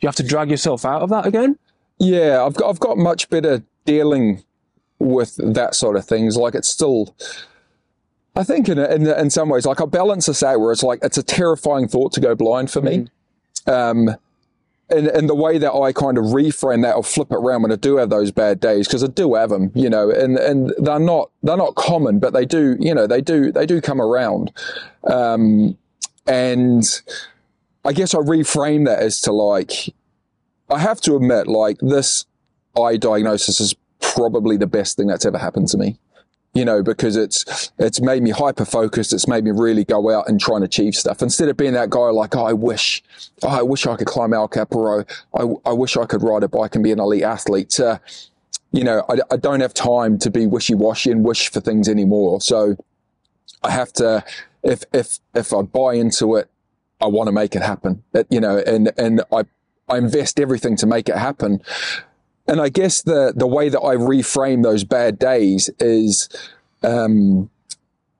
you 0.00 0.08
have 0.08 0.16
to 0.16 0.22
drag 0.22 0.50
yourself 0.50 0.84
out 0.84 1.02
of 1.02 1.10
that 1.10 1.26
again. 1.26 1.58
Yeah, 1.98 2.44
I've 2.44 2.54
got, 2.54 2.68
I've 2.68 2.80
got 2.80 2.98
much 2.98 3.30
better 3.30 3.62
dealing 3.84 4.42
with 4.98 5.36
that 5.36 5.74
sort 5.74 5.96
of 5.96 6.04
things. 6.04 6.36
Like 6.36 6.54
it's 6.54 6.68
still, 6.68 7.14
I 8.34 8.44
think 8.44 8.68
in, 8.68 8.78
in, 8.78 9.06
in 9.06 9.30
some 9.30 9.48
ways, 9.48 9.66
like 9.66 9.80
I 9.80 9.86
balance 9.86 10.26
this 10.26 10.42
out 10.42 10.60
where 10.60 10.72
it's 10.72 10.82
like, 10.82 11.00
it's 11.02 11.18
a 11.18 11.22
terrifying 11.22 11.88
thought 11.88 12.12
to 12.12 12.20
go 12.20 12.34
blind 12.34 12.70
for 12.70 12.80
me. 12.80 13.08
Um, 13.66 14.10
and, 14.92 15.08
and 15.08 15.28
the 15.28 15.34
way 15.34 15.58
that 15.58 15.72
I 15.72 15.92
kind 15.92 16.18
of 16.18 16.24
reframe 16.26 16.82
that 16.82 16.94
or 16.94 17.02
flip 17.02 17.32
it 17.32 17.36
around 17.36 17.62
when 17.62 17.72
I 17.72 17.76
do 17.76 17.96
have 17.96 18.10
those 18.10 18.30
bad 18.30 18.60
days, 18.60 18.86
because 18.86 19.02
I 19.02 19.08
do 19.08 19.34
have 19.34 19.50
them, 19.50 19.72
you 19.74 19.90
know, 19.90 20.10
and, 20.10 20.38
and 20.38 20.72
they're 20.78 20.98
not, 20.98 21.30
they're 21.42 21.56
not 21.56 21.74
common, 21.74 22.18
but 22.18 22.32
they 22.32 22.44
do, 22.44 22.76
you 22.78 22.94
know, 22.94 23.06
they 23.06 23.20
do, 23.20 23.50
they 23.50 23.66
do 23.66 23.80
come 23.80 24.00
around. 24.00 24.52
Um, 25.04 25.76
and 26.26 26.84
I 27.84 27.92
guess 27.92 28.14
I 28.14 28.18
reframe 28.18 28.84
that 28.86 29.00
as 29.00 29.20
to 29.22 29.32
like, 29.32 29.92
I 30.70 30.78
have 30.78 31.00
to 31.02 31.16
admit, 31.16 31.48
like 31.48 31.78
this 31.80 32.26
eye 32.80 32.96
diagnosis 32.96 33.60
is 33.60 33.74
probably 34.00 34.56
the 34.56 34.66
best 34.66 34.96
thing 34.96 35.06
that's 35.06 35.26
ever 35.26 35.38
happened 35.38 35.68
to 35.68 35.78
me 35.78 35.98
you 36.54 36.64
know, 36.64 36.82
because 36.82 37.16
it's, 37.16 37.72
it's 37.78 38.00
made 38.00 38.22
me 38.22 38.30
hyper 38.30 38.64
focused. 38.64 39.12
It's 39.12 39.26
made 39.26 39.44
me 39.44 39.50
really 39.50 39.84
go 39.84 40.10
out 40.10 40.28
and 40.28 40.40
try 40.40 40.56
and 40.56 40.64
achieve 40.64 40.94
stuff 40.94 41.22
instead 41.22 41.48
of 41.48 41.56
being 41.56 41.72
that 41.72 41.90
guy 41.90 42.10
like, 42.10 42.36
oh, 42.36 42.44
I 42.44 42.52
wish, 42.52 43.02
oh, 43.42 43.48
I 43.48 43.62
wish 43.62 43.86
I 43.86 43.96
could 43.96 44.06
climb 44.06 44.34
El 44.34 44.48
Caparro. 44.48 45.08
I, 45.34 45.70
I 45.70 45.72
wish 45.72 45.96
I 45.96 46.04
could 46.04 46.22
ride 46.22 46.42
a 46.42 46.48
bike 46.48 46.74
and 46.74 46.84
be 46.84 46.92
an 46.92 47.00
elite 47.00 47.22
athlete. 47.22 47.78
You 48.72 48.84
know, 48.84 49.04
I, 49.08 49.16
I 49.30 49.36
don't 49.36 49.60
have 49.60 49.74
time 49.74 50.18
to 50.18 50.30
be 50.30 50.46
wishy 50.46 50.74
washy 50.74 51.10
and 51.10 51.24
wish 51.24 51.50
for 51.50 51.60
things 51.60 51.88
anymore. 51.88 52.40
So 52.40 52.76
I 53.62 53.70
have 53.70 53.92
to, 53.94 54.24
if, 54.62 54.84
if, 54.92 55.20
if 55.34 55.52
I 55.52 55.62
buy 55.62 55.94
into 55.94 56.36
it, 56.36 56.50
I 57.00 57.06
want 57.06 57.28
to 57.28 57.32
make 57.32 57.56
it 57.56 57.62
happen, 57.62 58.02
you 58.30 58.40
know, 58.40 58.58
and, 58.58 58.92
and 58.96 59.22
I, 59.32 59.44
I 59.88 59.98
invest 59.98 60.38
everything 60.38 60.76
to 60.76 60.86
make 60.86 61.08
it 61.08 61.16
happen. 61.16 61.60
And 62.46 62.60
I 62.60 62.68
guess 62.68 63.02
the, 63.02 63.32
the 63.34 63.46
way 63.46 63.68
that 63.68 63.80
I 63.80 63.94
reframe 63.94 64.62
those 64.62 64.84
bad 64.84 65.18
days 65.18 65.70
is, 65.78 66.28
um, 66.82 67.50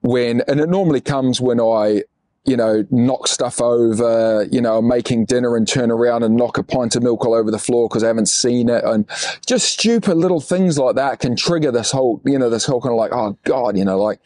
when, 0.00 0.42
and 0.48 0.60
it 0.60 0.68
normally 0.68 1.00
comes 1.00 1.40
when 1.40 1.60
I, 1.60 2.02
you 2.44 2.56
know, 2.56 2.84
knock 2.90 3.28
stuff 3.28 3.60
over, 3.60 4.48
you 4.50 4.60
know, 4.60 4.82
making 4.82 5.26
dinner 5.26 5.56
and 5.56 5.66
turn 5.66 5.90
around 5.92 6.24
and 6.24 6.34
knock 6.36 6.58
a 6.58 6.62
pint 6.62 6.96
of 6.96 7.02
milk 7.02 7.24
all 7.24 7.34
over 7.34 7.50
the 7.52 7.58
floor 7.58 7.88
because 7.88 8.02
I 8.02 8.08
haven't 8.08 8.26
seen 8.26 8.68
it. 8.68 8.82
And 8.84 9.06
just 9.46 9.68
stupid 9.72 10.16
little 10.16 10.40
things 10.40 10.76
like 10.78 10.96
that 10.96 11.20
can 11.20 11.36
trigger 11.36 11.70
this 11.70 11.92
whole, 11.92 12.20
you 12.24 12.38
know, 12.38 12.50
this 12.50 12.64
whole 12.64 12.80
kind 12.80 12.92
of 12.92 12.98
like, 12.98 13.12
oh 13.12 13.36
God, 13.44 13.76
you 13.76 13.84
know, 13.84 14.00
like, 14.00 14.18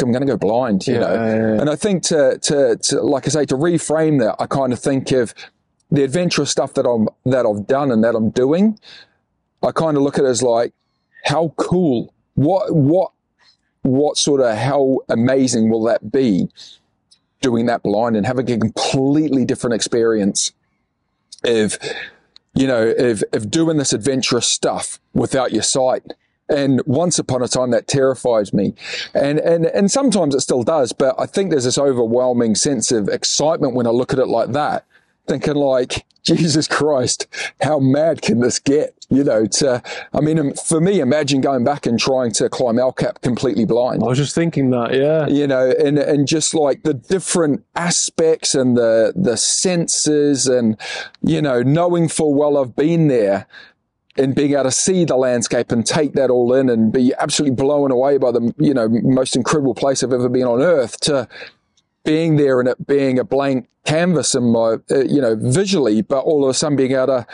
I'm 0.00 0.10
going 0.10 0.26
to 0.26 0.32
go 0.32 0.36
blind, 0.36 0.88
you 0.88 0.94
Yeah, 0.94 1.00
know. 1.00 1.14
yeah, 1.14 1.36
yeah. 1.36 1.60
And 1.60 1.70
I 1.70 1.76
think 1.76 2.02
to, 2.04 2.38
to, 2.42 2.76
to, 2.76 3.00
like 3.00 3.26
I 3.26 3.30
say, 3.30 3.44
to 3.46 3.54
reframe 3.54 4.18
that, 4.18 4.34
I 4.40 4.46
kind 4.46 4.72
of 4.72 4.80
think 4.80 5.12
of 5.12 5.34
the 5.94 6.02
adventurous 6.02 6.50
stuff 6.50 6.74
that 6.74 6.86
I'm, 6.86 7.08
that 7.24 7.46
I've 7.46 7.66
done 7.66 7.90
and 7.90 8.02
that 8.02 8.14
I'm 8.14 8.30
doing. 8.30 8.78
I 9.62 9.70
kind 9.70 9.96
of 9.96 10.02
look 10.02 10.18
at 10.18 10.24
it 10.24 10.28
as 10.28 10.42
like, 10.42 10.72
how 11.24 11.54
cool, 11.56 12.12
what, 12.34 12.74
what, 12.74 13.12
what 13.82 14.18
sort 14.18 14.40
of, 14.40 14.56
how 14.56 14.98
amazing 15.08 15.70
will 15.70 15.84
that 15.84 16.10
be 16.10 16.48
doing 17.40 17.66
that 17.66 17.82
blind 17.82 18.16
and 18.16 18.26
having 18.26 18.50
a 18.50 18.58
completely 18.58 19.44
different 19.44 19.74
experience 19.74 20.52
of, 21.44 21.78
you 22.54 22.66
know, 22.66 22.88
of, 22.98 23.22
of 23.32 23.50
doing 23.50 23.76
this 23.76 23.92
adventurous 23.92 24.46
stuff 24.46 24.98
without 25.12 25.52
your 25.52 25.62
sight. 25.62 26.02
And 26.48 26.82
once 26.86 27.18
upon 27.18 27.42
a 27.42 27.48
time 27.48 27.70
that 27.70 27.86
terrified 27.86 28.52
me. 28.52 28.74
And, 29.14 29.38
and, 29.38 29.66
and 29.66 29.90
sometimes 29.90 30.34
it 30.34 30.40
still 30.40 30.62
does, 30.62 30.92
but 30.92 31.14
I 31.18 31.26
think 31.26 31.50
there's 31.50 31.64
this 31.64 31.78
overwhelming 31.78 32.54
sense 32.54 32.92
of 32.92 33.08
excitement 33.08 33.74
when 33.74 33.86
I 33.86 33.90
look 33.90 34.12
at 34.12 34.18
it 34.18 34.26
like 34.26 34.52
that, 34.52 34.84
thinking 35.26 35.54
like, 35.54 36.04
Jesus 36.24 36.66
Christ, 36.66 37.26
how 37.60 37.78
mad 37.78 38.22
can 38.22 38.40
this 38.40 38.58
get? 38.58 38.94
You 39.10 39.22
know, 39.22 39.44
to, 39.46 39.70
uh, 39.70 39.80
I 40.14 40.20
mean, 40.20 40.54
for 40.54 40.80
me, 40.80 41.00
imagine 41.00 41.42
going 41.42 41.62
back 41.62 41.84
and 41.84 41.98
trying 41.98 42.32
to 42.32 42.48
climb 42.48 42.78
El 42.78 42.92
Cap 42.92 43.20
completely 43.20 43.66
blind 43.66 44.02
I 44.02 44.06
was 44.06 44.18
just 44.18 44.34
thinking 44.34 44.70
that, 44.70 44.94
yeah. 44.94 45.28
you 45.28 45.46
know, 45.46 45.70
and, 45.72 45.98
and 45.98 46.26
just 46.26 46.54
like 46.54 46.82
the 46.82 46.94
different 46.94 47.62
aspects 47.74 48.54
and 48.54 48.76
the, 48.76 49.12
the 49.14 49.36
senses 49.36 50.46
and, 50.46 50.80
you 51.22 51.42
know, 51.42 51.62
knowing 51.62 52.08
full 52.08 52.34
well 52.34 52.56
I've 52.56 52.74
been 52.74 53.08
there 53.08 53.46
and 54.16 54.34
being 54.34 54.52
able 54.52 54.64
to 54.64 54.70
see 54.70 55.04
the 55.04 55.16
landscape 55.16 55.70
and 55.70 55.84
take 55.84 56.14
that 56.14 56.30
all 56.30 56.54
in 56.54 56.70
and 56.70 56.92
be 56.92 57.12
absolutely 57.18 57.56
blown 57.56 57.90
away 57.90 58.16
by 58.16 58.32
the, 58.32 58.54
you 58.58 58.72
know, 58.72 58.88
most 58.88 59.36
incredible 59.36 59.74
place 59.74 60.02
I've 60.02 60.12
ever 60.12 60.30
been 60.30 60.44
on 60.44 60.62
earth 60.62 60.98
to 61.00 61.28
being 62.04 62.36
there 62.36 62.60
and 62.60 62.68
it 62.68 62.86
being 62.86 63.18
a 63.18 63.24
blank 63.24 63.68
canvas 63.84 64.34
in 64.34 64.52
my, 64.52 64.76
uh, 64.90 65.04
you 65.04 65.20
know, 65.20 65.36
visually, 65.36 66.02
but 66.02 66.20
all 66.20 66.44
of 66.44 66.50
a 66.50 66.54
sudden 66.54 66.76
being 66.76 66.92
able 66.92 67.06
to, 67.06 67.26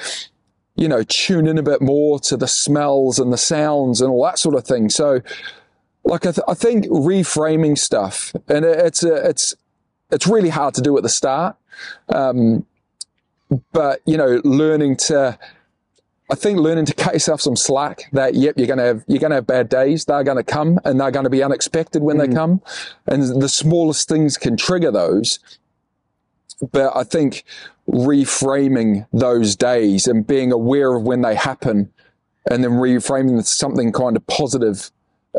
you 0.77 0.89
know, 0.89 1.03
tune 1.03 1.47
in 1.47 1.59
a 1.59 1.63
bit 1.63 1.83
more 1.83 2.19
to 2.21 2.37
the 2.37 2.49
smells 2.49 3.19
and 3.19 3.33
the 3.33 3.39
sounds 3.39 4.01
and 4.01 4.11
all 4.11 4.25
that 4.25 4.39
sort 4.39 4.55
of 4.55 4.65
thing. 4.65 4.89
So, 4.89 5.21
like 6.05 6.25
I, 6.25 6.33
th- 6.33 6.45
I 6.49 6.55
think 6.55 6.87
reframing 6.87 7.77
stuff, 7.77 8.33
and 8.49 8.65
it, 8.65 8.79
it's 8.79 9.03
a, 9.03 9.29
it's 9.29 9.55
it's 10.11 10.27
really 10.27 10.49
hard 10.49 10.75
to 10.75 10.81
do 10.81 10.97
at 10.97 11.03
the 11.03 11.09
start, 11.09 11.57
um, 12.09 12.65
but 13.73 14.01
you 14.07 14.17
know, 14.17 14.41
learning 14.45 14.97
to. 14.97 15.39
I 16.31 16.37
think 16.37 16.59
learning 16.61 16.87
to 16.87 16.95
cut 16.95 17.13
yourself 17.15 17.41
some 17.41 17.57
slack 17.57 18.05
that, 18.13 18.35
yep, 18.35 18.55
you're 18.57 18.69
going 18.69 18.79
to 18.79 18.85
have, 18.85 19.05
you're 19.09 19.19
going 19.19 19.31
to 19.31 19.37
have 19.37 19.47
bad 19.47 19.69
days. 19.69 20.05
They're 20.05 20.23
going 20.23 20.37
to 20.37 20.45
come 20.45 20.79
and 20.85 21.01
they're 21.01 21.11
going 21.11 21.25
to 21.25 21.31
be 21.31 21.43
unexpected 21.43 22.03
when 22.03 22.19
they 22.19 22.29
come. 22.29 22.63
And 23.07 23.43
the 23.43 23.49
smallest 23.49 24.09
things 24.09 24.37
can 24.37 24.57
trigger 24.57 24.93
those. 24.93 25.41
But 26.73 26.95
I 26.95 27.03
think 27.03 27.45
reframing 27.89 29.07
those 29.13 29.57
days 29.57 30.07
and 30.07 30.25
being 30.27 30.53
aware 30.53 30.95
of 30.95 31.03
when 31.03 31.23
they 31.23 31.35
happen 31.35 31.91
and 32.49 32.63
then 32.63 32.73
reframing 32.73 33.45
something 33.45 33.91
kind 33.91 34.17
of 34.17 34.25
positive, 34.27 34.91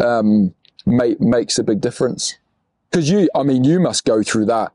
um, 0.03 0.53
make, 0.85 1.21
makes 1.21 1.57
a 1.57 1.63
big 1.63 1.79
difference. 1.79 2.35
Cause 2.91 3.09
you, 3.09 3.29
I 3.33 3.43
mean, 3.43 3.63
you 3.63 3.79
must 3.79 4.03
go 4.03 4.23
through 4.23 4.47
that 4.47 4.73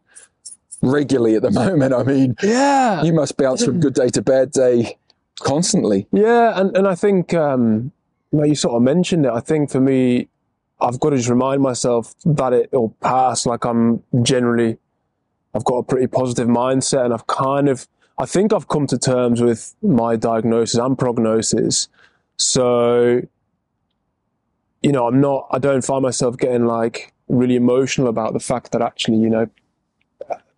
regularly 0.81 1.35
at 1.35 1.43
the 1.43 1.51
moment. 1.63 1.93
I 1.93 2.05
mean, 2.05 2.37
Yeah. 2.43 3.03
you 3.03 3.13
must 3.13 3.37
bounce 3.37 3.65
from 3.65 3.81
good 3.81 3.95
day 3.95 4.09
to 4.09 4.23
bad 4.23 4.53
day 4.53 4.97
constantly. 5.41 6.07
Yeah, 6.13 6.59
and, 6.59 6.77
and 6.77 6.87
I 6.89 6.95
think 6.95 7.35
um, 7.35 7.93
you, 8.33 8.45
you 8.45 8.55
sort 8.55 8.77
of 8.77 8.83
mentioned 8.83 9.27
it. 9.27 9.33
I 9.33 9.41
think 9.41 9.71
for 9.71 9.81
me, 9.81 10.29
I've 10.81 11.01
got 11.01 11.11
to 11.11 11.17
just 11.17 11.29
remind 11.29 11.63
myself 11.63 12.15
that 12.25 12.53
it 12.53 12.73
will 12.73 12.95
pass. 13.01 13.47
Like 13.47 13.65
I'm 13.65 14.03
generally, 14.23 14.79
I've 15.55 15.65
got 15.65 15.77
a 15.77 15.83
pretty 15.83 16.07
positive 16.07 16.49
mindset, 16.49 17.07
and 17.07 17.15
I've 17.15 17.27
kind 17.27 17.69
of, 17.69 17.89
I 18.19 18.27
think 18.27 18.53
I've 18.53 18.69
come 18.69 18.87
to 18.89 18.99
terms 18.99 19.41
with 19.41 19.75
my 19.83 20.17
diagnosis 20.17 20.79
and 20.79 20.99
prognosis. 20.99 21.89
So, 22.37 23.23
you 24.83 24.93
know, 24.93 25.07
I'm 25.07 25.21
not, 25.21 25.49
I 25.51 25.59
don't 25.59 25.83
find 25.83 26.03
myself 26.03 26.37
getting 26.37 26.67
like 26.67 27.13
really 27.29 27.57
emotional 27.57 28.09
about 28.09 28.35
the 28.35 28.41
fact 28.41 28.73
that 28.73 28.83
actually, 28.83 29.19
you 29.19 29.31
know, 29.31 29.49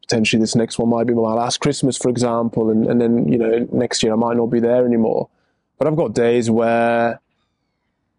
potentially 0.08 0.40
this 0.40 0.56
next 0.56 0.78
one 0.78 0.88
might 0.88 1.06
be 1.06 1.12
my 1.12 1.34
last 1.34 1.60
Christmas, 1.60 1.98
for 1.98 2.08
example, 2.08 2.70
and, 2.70 2.86
and 2.86 3.00
then, 3.00 3.28
you 3.28 3.36
know, 3.36 3.68
next 3.72 4.02
year 4.02 4.14
I 4.14 4.16
might 4.16 4.36
not 4.36 4.46
be 4.46 4.58
there 4.58 4.86
anymore. 4.86 5.28
But 5.76 5.86
I've 5.86 5.96
got 5.96 6.14
days 6.14 6.50
where, 6.50 7.20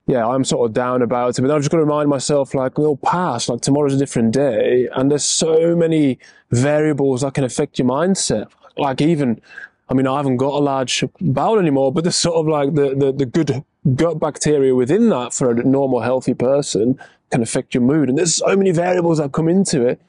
yeah, 0.06 0.28
I'm 0.28 0.44
sort 0.44 0.70
of 0.70 0.74
down 0.74 1.02
about 1.02 1.38
it, 1.38 1.42
but 1.42 1.52
I've 1.52 1.62
just 1.62 1.72
got 1.72 1.78
to 1.78 1.84
remind 1.84 2.08
myself, 2.08 2.54
like, 2.54 2.74
it'll 2.74 2.98
pass, 2.98 3.50
like 3.50 3.62
tomorrow's 3.62 3.96
a 3.96 3.98
different 3.98 4.34
day, 4.34 4.88
and 4.94 5.10
there's 5.10 5.26
so 5.26 5.76
many 5.76 6.20
variables 6.52 7.22
that 7.22 7.34
can 7.34 7.44
affect 7.44 7.80
your 7.80 7.88
mindset. 7.88 8.50
Like 8.78 9.02
even, 9.02 9.42
I 9.90 9.96
mean, 9.96 10.06
I 10.06 10.18
haven't 10.18 10.38
got 10.38 10.54
a 10.54 10.60
large 10.60 11.04
bowel 11.20 11.58
anymore, 11.58 11.92
but 11.92 12.04
there's 12.04 12.16
sort 12.16 12.36
of 12.36 12.48
like 12.48 12.76
the, 12.76 12.96
the, 12.96 13.12
the 13.12 13.26
good 13.26 13.64
gut 13.96 14.20
bacteria 14.20 14.76
within 14.76 15.10
that 15.10 15.34
for 15.34 15.50
a 15.50 15.56
normal, 15.56 16.02
healthy 16.02 16.36
person 16.36 17.00
can 17.32 17.42
affect 17.42 17.74
your 17.74 17.82
mood. 17.82 18.10
And 18.10 18.18
there's 18.18 18.36
so 18.36 18.56
many 18.56 18.72
variables 18.72 19.18
that 19.18 19.32
come 19.32 19.50
into 19.50 19.88
it. 19.88 20.00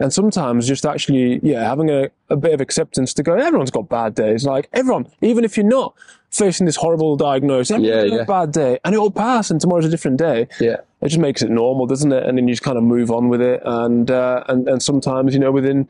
And 0.00 0.12
sometimes 0.12 0.66
just 0.66 0.84
actually, 0.84 1.38
yeah, 1.42 1.62
having 1.68 1.88
a, 1.88 2.08
a 2.28 2.36
bit 2.36 2.52
of 2.52 2.60
acceptance 2.60 3.14
to 3.14 3.22
go, 3.22 3.34
everyone's 3.34 3.70
got 3.70 3.88
bad 3.88 4.14
days. 4.14 4.44
Like 4.44 4.68
everyone, 4.72 5.06
even 5.22 5.44
if 5.44 5.56
you're 5.56 5.64
not 5.66 5.94
facing 6.30 6.66
this 6.66 6.74
horrible 6.76 7.16
diagnosis, 7.16 7.70
everyone's 7.70 7.94
Yeah, 8.04 8.08
got 8.08 8.16
yeah. 8.16 8.22
a 8.22 8.26
bad 8.26 8.52
day 8.52 8.78
and 8.84 8.92
it'll 8.94 9.12
pass 9.12 9.50
and 9.52 9.60
tomorrow's 9.60 9.84
a 9.84 9.88
different 9.88 10.16
day. 10.18 10.48
Yeah. 10.58 10.78
it 11.00 11.08
just 11.08 11.20
makes 11.20 11.42
it 11.42 11.50
normal, 11.50 11.86
doesn't 11.86 12.10
it? 12.10 12.24
And 12.24 12.36
then 12.36 12.48
you 12.48 12.54
just 12.54 12.64
kind 12.64 12.76
of 12.76 12.82
move 12.82 13.10
on 13.12 13.28
with 13.28 13.40
it. 13.40 13.62
And 13.64 14.10
uh, 14.10 14.42
and 14.48 14.68
and 14.68 14.82
sometimes 14.82 15.32
you 15.32 15.38
know 15.38 15.52
within 15.52 15.88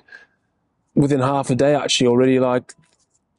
within 0.95 1.21
half 1.21 1.49
a 1.51 1.55
day, 1.55 1.75
actually 1.75 2.07
already 2.09 2.39
like 2.41 2.75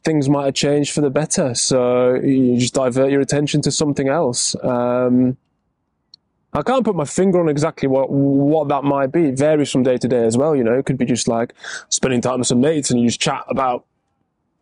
things 0.03 0.29
might 0.29 0.45
have 0.45 0.53
changed 0.55 0.93
for 0.93 1.01
the 1.01 1.09
better. 1.11 1.53
So 1.53 2.15
you 2.15 2.57
just 2.59 2.73
divert 2.73 3.11
your 3.11 3.21
attention 3.21 3.61
to 3.61 3.71
something 3.71 4.07
else. 4.07 4.55
Um, 4.63 5.37
I 6.55 6.61
can't 6.61 6.85
put 6.85 6.95
my 6.95 7.03
finger 7.05 7.39
on 7.39 7.49
exactly 7.49 7.87
what 7.87 8.09
what 8.09 8.69
that 8.69 8.83
might 8.83 9.11
be. 9.11 9.25
It 9.25 9.37
varies 9.37 9.69
from 9.71 9.83
day 9.83 9.97
to 9.97 10.07
day 10.07 10.23
as 10.25 10.37
well. 10.37 10.55
You 10.55 10.63
know, 10.63 10.73
it 10.73 10.85
could 10.85 10.97
be 10.97 11.05
just 11.05 11.27
like 11.27 11.53
spending 11.89 12.21
time 12.21 12.39
with 12.39 12.47
some 12.47 12.61
mates 12.61 12.89
and 12.89 12.99
you 12.99 13.07
just 13.07 13.19
chat 13.19 13.43
about 13.49 13.85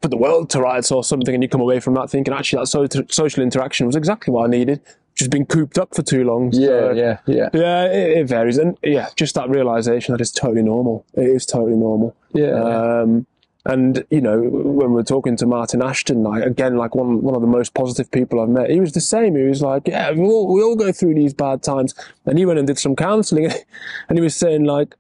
put 0.02 0.12
the 0.12 0.18
world 0.18 0.50
to 0.50 0.60
rights 0.62 0.92
or 0.92 1.04
something, 1.04 1.34
and 1.34 1.42
you 1.44 1.48
come 1.48 1.62
away 1.62 1.80
from 1.80 1.94
that 1.94 2.10
thinking 2.10 2.34
actually 2.34 2.62
that 2.62 2.68
so- 2.68 3.06
social 3.10 3.42
interaction 3.44 3.86
was 3.86 3.96
exactly 3.96 4.34
what 4.34 4.46
I 4.46 4.48
needed. 4.50 4.82
Just 5.16 5.30
been 5.30 5.46
cooped 5.46 5.78
up 5.78 5.94
for 5.96 6.02
too 6.02 6.24
long. 6.24 6.52
So, 6.52 6.60
Yeah, 6.60 6.92
yeah, 6.94 7.18
yeah. 7.28 7.50
yeah. 7.54 7.86
It, 7.86 8.18
it 8.18 8.28
varies, 8.28 8.58
and 8.58 8.78
yeah, 8.82 9.10
just 9.16 9.36
that 9.36 9.48
realization 9.50 10.14
that 10.14 10.20
it's 10.20 10.32
totally 10.32 10.64
normal. 10.64 11.06
It 11.14 11.28
is 11.28 11.46
totally 11.46 11.78
normal. 11.78 12.16
Yeah. 12.34 12.54
Um, 12.54 13.28
and 13.66 14.04
you 14.10 14.20
know, 14.20 14.42
when 14.42 14.92
we're 14.92 15.04
talking 15.04 15.38
to 15.38 15.46
Martyn 15.46 15.82
Ashton, 15.82 16.24
like 16.24 16.44
again, 16.44 16.76
like 16.76 16.96
one 16.96 17.22
one 17.22 17.36
of 17.36 17.42
the 17.42 17.48
most 17.48 17.74
positive 17.74 18.12
people 18.12 18.42
I've 18.42 18.50
met, 18.50 18.70
he 18.70 18.80
was 18.80 18.92
the 18.92 19.02
same. 19.02 19.36
He 19.36 19.44
was 19.44 19.62
like, 19.62 19.88
"Yeah, 19.88 20.12
we 20.12 20.24
all, 20.24 20.54
we 20.54 20.62
all 20.62 20.76
go 20.76 20.92
through 20.92 21.16
these 21.16 21.34
bad 21.34 21.64
times." 21.64 21.96
And 22.26 22.38
he 22.38 22.46
went 22.46 22.60
and 22.60 22.68
did 22.68 22.78
some 22.78 22.96
counselling, 22.96 23.46
and 24.10 24.18
he 24.18 24.22
was 24.22 24.36
saying 24.36 24.66
like, 24.66 24.96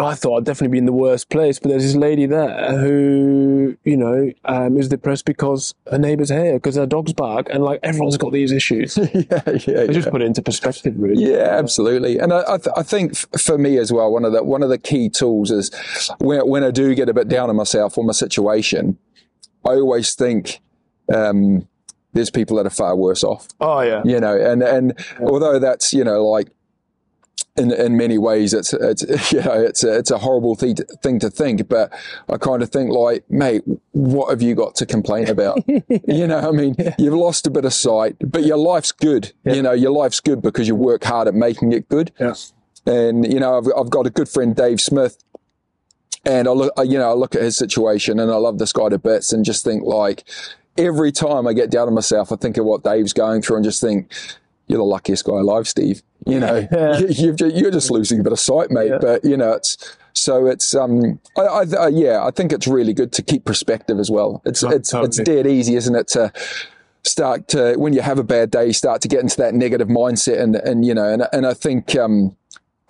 "I 0.00 0.14
thought 0.14 0.38
I'd 0.38 0.44
definitely 0.44 0.72
be 0.72 0.78
in 0.78 0.86
the 0.86 0.92
worst 0.92 1.28
place, 1.28 1.58
but 1.58 1.68
there's 1.70 1.82
this 1.82 1.94
lady 1.96 2.26
there 2.26 2.78
who, 2.78 3.76
you 3.84 3.96
know, 3.96 4.32
um, 4.44 4.76
is 4.76 4.88
depressed 4.88 5.24
because 5.24 5.74
her 5.90 5.98
neighbour's 5.98 6.28
here 6.30 6.54
because 6.54 6.76
her 6.76 6.86
dog's 6.86 7.12
back, 7.12 7.48
and 7.50 7.62
like 7.64 7.80
everyone's 7.82 8.16
got 8.16 8.32
these 8.32 8.52
issues." 8.52 8.96
yeah, 9.14 9.42
yeah, 9.46 9.86
They 9.86 9.92
just 9.92 10.10
put 10.10 10.22
it 10.22 10.26
into 10.26 10.42
perspective, 10.42 10.94
really. 10.96 11.24
Yeah, 11.24 11.56
absolutely. 11.58 12.18
And 12.18 12.32
I, 12.32 12.42
I, 12.54 12.56
th- 12.58 12.74
I 12.76 12.82
think 12.82 13.12
f- 13.12 13.40
for 13.40 13.58
me 13.58 13.78
as 13.78 13.92
well, 13.92 14.12
one 14.12 14.24
of 14.24 14.32
the 14.32 14.42
one 14.44 14.62
of 14.62 14.68
the 14.68 14.78
key 14.78 15.08
tools 15.08 15.50
is 15.50 15.70
when 16.18 16.46
when 16.48 16.64
I 16.64 16.70
do 16.70 16.94
get 16.94 17.08
a 17.08 17.14
bit 17.14 17.28
down 17.28 17.50
on 17.50 17.56
myself 17.56 17.98
or 17.98 18.04
my 18.04 18.12
situation, 18.12 18.98
I 19.64 19.70
always 19.74 20.14
think 20.14 20.60
um, 21.12 21.66
there's 22.12 22.30
people 22.30 22.56
that 22.56 22.66
are 22.66 22.70
far 22.70 22.96
worse 22.96 23.22
off. 23.24 23.48
Oh 23.60 23.80
yeah. 23.80 24.02
You 24.04 24.20
know, 24.20 24.36
and 24.36 24.62
and 24.62 24.98
although 25.20 25.58
that's 25.58 25.92
you 25.92 26.04
know 26.04 26.24
like. 26.26 26.48
In, 27.58 27.72
in 27.72 27.96
many 27.96 28.18
ways, 28.18 28.54
it's 28.54 28.72
it's 28.72 29.02
you 29.32 29.40
know 29.42 29.52
it's 29.52 29.82
a, 29.84 29.98
it's 29.98 30.10
a 30.10 30.18
horrible 30.18 30.54
thing 30.54 30.76
to, 30.76 30.84
thing 31.02 31.18
to 31.18 31.28
think, 31.28 31.68
but 31.68 31.92
I 32.28 32.36
kind 32.38 32.62
of 32.62 32.70
think 32.70 32.90
like, 32.90 33.28
mate, 33.30 33.62
what 33.92 34.30
have 34.30 34.40
you 34.40 34.54
got 34.54 34.74
to 34.76 34.86
complain 34.86 35.28
about? 35.28 35.58
you 35.88 36.26
know, 36.26 36.38
I 36.38 36.52
mean, 36.52 36.76
you've 36.98 37.14
lost 37.14 37.46
a 37.46 37.50
bit 37.50 37.64
of 37.64 37.72
sight, 37.72 38.16
but 38.20 38.44
your 38.44 38.56
life's 38.58 38.92
good. 38.92 39.32
You 39.44 39.62
know, 39.62 39.72
your 39.72 39.90
life's 39.90 40.20
good 40.20 40.40
because 40.40 40.68
you 40.68 40.74
work 40.76 41.02
hard 41.04 41.26
at 41.28 41.34
making 41.34 41.72
it 41.72 41.88
good. 41.88 42.12
Yeah. 42.20 42.34
And 42.86 43.30
you 43.30 43.40
know, 43.40 43.58
I've 43.58 43.66
I've 43.76 43.90
got 43.90 44.06
a 44.06 44.10
good 44.10 44.28
friend, 44.28 44.54
Dave 44.54 44.80
Smith, 44.80 45.18
and 46.24 46.48
I 46.48 46.52
look, 46.52 46.72
I- 46.76 46.82
you 46.82 46.98
know, 46.98 47.10
I 47.10 47.14
look 47.14 47.34
at 47.34 47.42
his 47.42 47.56
situation, 47.56 48.18
and 48.18 48.30
I 48.30 48.36
love 48.36 48.58
this 48.58 48.72
guy 48.72 48.88
to 48.88 48.98
bits, 48.98 49.32
and 49.32 49.44
just 49.44 49.64
think 49.64 49.82
like, 49.84 50.24
every 50.76 51.12
time 51.12 51.46
I 51.46 51.52
get 51.52 51.70
down 51.70 51.88
on 51.88 51.94
myself, 51.94 52.30
I 52.32 52.36
think 52.36 52.56
of 52.56 52.64
what 52.64 52.82
Dave's 52.84 53.12
going 53.12 53.42
through, 53.42 53.56
and 53.56 53.64
just 53.64 53.80
think, 53.80 54.12
you're 54.68 54.78
the 54.78 54.84
luckiest 54.84 55.24
guy 55.24 55.38
alive, 55.38 55.66
Steve. 55.66 56.02
You 56.28 56.40
know, 56.40 56.68
Yeah. 56.70 56.98
you've 57.08 57.36
ju- 57.36 57.50
you're 57.54 57.70
just 57.70 57.90
losing 57.90 58.20
a 58.20 58.22
bit 58.22 58.32
of 58.32 58.38
sight, 58.40 58.70
mate. 58.70 58.90
Yeah. 58.90 58.98
But 59.00 59.24
you 59.24 59.36
know, 59.36 59.52
it's 59.52 59.96
so 60.12 60.46
it's 60.46 60.74
um, 60.74 61.18
I, 61.36 61.40
I 61.42 61.60
uh, 61.62 61.88
yeah, 61.88 62.22
I 62.24 62.30
think 62.30 62.52
it's 62.52 62.66
really 62.66 62.92
good 62.92 63.12
to 63.12 63.22
keep 63.22 63.44
perspective 63.44 63.98
as 63.98 64.10
well. 64.10 64.42
It's 64.44 64.62
Oh, 64.62 64.68
it's 64.70 64.92
it's 64.94 65.16
dead 65.18 65.46
easy, 65.46 65.74
isn't 65.76 65.94
it, 65.94 66.08
to 66.08 66.32
start 67.04 67.48
to 67.48 67.74
when 67.76 67.92
you 67.94 68.02
have 68.02 68.18
a 68.18 68.24
bad 68.24 68.50
day, 68.50 68.66
you 68.66 68.72
start 68.72 69.00
to 69.02 69.08
get 69.08 69.20
into 69.20 69.36
that 69.38 69.54
negative 69.54 69.88
mindset, 69.88 70.40
and 70.40 70.56
and 70.56 70.84
you 70.84 70.94
know, 70.94 71.08
and 71.10 71.26
and 71.32 71.46
I 71.46 71.54
think 71.54 71.96
um, 71.96 72.36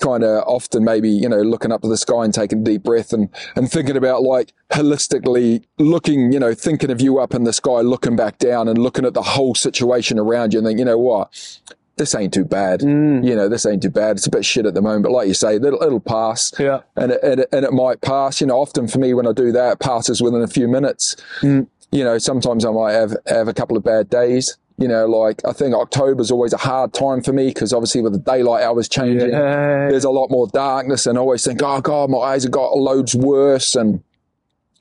kind 0.01 0.25
of 0.25 0.43
often 0.47 0.85
maybe 0.85 1.11
you 1.11 1.29
know 1.29 1.43
looking 1.43 1.71
up 1.71 1.83
to 1.83 1.89
the 1.89 1.97
sky 1.97 2.25
and 2.25 2.33
taking 2.35 2.61
a 2.61 2.65
deep 2.65 2.83
breath 2.83 3.13
and 3.13 3.29
and 3.55 3.71
thinking 3.71 3.97
about 3.97 4.23
like 4.23 4.53
holistically 4.73 5.65
looking, 5.79 6.33
you 6.33 6.41
know, 6.41 6.55
thinking 6.55 6.91
of 6.91 7.01
you 7.01 7.19
up 7.19 7.35
in 7.35 7.45
the 7.45 7.53
sky, 7.53 7.81
looking 7.83 8.17
back 8.17 8.39
down, 8.39 8.69
and 8.69 8.79
looking 8.79 9.05
at 9.05 9.15
the 9.15 9.23
whole 9.23 9.55
situation 9.55 10.19
around 10.19 10.53
you, 10.55 10.59
and 10.61 10.67
think, 10.67 10.79
you 10.79 10.85
know 10.85 10.99
what. 10.99 11.61
This 11.99 12.15
ain't 12.15 12.33
too 12.33 12.45
bad. 12.45 12.81
Mm. 12.81 13.27
You 13.27 13.35
know, 13.37 13.49
this 13.49 13.67
ain't 13.67 13.83
too 13.83 13.91
bad. 13.91 14.17
It's 14.17 14.27
a 14.27 14.31
bit 14.31 14.45
shit 14.45 14.65
at 14.67 14.75
the 14.75 14.81
moment, 14.83 15.03
but 15.05 15.13
like 15.13 15.29
you 15.29 15.35
say, 15.35 15.57
it'll, 15.57 15.83
it'll 15.83 16.01
pass 16.01 16.53
Yeah. 16.59 16.81
and 16.97 17.13
it, 17.13 17.21
and, 17.23 17.41
it, 17.41 17.49
and 17.53 17.65
it 17.65 17.73
might 17.73 18.01
pass. 18.01 18.41
You 18.41 18.47
know, 18.47 18.59
often 18.59 18.89
for 18.89 18.99
me 18.99 19.13
when 19.15 19.27
I 19.27 19.33
do 19.33 19.53
that, 19.53 19.73
it 19.75 19.79
passes 19.81 20.23
within 20.23 20.43
a 20.43 20.47
few 20.49 20.69
minutes. 20.69 21.17
Mm. 21.41 21.67
You 21.93 22.05
know, 22.05 22.19
sometimes 22.19 22.65
I 22.65 22.71
might 22.71 22.93
have 22.93 23.17
have 23.27 23.49
a 23.49 23.55
couple 23.55 23.77
of 23.77 23.83
bad 23.85 24.09
days. 24.11 24.57
You 24.81 24.87
know, 24.87 25.07
like 25.07 25.41
I 25.45 25.53
think 25.53 25.75
October's 25.75 26.31
always 26.31 26.53
a 26.53 26.57
hard 26.59 26.93
time 26.95 27.21
for 27.23 27.33
me 27.33 27.49
because 27.49 27.73
obviously 27.73 28.01
with 28.01 28.13
the 28.13 28.19
daylight 28.21 28.63
hours 28.63 28.89
changing, 28.89 29.31
Yeah. 29.31 29.89
there's 29.89 30.05
a 30.05 30.11
lot 30.11 30.31
more 30.31 30.47
darkness, 30.49 31.07
and 31.07 31.19
I 31.19 31.21
always 31.21 31.45
think, 31.45 31.61
oh 31.65 31.81
god, 31.81 32.11
my 32.11 32.19
eyes 32.19 32.45
have 32.45 32.53
got 32.53 32.77
loads 32.77 33.15
worse, 33.17 33.75
and 33.75 34.03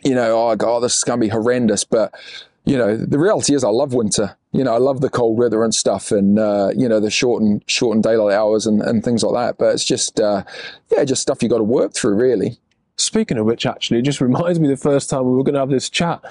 you 0.04 0.14
know, 0.14 0.50
oh 0.52 0.56
god, 0.56 0.82
this 0.84 0.98
is 0.98 1.04
going 1.04 1.20
to 1.20 1.26
be 1.26 1.30
horrendous. 1.30 1.84
But 1.84 2.14
you 2.68 2.78
know, 2.78 2.98
the 2.98 3.18
reality 3.18 3.56
is, 3.56 3.64
I 3.64 3.70
love 3.70 3.94
winter. 3.94 4.36
You 4.52 4.64
know, 4.66 4.74
I 4.74 4.78
love 4.78 5.00
the 5.00 5.10
cold 5.10 5.38
weather 5.38 5.64
and 5.64 5.74
stuff, 5.74 6.12
and 6.12 6.38
uh, 6.38 6.72
you 6.76 6.90
know, 6.90 7.00
the 7.00 7.10
shortened 7.10 7.64
shortened 7.68 8.04
daylight 8.04 8.36
hours 8.36 8.68
and, 8.68 8.82
and 8.82 9.04
things 9.04 9.24
like 9.24 9.34
that. 9.34 9.58
But 9.58 9.74
it's 9.74 9.86
just, 9.86 10.20
uh, 10.20 10.44
yeah, 10.92 11.06
just 11.06 11.22
stuff 11.22 11.42
you 11.42 11.48
got 11.48 11.60
to 11.60 11.64
work 11.64 11.94
through, 11.94 12.16
really. 12.16 12.60
Speaking 12.98 13.38
of 13.38 13.46
which, 13.46 13.66
actually, 13.66 14.00
it 14.00 14.02
just 14.04 14.20
reminds 14.20 14.60
me 14.60 14.68
the 14.68 14.76
first 14.76 15.10
time 15.10 15.24
we 15.26 15.36
were 15.36 15.44
going 15.44 15.54
to 15.54 15.62
have 15.62 15.70
this 15.70 15.90
chat. 15.90 16.22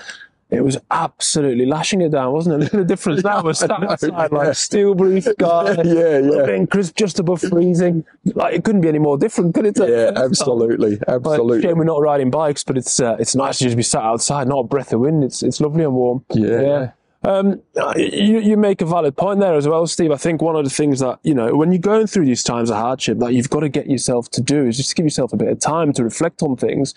It 0.49 0.63
was 0.63 0.79
absolutely 0.93 1.67
lashing 1.67 2.03
it 2.03 2.11
down, 2.11 2.33
wasn't 2.33 2.55
it? 2.55 2.59
Look 2.65 2.75
at 2.75 2.79
the 2.79 2.85
difference 2.85 3.25
now. 3.25 3.43
We're 3.43 3.53
sat 3.53 3.71
outside, 3.71 4.31
like 4.31 4.55
steel 4.55 4.95
blue 4.95 5.21
sky, 5.21 5.75
Yeah, 5.83 6.19
yeah. 6.19 6.47
getting 6.47 6.69
crisp 6.69 6.95
just 6.95 7.19
above 7.19 7.41
freezing. 7.41 8.05
Like 8.25 8.55
it 8.55 8.63
couldn't 8.63 8.83
be 8.83 8.89
any 8.89 9.01
more 9.01 9.19
different, 9.19 9.55
could 9.57 9.67
it? 9.67 9.77
Yeah, 9.77 10.13
absolutely, 10.17 10.93
Like, 10.99 11.09
absolutely. 11.09 11.63
shame 11.63 11.79
we're 11.79 11.85
not 11.85 12.01
riding 12.01 12.31
bikes, 12.31 12.63
but 12.63 12.79
it's 12.79 13.01
uh, 13.01 13.17
it's 13.19 13.35
nice 13.35 13.59
to 13.59 13.65
just 13.65 13.77
be 13.77 13.83
sat 13.83 14.03
outside, 14.05 14.47
not 14.47 14.61
a 14.61 14.65
breath 14.65 14.93
of 14.93 15.01
wind. 15.01 15.25
It's 15.25 15.43
it's 15.43 15.61
lovely 15.61 15.83
and 15.83 15.95
warm. 15.95 16.25
Yeah. 16.31 16.93
Um, 17.25 17.61
you, 17.97 18.39
you 18.39 18.57
make 18.57 18.81
a 18.83 18.87
valid 18.87 19.17
point 19.17 19.41
there 19.41 19.55
as 19.55 19.67
well, 19.67 19.85
Steve. 19.89 20.13
I 20.13 20.17
think 20.17 20.43
one 20.43 20.55
of 20.55 20.63
the 20.63 20.71
things 20.71 21.01
that, 21.01 21.19
you 21.25 21.35
know, 21.35 21.57
when 21.57 21.73
you're 21.73 21.81
going 21.81 22.07
through 22.07 22.27
these 22.27 22.45
times 22.45 22.71
of 22.71 22.77
hardship, 22.77 23.19
that 23.19 23.33
you've 23.35 23.51
got 23.51 23.61
to 23.61 23.69
get 23.69 23.91
yourself 23.91 24.31
to 24.33 24.41
do 24.41 24.65
is 24.69 24.77
just 24.77 24.95
give 24.95 25.05
yourself 25.07 25.33
a 25.33 25.37
bit 25.37 25.49
of 25.49 25.59
time 25.59 25.93
to 25.95 26.05
reflect 26.05 26.41
on 26.43 26.57
things 26.57 26.95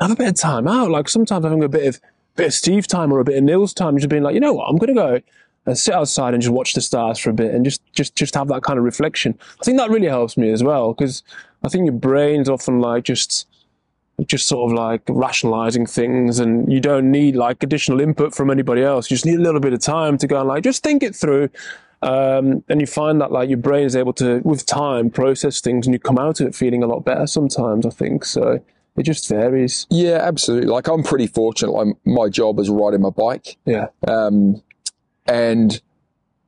have 0.00 0.10
a 0.10 0.16
bit 0.16 0.28
of 0.28 0.34
time 0.34 0.68
out. 0.68 0.90
Like 0.90 1.08
sometimes 1.08 1.44
having 1.44 1.62
a 1.64 1.68
bit 1.68 1.86
of, 1.86 2.00
bit 2.36 2.46
of 2.46 2.54
Steve 2.54 2.86
time 2.86 3.12
or 3.12 3.20
a 3.20 3.24
bit 3.24 3.38
of 3.38 3.44
Neil's 3.44 3.74
time, 3.74 3.96
just 3.96 4.08
being 4.08 4.22
like, 4.22 4.34
you 4.34 4.40
know 4.40 4.52
what, 4.52 4.68
I'm 4.68 4.76
going 4.76 4.94
to 4.94 5.00
go 5.00 5.20
and 5.66 5.76
sit 5.76 5.94
outside 5.94 6.32
and 6.32 6.42
just 6.42 6.52
watch 6.52 6.74
the 6.74 6.80
stars 6.80 7.18
for 7.18 7.30
a 7.30 7.34
bit 7.34 7.52
and 7.52 7.64
just, 7.64 7.82
just, 7.92 8.14
just 8.14 8.34
have 8.34 8.48
that 8.48 8.62
kind 8.62 8.78
of 8.78 8.84
reflection. 8.84 9.36
I 9.60 9.64
think 9.64 9.78
that 9.78 9.90
really 9.90 10.06
helps 10.06 10.36
me 10.36 10.50
as 10.50 10.62
well 10.62 10.92
because 10.92 11.22
I 11.64 11.68
think 11.68 11.86
your 11.86 11.94
brain's 11.94 12.48
often 12.48 12.80
like 12.80 13.04
just, 13.04 13.48
just 14.26 14.46
sort 14.46 14.70
of 14.70 14.76
like 14.78 15.02
rationalizing 15.08 15.86
things 15.86 16.38
and 16.38 16.72
you 16.72 16.80
don't 16.80 17.10
need 17.10 17.36
like 17.36 17.62
additional 17.62 18.00
input 18.00 18.34
from 18.34 18.50
anybody 18.50 18.82
else. 18.82 19.10
You 19.10 19.16
just 19.16 19.26
need 19.26 19.38
a 19.38 19.42
little 19.42 19.60
bit 19.60 19.72
of 19.72 19.80
time 19.80 20.16
to 20.18 20.26
go 20.26 20.38
and 20.38 20.48
like 20.48 20.62
just 20.62 20.82
think 20.82 21.02
it 21.02 21.14
through. 21.14 21.50
Um, 22.02 22.62
and 22.68 22.80
you 22.80 22.86
find 22.86 23.20
that 23.20 23.32
like 23.32 23.48
your 23.48 23.58
brain 23.58 23.84
is 23.84 23.96
able 23.96 24.12
to, 24.14 24.40
with 24.44 24.64
time, 24.66 25.10
process 25.10 25.60
things 25.60 25.86
and 25.86 25.94
you 25.94 25.98
come 25.98 26.18
out 26.18 26.40
of 26.40 26.46
it 26.46 26.54
feeling 26.54 26.82
a 26.82 26.86
lot 26.86 27.04
better 27.04 27.26
sometimes, 27.26 27.84
I 27.84 27.90
think. 27.90 28.24
So 28.24 28.62
it 28.96 29.02
just 29.02 29.28
varies. 29.28 29.86
Yeah, 29.90 30.18
absolutely. 30.22 30.68
Like 30.68 30.88
I'm 30.88 31.02
pretty 31.02 31.26
fortunate. 31.26 31.72
Like 31.72 31.96
my 32.04 32.28
job 32.28 32.58
is 32.58 32.70
riding 32.70 33.02
my 33.02 33.10
bike. 33.10 33.56
Yeah. 33.64 33.88
Um, 34.06 34.62
and 35.26 35.80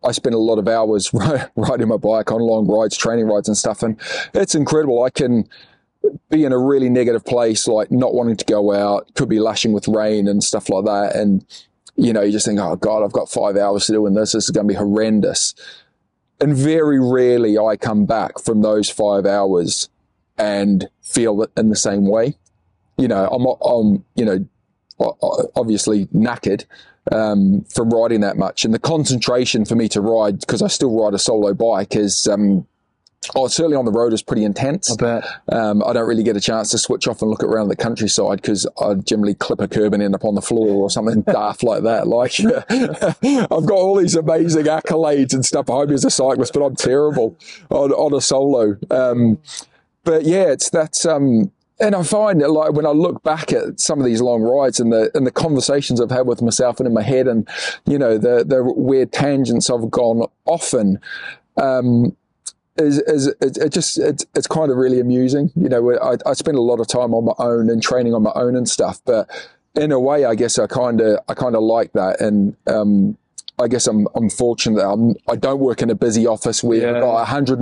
I 0.03 0.13
spend 0.13 0.35
a 0.35 0.39
lot 0.39 0.59
of 0.59 0.69
hours 0.69 1.13
riding 1.57 1.89
my 1.89 1.97
bike 1.97 2.31
on 2.31 2.41
long 2.41 2.67
rides, 2.67 2.97
training 2.97 3.27
rides 3.27 3.49
and 3.49 3.57
stuff. 3.57 3.83
And 3.83 4.01
it's 4.33 4.55
incredible. 4.55 5.03
I 5.03 5.11
can 5.11 5.49
be 6.31 6.45
in 6.45 6.53
a 6.53 6.59
really 6.59 6.89
negative 6.89 7.25
place, 7.25 7.67
like 7.67 7.91
not 7.91 8.15
wanting 8.15 8.37
to 8.37 8.45
go 8.45 8.73
out, 8.73 9.13
could 9.15 9.29
be 9.29 9.41
lashing 9.41 9.73
with 9.73 9.89
rain 9.89 10.29
and 10.29 10.43
stuff 10.43 10.69
like 10.69 10.85
that. 10.85 11.17
And, 11.17 11.45
you 11.97 12.13
know, 12.13 12.23
you 12.23 12.33
just 12.33 12.47
think, 12.47 12.61
oh 12.61 12.77
God, 12.77 13.05
I've 13.05 13.13
got 13.13 13.29
five 13.29 13.57
hours 13.57 13.87
to 13.87 13.93
do 13.93 14.07
in 14.07 14.15
this. 14.15 14.33
This 14.33 14.45
is 14.45 14.51
going 14.51 14.67
to 14.67 14.73
be 14.73 14.79
horrendous. 14.79 15.55
And 16.41 16.57
very 16.57 17.01
rarely 17.01 17.59
I 17.59 17.77
come 17.77 18.07
back 18.07 18.39
from 18.39 18.63
those 18.63 18.89
five 18.89 19.27
hours 19.27 19.89
and 20.39 20.89
feel 21.03 21.43
it 21.43 21.51
in 21.57 21.69
the 21.69 21.77
same 21.77 22.07
way. 22.07 22.37
You 22.99 23.09
know, 23.09 23.29
I'm, 23.29 23.47
I'm, 23.65 24.05
you 24.17 24.25
know, 24.25 24.47
obviously 25.55 26.07
knackered 26.07 26.65
um, 27.13 27.65
from 27.75 27.91
riding 27.91 28.21
that 28.21 28.37
much, 28.37 28.65
and 28.65 28.75
the 28.75 28.79
concentration 28.79 29.65
for 29.65 29.75
me 29.75 29.89
to 29.89 30.01
ride 30.01 30.41
because 30.41 30.63
I 30.63 30.69
still 30.69 30.95
ride 31.01 31.15
a 31.15 31.19
solo 31.19 31.55
bike 31.55 31.97
is, 31.97 32.27
um, 32.27 32.67
oh, 33.35 33.49
certainly 33.49 33.77
on 33.77 33.85
the 33.85 33.93
road 33.93 34.13
is 34.13 34.23
pretty 34.23 34.45
intense. 34.45 34.91
I 34.91 34.97
bet. 34.97 35.25
Um, 35.49 35.83
I 35.85 35.93
don't 35.93 36.07
really 36.09 36.23
get 36.23 36.37
a 36.37 36.41
chance 36.41 36.71
to 36.73 36.79
switch 36.79 37.09
off 37.09 37.23
and 37.23 37.31
look 37.31 37.43
around 37.43 37.69
the 37.69 37.77
countryside 37.77 38.43
because 38.43 38.67
I 38.81 38.95
generally 38.95 39.35
clip 39.35 39.61
a 39.61 39.69
curb 39.69 39.95
and 39.95 40.03
end 40.03 40.15
up 40.15 40.25
on 40.25 40.35
the 40.35 40.43
floor 40.43 40.69
or 40.69 40.91
something 40.91 41.23
daft 41.27 41.63
like 41.63 41.85
that. 41.85 42.09
Like, 42.09 42.39
I've 42.41 43.67
got 43.67 43.79
all 43.79 43.97
these 43.97 44.15
amazing 44.15 44.65
accolades 44.65 45.33
and 45.33 45.45
stuff 45.45 45.67
behind 45.67 45.89
me 45.89 45.95
as 45.95 46.05
a 46.05 46.11
cyclist, 46.11 46.53
but 46.53 46.65
I'm 46.65 46.77
terrible 46.77 47.39
on, 47.71 47.93
on 47.93 48.15
a 48.15 48.21
solo. 48.21 48.77
Um, 48.91 49.39
but 50.05 50.25
yeah, 50.25 50.51
it's 50.51 50.71
that. 50.71 51.07
Um, 51.07 51.53
and 51.81 51.95
I 51.95 52.03
find 52.03 52.41
that 52.41 52.51
like 52.51 52.73
when 52.73 52.87
I 52.87 52.91
look 52.91 53.23
back 53.23 53.53
at 53.53 53.79
some 53.81 53.99
of 54.01 54.05
these 54.07 54.21
long 54.21 54.43
rides 54.43 54.81
and 54.81 54.93
the 54.93 55.11
and 55.15 55.27
the 55.27 55.31
conversations 55.31 56.01
I've 56.01 56.11
had 56.11 56.27
with 56.27 56.43
myself 56.43 56.81
and 56.81 56.87
in 56.87 56.95
my 56.95 57.03
head, 57.03 57.27
and 57.29 57.49
you 57.87 57.99
know 57.99 58.19
the 58.19 58.45
the 58.45 58.63
weird 58.65 59.13
tangents 59.13 59.71
I've 59.71 59.91
gone 59.91 60.27
often. 60.45 61.01
um, 61.57 62.17
is, 62.77 63.01
is 63.01 63.27
it, 63.41 63.57
it 63.59 63.73
just 63.73 63.99
it's, 63.99 64.25
it's 64.37 64.47
kind 64.47 64.71
of 64.71 64.77
really 64.77 65.01
amusing. 65.01 65.51
You 65.57 65.69
know, 65.69 65.99
I, 65.99 66.17
I 66.25 66.33
spend 66.35 66.57
a 66.57 66.61
lot 66.61 66.79
of 66.79 66.87
time 66.87 67.13
on 67.13 67.25
my 67.25 67.33
own 67.39 67.69
and 67.71 67.83
training 67.83 68.15
on 68.15 68.23
my 68.23 68.31
own 68.37 68.55
and 68.55 68.69
stuff, 68.69 69.01
but 69.05 69.29
in 69.75 69.91
a 69.91 69.99
way, 69.99 70.25
I 70.25 70.37
guess 70.37 70.61
I 70.61 70.69
kind 70.69 71.01
of 71.01 71.19
I 71.29 71.35
kind 71.35 71.57
of 71.57 71.63
like 71.63 71.93
that, 71.95 72.21
and 72.21 72.57
um, 72.69 73.19
I 73.59 73.67
guess 73.67 73.89
I'm 73.89 74.07
I'm 74.15 74.31
fortunate 74.31 74.77
that 74.77 74.89
I'm 74.89 75.17
I 75.29 75.35
don't 75.35 75.59
work 75.59 75.83
in 75.83 75.91
a 75.91 75.97
busy 75.97 76.25
office 76.27 76.63
where 76.63 76.81
Yeah. 76.81 76.95
I've 76.97 77.03
got 77.03 77.15
100, 77.15 77.59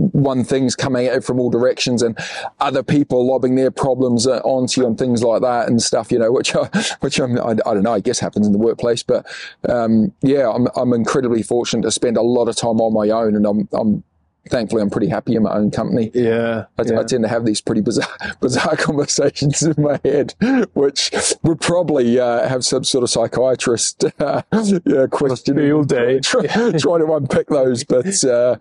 101 0.00 0.44
things 0.44 0.74
coming 0.74 1.06
at 1.06 1.14
you 1.14 1.20
from 1.20 1.40
all 1.40 1.50
directions 1.50 2.02
and 2.02 2.18
other 2.60 2.82
people 2.82 3.26
lobbing 3.26 3.54
their 3.54 3.70
problems 3.70 4.26
uh, 4.26 4.38
onto 4.38 4.80
you 4.80 4.86
and 4.86 4.98
things 4.98 5.22
like 5.22 5.42
that 5.42 5.68
and 5.68 5.82
stuff, 5.82 6.10
you 6.10 6.18
know, 6.18 6.32
which 6.40 6.54
I, 6.54 6.68
which 7.00 7.18
I'm, 7.18 7.38
I, 7.38 7.50
I 7.50 7.74
don't 7.74 7.82
know, 7.82 7.94
I 7.94 8.00
guess 8.00 8.18
happens 8.18 8.46
in 8.46 8.52
the 8.52 8.58
workplace, 8.58 9.02
but 9.02 9.26
um, 9.68 10.12
yeah, 10.22 10.50
I'm 10.50 10.68
I'm 10.76 10.92
incredibly 10.92 11.42
fortunate 11.42 11.82
to 11.82 11.90
spend 11.90 12.16
a 12.16 12.22
lot 12.22 12.48
of 12.48 12.56
time 12.56 12.80
on 12.80 12.92
my 12.92 13.10
own, 13.10 13.36
and 13.36 13.46
I'm 13.46 13.68
I'm 13.72 14.04
thankfully 14.48 14.82
I'm 14.82 14.90
pretty 14.90 15.08
happy 15.08 15.36
in 15.36 15.42
my 15.42 15.52
own 15.52 15.70
company. 15.70 16.10
Yeah. 16.14 16.64
I, 16.78 16.82
yeah. 16.82 17.00
I 17.00 17.04
tend 17.04 17.24
to 17.24 17.28
have 17.28 17.44
these 17.44 17.60
pretty 17.60 17.80
bizarre, 17.80 18.08
bizarre 18.40 18.76
conversations 18.78 19.62
in 19.62 19.74
my 19.78 20.00
head, 20.04 20.34
which 20.74 21.10
would 21.42 21.60
probably 21.60 22.18
uh, 22.18 22.48
have 22.48 22.64
some 22.64 22.84
sort 22.84 23.04
of 23.04 23.10
psychiatrist 23.10 24.04
uh, 24.18 24.42
yeah, 24.84 25.06
field 25.44 25.88
day. 25.88 26.20
try, 26.20 26.42
trying 26.46 27.00
to 27.00 27.12
unpick 27.12 27.48
those. 27.48 27.84
But 27.84 28.24
uh, 28.24 28.56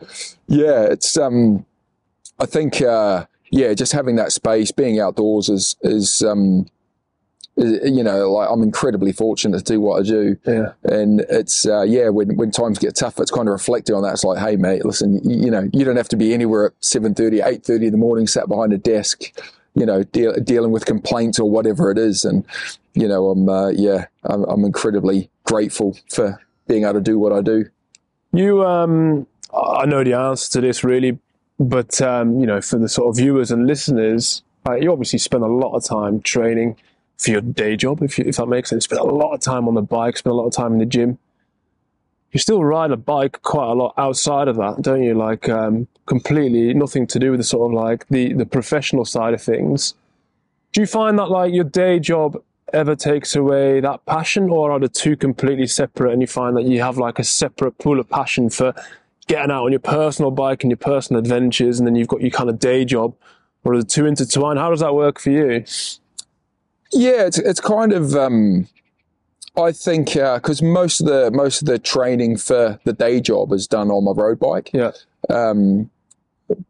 yeah, 0.47 0.83
it's 0.83 1.17
um, 1.17 1.65
I 2.39 2.45
think 2.45 2.81
uh, 2.81 3.25
yeah, 3.51 3.73
just 3.73 3.93
having 3.93 4.15
that 4.17 4.31
space, 4.31 4.71
being 4.71 4.99
outdoors 4.99 5.49
is 5.49 5.75
is 5.81 6.21
um, 6.21 6.61
is, 6.61 6.69
you 7.59 8.03
know, 8.03 8.31
like 8.31 8.49
I'm 8.49 8.63
incredibly 8.63 9.11
fortunate 9.11 9.57
to 9.59 9.73
do 9.73 9.81
what 9.81 9.99
I 9.99 10.03
do. 10.03 10.37
Yeah. 10.45 10.71
And 10.83 11.21
it's, 11.29 11.65
uh, 11.67 11.81
yeah, 11.81 12.09
when, 12.09 12.35
when 12.37 12.51
times 12.51 12.79
get 12.79 12.95
tough, 12.95 13.19
it's 13.19 13.31
kind 13.31 13.47
of 13.47 13.51
reflecting 13.51 13.95
on 13.95 14.03
that. 14.03 14.13
It's 14.13 14.23
like, 14.23 14.39
hey, 14.39 14.55
mate, 14.55 14.85
listen, 14.85 15.19
you, 15.23 15.45
you 15.45 15.51
know, 15.51 15.69
you 15.73 15.83
don't 15.83 15.97
have 15.97 16.07
to 16.09 16.15
be 16.15 16.33
anywhere 16.33 16.67
at 16.67 16.79
7.30, 16.81 17.43
8.30 17.43 17.85
in 17.85 17.91
the 17.91 17.97
morning, 17.97 18.27
sat 18.27 18.47
behind 18.47 18.71
a 18.71 18.77
desk, 18.77 19.37
you 19.75 19.85
know, 19.85 20.03
deal, 20.03 20.33
dealing 20.41 20.71
with 20.71 20.85
complaints 20.85 21.39
or 21.39 21.49
whatever 21.49 21.91
it 21.91 21.97
is. 21.97 22.23
And, 22.23 22.45
you 22.93 23.07
know, 23.07 23.29
I'm, 23.29 23.49
uh, 23.49 23.69
yeah, 23.69 24.05
I'm, 24.23 24.43
I'm 24.43 24.63
incredibly 24.63 25.29
grateful 25.43 25.97
for 26.09 26.41
being 26.67 26.83
able 26.83 26.93
to 26.93 27.01
do 27.01 27.19
what 27.19 27.33
I 27.33 27.41
do. 27.41 27.65
You, 28.31 28.65
um, 28.65 29.27
I 29.53 29.85
know 29.85 30.03
the 30.03 30.13
answer 30.13 30.51
to 30.53 30.61
this 30.61 30.83
really, 30.83 31.19
but 31.59 32.01
um, 32.01 32.39
you 32.39 32.45
know, 32.45 32.61
for 32.61 32.77
the 32.77 32.87
sort 32.87 33.09
of 33.09 33.17
viewers 33.17 33.51
and 33.51 33.67
listeners, 33.67 34.43
uh, 34.67 34.75
you 34.75 34.91
obviously 34.91 35.19
spend 35.19 35.43
a 35.43 35.47
lot 35.47 35.75
of 35.75 35.83
time 35.83 36.21
training 36.21 36.77
for 37.19 37.31
your 37.31 37.41
day 37.41 37.75
job, 37.75 38.01
if 38.01 38.17
you, 38.17 38.23
if 38.25 38.37
that 38.37 38.47
makes 38.47 38.69
sense. 38.69 38.85
Spend 38.85 39.01
a 39.01 39.03
lot 39.03 39.33
of 39.33 39.41
time 39.41 39.67
on 39.67 39.75
the 39.75 39.81
bike, 39.81 40.17
spend 40.17 40.31
a 40.31 40.35
lot 40.35 40.47
of 40.47 40.53
time 40.53 40.73
in 40.73 40.79
the 40.79 40.85
gym. 40.85 41.19
You 42.31 42.39
still 42.39 42.63
ride 42.63 42.91
a 42.91 42.97
bike 42.97 43.41
quite 43.41 43.69
a 43.69 43.73
lot 43.73 43.93
outside 43.97 44.47
of 44.47 44.55
that, 44.57 44.81
don't 44.81 45.03
you? 45.03 45.15
Like 45.15 45.49
um, 45.49 45.87
completely 46.05 46.73
nothing 46.73 47.07
to 47.07 47.19
do 47.19 47.31
with 47.31 47.39
the 47.39 47.43
sort 47.43 47.71
of 47.71 47.73
like 47.73 48.07
the 48.07 48.33
the 48.33 48.45
professional 48.45 49.03
side 49.03 49.33
of 49.33 49.41
things. 49.41 49.95
Do 50.71 50.81
you 50.81 50.87
find 50.87 51.17
that 51.19 51.29
like 51.29 51.53
your 51.53 51.63
day 51.63 51.99
job 51.99 52.41
ever 52.71 52.95
takes 52.95 53.35
away 53.35 53.79
that 53.79 54.05
passion, 54.05 54.49
or 54.49 54.71
are 54.71 54.79
the 54.79 54.87
two 54.87 55.17
completely 55.17 55.67
separate? 55.67 56.13
And 56.13 56.21
you 56.21 56.27
find 56.27 56.55
that 56.55 56.65
you 56.65 56.81
have 56.81 56.97
like 56.97 57.19
a 57.19 57.23
separate 57.23 57.79
pool 57.79 57.99
of 57.99 58.07
passion 58.09 58.49
for 58.49 58.73
getting 59.27 59.51
out 59.51 59.65
on 59.65 59.71
your 59.71 59.79
personal 59.79 60.31
bike 60.31 60.63
and 60.63 60.71
your 60.71 60.77
personal 60.77 61.19
adventures, 61.19 61.79
and 61.79 61.87
then 61.87 61.95
you've 61.95 62.07
got 62.07 62.21
your 62.21 62.31
kind 62.31 62.49
of 62.49 62.59
day 62.59 62.85
job, 62.85 63.15
or 63.63 63.73
are 63.73 63.77
the 63.77 63.83
two 63.83 64.05
intertwined? 64.05 64.59
How 64.59 64.69
does 64.69 64.81
that 64.81 64.93
work 64.93 65.19
for 65.19 65.31
you? 65.31 65.65
Yeah, 66.91 67.25
it's 67.25 67.37
it's 67.37 67.59
kind 67.59 67.93
of 67.93 68.15
um, 68.15 68.67
I 69.57 69.71
think 69.71 70.13
because 70.13 70.61
most 70.61 71.01
of 71.01 71.07
the 71.07 71.31
most 71.31 71.61
of 71.61 71.67
the 71.67 71.79
training 71.79 72.37
for 72.37 72.79
the 72.83 72.93
day 72.93 73.19
job 73.21 73.51
is 73.51 73.67
done 73.67 73.89
on 73.91 74.05
my 74.05 74.11
road 74.11 74.39
bike. 74.39 74.71
Yeah, 74.73 74.91
Um, 75.29 75.89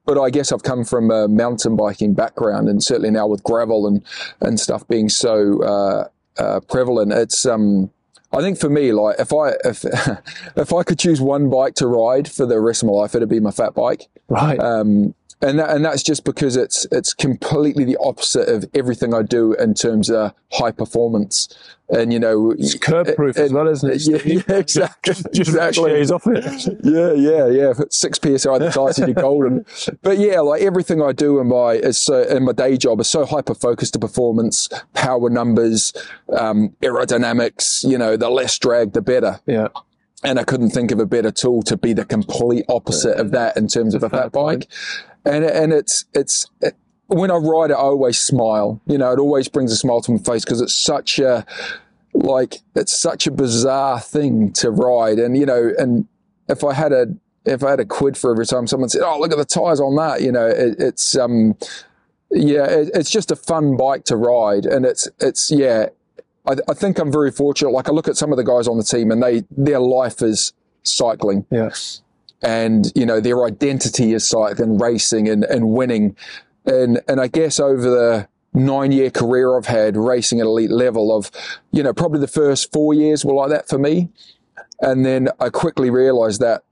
but 0.06 0.20
I 0.20 0.30
guess 0.30 0.52
I've 0.52 0.64
come 0.64 0.84
from 0.84 1.12
a 1.12 1.28
mountain 1.28 1.76
biking 1.76 2.14
background, 2.14 2.68
and 2.68 2.84
certainly 2.84 3.12
now 3.12 3.28
with 3.28 3.44
gravel 3.44 3.88
and 3.88 4.04
and 4.42 4.60
stuff 4.60 4.88
being 4.88 5.10
so 5.10 5.64
uh, 5.64 6.08
uh, 6.38 6.60
prevalent, 6.62 7.14
it's 7.14 7.46
um. 7.46 7.92
I 8.32 8.42
think 8.42 8.60
for 8.60 8.70
me, 8.70 8.92
like 8.94 9.16
if 9.18 9.34
I 9.34 9.54
if 9.66 9.84
if 10.56 10.72
I 10.72 10.84
could 10.84 11.00
choose 11.00 11.20
one 11.20 11.50
bike 11.50 11.74
to 11.76 11.88
ride 11.88 12.30
for 12.30 12.46
the 12.46 12.60
rest 12.60 12.84
of 12.84 12.88
my 12.88 12.94
life, 12.94 13.16
it'd 13.16 13.28
be 13.28 13.40
my 13.40 13.50
fat 13.50 13.74
bike. 13.74 14.08
right. 14.28 14.60
Um, 14.60 15.16
and 15.42 15.60
that, 15.60 15.70
and 15.70 15.86
that's 15.86 16.04
just 16.04 16.26
because 16.26 16.56
it's 16.56 16.86
it's 16.92 17.14
completely 17.14 17.86
the 17.86 17.98
opposite 18.04 18.50
of 18.50 18.66
everything 18.74 19.14
I 19.14 19.22
do 19.22 19.54
in 19.54 19.74
terms 19.74 20.10
of 20.10 20.34
high 20.52 20.72
performance. 20.72 21.48
And 21.92 22.14
you 22.14 22.20
know, 22.20 22.52
it's 22.52 22.78
curb 22.78 23.16
proof 23.16 23.38
as 23.38 23.52
well, 23.52 23.68
isn't 23.68 23.90
it? 23.90 24.02
Yeah, 24.06 24.20
yeah, 24.48 24.58
exactly, 24.58 25.14
Just 25.34 25.50
exactly. 25.50 25.92
ricochets 25.94 26.12
off 26.12 26.28
it. 26.28 26.78
Yeah, 26.84 27.14
yeah, 27.14 27.48
yeah. 27.48 27.74
Six 27.90 28.20
psi 28.20 28.58
the 28.60 28.72
size 28.72 29.00
of 29.00 29.08
your 29.08 29.16
golden. 29.16 29.66
But 30.04 30.20
yeah, 30.20 30.42
like 30.42 30.62
everything 30.62 31.02
I 31.02 31.14
do 31.14 31.40
in 31.40 31.48
my 31.48 31.74
is 31.74 32.00
so, 32.00 32.22
in 32.24 32.44
my 32.44 32.52
day 32.52 32.78
job 32.78 33.00
is 33.00 33.08
so 33.08 33.26
hyper 33.26 33.56
focused 33.56 33.94
to 33.94 34.00
performance, 34.00 34.70
power 34.94 35.30
numbers, 35.30 35.94
um, 36.38 36.76
aerodynamics. 36.82 37.90
You 37.90 37.98
know, 37.98 38.18
the 38.18 38.30
less 38.30 38.60
drag, 38.60 38.94
the 38.94 39.02
better. 39.02 39.40
Yeah. 39.48 39.70
And 40.24 40.38
I 40.38 40.44
couldn't 40.44 40.72
think 40.72 40.92
of 40.92 41.00
a 41.00 41.06
better 41.06 41.32
tool 41.32 41.64
to 41.64 41.78
be 41.78 41.94
the 41.94 42.04
complete 42.04 42.66
opposite 42.68 43.18
of 43.18 43.32
that 43.32 43.56
in 43.56 43.68
terms 43.68 43.96
of 43.96 44.04
a 44.04 44.10
fat 44.10 44.32
bike. 44.34 44.68
And 45.26 45.46
and 45.46 45.72
it's 45.72 46.06
it's 46.14 46.48
it, 46.62 46.76
when 47.08 47.32
I 47.32 47.36
ride 47.36 47.72
it, 47.72 47.76
I 47.76 47.78
always 47.78 48.20
smile. 48.20 48.82
You 48.86 48.98
know, 48.98 49.12
it 49.12 49.20
always 49.20 49.48
brings 49.48 49.72
a 49.72 49.78
smile 49.78 50.02
to 50.02 50.12
my 50.12 50.18
face 50.18 50.44
because 50.44 50.62
it's 50.62 50.78
such 50.78 51.20
a 51.20 51.46
like 52.14 52.58
it's 52.76 52.98
such 52.98 53.28
a 53.28 53.32
bizarre 53.32 54.00
thing 54.00 54.52
to 54.54 54.70
ride. 54.72 55.20
And 55.20 55.38
you 55.38 55.46
know, 55.46 55.72
and 55.78 56.08
if 56.48 56.64
I 56.64 56.74
had 56.74 56.92
a 56.92 57.08
if 57.46 57.64
I 57.64 57.72
had 57.72 57.80
a 57.80 57.86
quid 57.86 58.18
for 58.18 58.32
every 58.32 58.46
time 58.46 58.68
someone 58.68 58.90
said, 58.90 59.02
"Oh, 59.04 59.20
look 59.20 59.32
at 59.32 59.38
the 59.38 59.46
tires 59.46 59.80
on 59.80 59.96
that," 59.96 60.22
you 60.22 60.32
know, 60.32 60.48
it, 60.48 60.76
it's 60.80 61.16
um, 61.18 61.56
yeah, 62.32 62.66
it, 62.66 62.92
it's 62.94 63.10
just 63.10 63.32
a 63.32 63.36
fun 63.36 63.78
bike 63.78 64.04
to 64.06 64.16
ride, 64.16 64.66
and 64.66 64.86
it's 64.86 65.08
it's 65.20 65.52
yeah. 65.52 65.88
I, 66.48 66.56
I 66.68 66.74
think 66.74 67.00
I'm 67.00 67.12
very 67.12 67.32
fortunate. 67.32 67.72
Like 67.72 67.90
I 67.90 67.92
look 67.92 68.08
at 68.08 68.18
some 68.18 68.32
of 68.32 68.38
the 68.38 68.44
guys 68.44 68.68
on 68.68 68.78
the 68.78 68.84
team, 68.84 69.12
and 69.12 69.22
they 69.22 69.44
their 69.52 69.80
life 69.80 70.22
is 70.22 70.54
cycling 70.84 71.46
Yeah. 71.52 71.70
and 72.42 72.92
you 72.96 73.06
know 73.06 73.20
their 73.20 73.44
identity 73.46 74.14
is 74.14 74.28
cycling, 74.28 74.78
racing, 74.78 75.28
and, 75.28 75.44
and 75.44 75.70
winning. 75.72 76.16
And 76.66 77.02
and 77.08 77.20
I 77.20 77.28
guess 77.28 77.60
over 77.60 77.82
the 77.82 78.28
nine 78.54 78.92
year 78.92 79.12
career 79.12 79.58
I've 79.58 79.66
had 79.68 79.96
racing 79.98 80.40
at 80.40 80.46
elite 80.46 80.72
level 80.72 81.16
of, 81.16 81.30
you 81.72 81.84
know, 81.84 81.94
probably 81.94 82.20
the 82.20 82.28
first 82.28 82.72
four 82.72 82.94
years 82.94 83.24
were 83.24 83.34
like 83.34 83.50
that 83.50 83.68
for 83.70 83.78
me, 83.78 84.10
and 84.82 85.06
then 85.06 85.30
I 85.40 85.50
quickly 85.50 85.90
realised 85.90 86.42
that, 86.42 86.64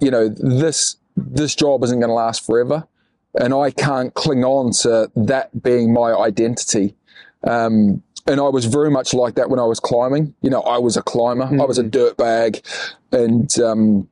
you 0.00 0.10
know, 0.10 0.28
this 0.28 0.96
this 1.16 1.54
job 1.54 1.84
isn't 1.84 2.00
going 2.00 2.08
to 2.10 2.14
last 2.14 2.44
forever, 2.44 2.86
and 3.34 3.54
I 3.54 3.70
can't 3.70 4.12
cling 4.14 4.44
on 4.44 4.72
to 4.82 5.10
that 5.14 5.62
being 5.62 5.92
my 5.92 6.12
identity. 6.14 6.94
Um, 7.44 8.02
and 8.26 8.40
I 8.40 8.48
was 8.48 8.66
very 8.66 8.90
much 8.90 9.14
like 9.14 9.34
that 9.34 9.50
when 9.50 9.58
I 9.58 9.64
was 9.64 9.80
climbing. 9.80 10.34
You 10.42 10.50
know, 10.50 10.62
I 10.62 10.78
was 10.78 10.96
a 10.96 11.02
climber. 11.02 11.44
I 11.44 11.64
was 11.64 11.78
a 11.78 11.82
dirt 11.82 12.16
bag, 12.16 12.64
and 13.10 13.50
um, 13.60 14.08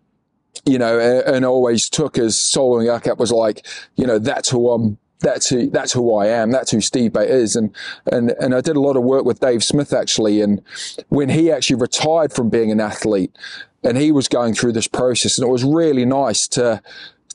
you 0.65 0.79
know, 0.79 0.99
and, 0.99 1.37
and 1.37 1.45
always 1.45 1.89
took 1.89 2.19
as 2.19 2.37
soloing 2.37 2.89
up 2.91 3.19
was 3.19 3.33
like, 3.33 3.67
you 3.97 4.07
know, 4.07 4.19
that's 4.19 4.51
who 4.51 4.71
I'm. 4.71 4.99
That's 5.21 5.49
who. 5.49 5.69
That's 5.69 5.93
who 5.93 6.15
I 6.17 6.27
am. 6.29 6.51
That's 6.51 6.71
who 6.71 6.81
Steve 6.81 7.13
Bate 7.13 7.31
is. 7.31 7.55
And 7.55 7.75
and 8.11 8.31
and 8.33 8.55
I 8.55 8.61
did 8.61 8.77
a 8.77 8.81
lot 8.81 8.97
of 8.97 9.03
work 9.03 9.25
with 9.25 9.41
Dave 9.41 9.63
Smith 9.63 9.93
actually. 9.93 10.41
And 10.41 10.63
when 11.09 11.29
he 11.29 11.53
actually 11.53 11.77
retired 11.77 12.33
from 12.33 12.49
being 12.49 12.71
an 12.71 12.81
athlete, 12.81 13.37
and 13.85 13.99
he 13.99 14.13
was 14.13 14.29
going 14.29 14.55
through 14.55 14.73
this 14.73 14.89
process, 14.89 15.39
and 15.39 15.47
it 15.47 15.51
was 15.51 15.63
really 15.63 16.05
nice 16.05 16.49
to 16.49 16.83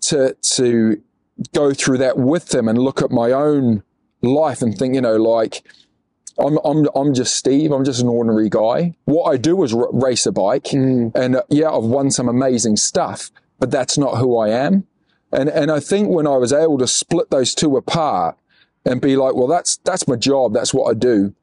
to 0.02 0.36
to 0.56 1.02
go 1.54 1.74
through 1.74 2.00
that 2.00 2.18
with 2.18 2.54
him 2.54 2.68
and 2.68 2.78
look 2.78 3.02
at 3.02 3.12
my 3.12 3.32
own 3.32 3.84
life 4.22 4.62
and 4.62 4.78
think, 4.78 4.96
you 4.96 5.02
know, 5.02 5.18
like 5.18 5.64
I'm 6.38 6.58
I'm 6.66 6.88
I'm 6.96 7.14
just 7.14 7.36
Steve. 7.36 7.72
I'm 7.72 7.86
just 7.86 8.02
an 8.02 8.08
ordinary 8.10 8.50
guy. 8.50 8.96
What 9.06 9.26
I 9.32 9.38
do 9.38 9.64
is 9.64 9.74
r- 9.74 9.90
race 9.92 10.26
a 10.26 10.32
bike, 10.32 10.74
and 10.74 11.16
uh, 11.38 11.44
yeah, 11.50 11.70
I've 11.72 11.84
won 11.84 12.12
some 12.12 12.28
amazing 12.28 12.76
stuff, 12.78 13.32
but 13.60 13.72
that's 13.72 13.98
not 13.98 14.18
who 14.18 14.38
I 14.38 14.50
am. 14.50 14.86
And 15.32 15.50
and 15.50 15.72
I 15.72 15.80
think 15.80 16.10
when 16.10 16.28
I 16.28 16.38
was 16.38 16.52
able 16.52 16.78
to 16.80 16.88
split 16.88 17.30
those 17.30 17.56
two 17.56 17.78
apart 17.78 18.38
and 18.86 19.00
be 19.02 19.16
like, 19.16 19.34
well, 19.36 19.48
that's 19.48 19.78
that's 19.78 20.08
my 20.08 20.16
job. 20.18 20.54
That's 20.54 20.74
what 20.74 20.90
I 20.90 20.94
do. 20.94 21.34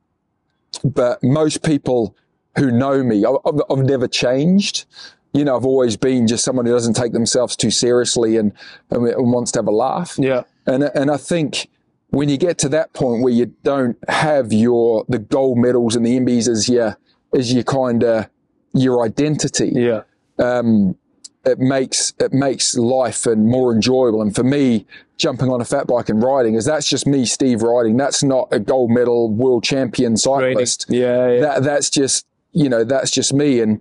But 0.84 1.22
most 1.22 1.62
people 1.62 2.14
who 2.57 2.70
know 2.70 3.03
me, 3.03 3.24
I- 3.24 3.36
I've, 3.47 3.61
I've 3.70 3.84
never 3.84 4.09
changed. 4.09 4.84
You 5.32 5.45
know, 5.45 5.57
I've 5.57 5.64
always 5.64 5.97
been 5.97 6.26
just 6.26 6.45
someone 6.45 6.66
who 6.66 6.72
doesn't 6.72 6.95
take 6.95 7.12
themselves 7.12 7.57
too 7.57 7.70
seriously 7.70 8.36
and, 8.36 8.53
and, 8.90 9.07
and 9.07 9.32
wants 9.32 9.53
to 9.53 9.61
have 9.61 9.66
a 9.66 9.70
laugh. 9.72 10.16
Yeah. 10.18 10.43
And 10.66 10.84
and 10.95 11.11
I 11.11 11.16
think 11.16 11.68
when 12.12 12.28
you 12.28 12.36
get 12.36 12.56
to 12.58 12.68
that 12.68 12.92
point 12.92 13.22
where 13.22 13.32
you 13.32 13.46
don't 13.64 13.96
have 14.08 14.52
your 14.52 15.04
the 15.08 15.18
gold 15.18 15.58
medals 15.58 15.96
and 15.96 16.06
the 16.06 16.18
MBs 16.18 16.46
as 16.48 16.68
your 16.68 16.96
as 17.36 17.52
your 17.52 17.64
kind 17.64 18.04
of 18.04 18.28
your 18.74 19.04
identity, 19.04 19.72
Yeah. 19.74 20.02
um, 20.38 20.96
it 21.44 21.58
makes 21.58 22.12
it 22.20 22.32
makes 22.32 22.76
life 22.76 23.26
and 23.26 23.46
more 23.48 23.72
enjoyable. 23.74 24.22
And 24.22 24.34
for 24.34 24.44
me, 24.44 24.86
jumping 25.16 25.48
on 25.50 25.60
a 25.60 25.64
fat 25.64 25.86
bike 25.86 26.08
and 26.08 26.22
riding 26.22 26.54
is 26.54 26.64
that's 26.66 26.86
just 26.86 27.06
me, 27.06 27.24
Steve, 27.26 27.62
riding. 27.62 27.96
That's 27.96 28.22
not 28.22 28.48
a 28.52 28.60
gold 28.60 28.90
medal 28.90 29.30
world 29.30 29.64
champion 29.64 30.16
cyclist. 30.16 30.86
Yeah. 30.88 31.28
Yeah. 31.28 31.40
That 31.40 31.62
that's 31.64 31.90
just 31.90 32.26
you 32.52 32.68
know 32.68 32.84
that's 32.84 33.10
just 33.10 33.32
me. 33.34 33.60
And 33.60 33.80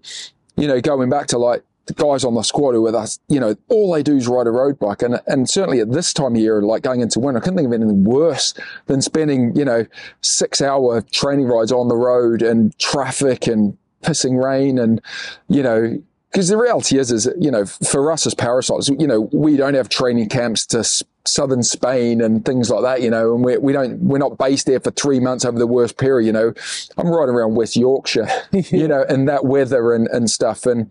you 0.56 0.68
know 0.68 0.80
going 0.82 1.10
back 1.10 1.28
to 1.28 1.38
like 1.38 1.64
the 1.86 1.94
guys 1.94 2.24
on 2.24 2.36
the 2.36 2.44
squad 2.44 2.74
who 2.74 2.82
with 2.82 2.96
us, 2.96 3.20
you 3.28 3.40
know, 3.40 3.56
all 3.70 3.92
they 3.94 4.04
do 4.04 4.16
is 4.16 4.28
ride 4.28 4.48
a 4.48 4.52
road 4.52 4.78
bike. 4.80 5.02
And, 5.02 5.20
and 5.28 5.50
certainly 5.50 5.80
at 5.80 5.92
this 5.92 6.14
time 6.14 6.36
of 6.36 6.42
year, 6.42 6.62
like 6.62 6.84
going 6.84 7.02
into 7.02 7.20
winter, 7.20 7.40
I 7.40 7.42
couldn't 7.42 7.58
think 7.58 7.68
of 7.68 7.74
anything 7.74 8.04
worse 8.04 8.54
than 8.86 9.02
spending, 9.02 9.56
you 9.56 9.66
know, 9.66 9.86
six 10.22 10.62
hour 10.62 11.02
training 11.02 11.48
rides 11.48 11.72
on 11.72 11.88
the 11.88 11.96
road 11.96 12.42
and 12.42 12.78
traffic 12.78 13.48
and 13.48 13.78
pissing 14.04 14.44
rain 14.44 14.80
and, 14.80 15.02
you 15.48 15.64
know, 15.64 16.02
because 16.32 16.48
the 16.48 16.56
reality 16.56 16.98
is, 16.98 17.12
is, 17.12 17.30
you 17.38 17.52
know, 17.52 17.66
for 17.66 18.10
us 18.10 18.26
as 18.26 18.34
parasites, 18.34 18.88
you 18.88 19.06
know, 19.06 19.30
we 19.34 19.58
don't 19.58 19.74
have 19.74 19.90
training 19.90 20.30
camps 20.30 20.66
to 20.68 20.82
southern 21.26 21.62
Spain 21.62 22.22
and 22.22 22.46
things 22.46 22.70
like 22.70 22.84
that, 22.84 23.02
you 23.02 23.10
know, 23.10 23.36
and 23.36 23.44
we, 23.44 23.58
we 23.58 23.74
don't, 23.74 24.00
we're 24.00 24.18
not 24.18 24.38
based 24.38 24.66
there 24.66 24.80
for 24.80 24.92
three 24.92 25.20
months 25.20 25.44
over 25.44 25.60
the 25.60 25.68
worst 25.68 25.98
period, 25.98 26.26
you 26.26 26.32
know. 26.32 26.54
I'm 26.98 27.08
riding 27.08 27.36
around 27.36 27.56
West 27.56 27.76
Yorkshire, 27.76 28.30
you 28.54 28.88
know, 28.88 29.04
and 29.10 29.28
that 29.28 29.44
weather 29.44 29.94
and, 29.94 30.08
and 30.08 30.30
stuff. 30.30 30.66
And, 30.66 30.90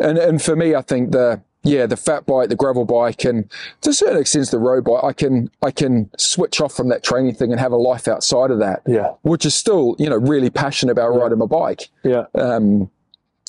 and, 0.00 0.18
and 0.18 0.42
for 0.42 0.56
me, 0.56 0.74
I 0.74 0.82
think 0.82 1.12
the, 1.12 1.42
yeah, 1.62 1.86
the 1.86 1.96
fat 1.96 2.26
bike, 2.26 2.48
the 2.48 2.56
gravel 2.56 2.84
bike, 2.84 3.24
and 3.24 3.50
to 3.82 3.90
a 3.90 3.92
certain 3.92 4.18
extent 4.18 4.50
the 4.50 4.58
road 4.58 4.84
bike, 4.84 5.04
I 5.04 5.12
can 5.12 5.50
I 5.62 5.70
can 5.70 6.10
switch 6.16 6.60
off 6.60 6.72
from 6.72 6.88
that 6.88 7.02
training 7.04 7.34
thing 7.34 7.52
and 7.52 7.60
have 7.60 7.72
a 7.72 7.76
life 7.76 8.08
outside 8.08 8.50
of 8.50 8.58
that. 8.60 8.82
Yeah. 8.86 9.12
Which 9.22 9.44
is 9.44 9.54
still, 9.54 9.94
you 9.98 10.08
know, 10.08 10.16
really 10.16 10.48
passionate 10.48 10.92
about 10.92 11.10
riding 11.10 11.38
my 11.38 11.46
bike. 11.46 11.90
Yeah. 12.02 12.24
Um, 12.34 12.90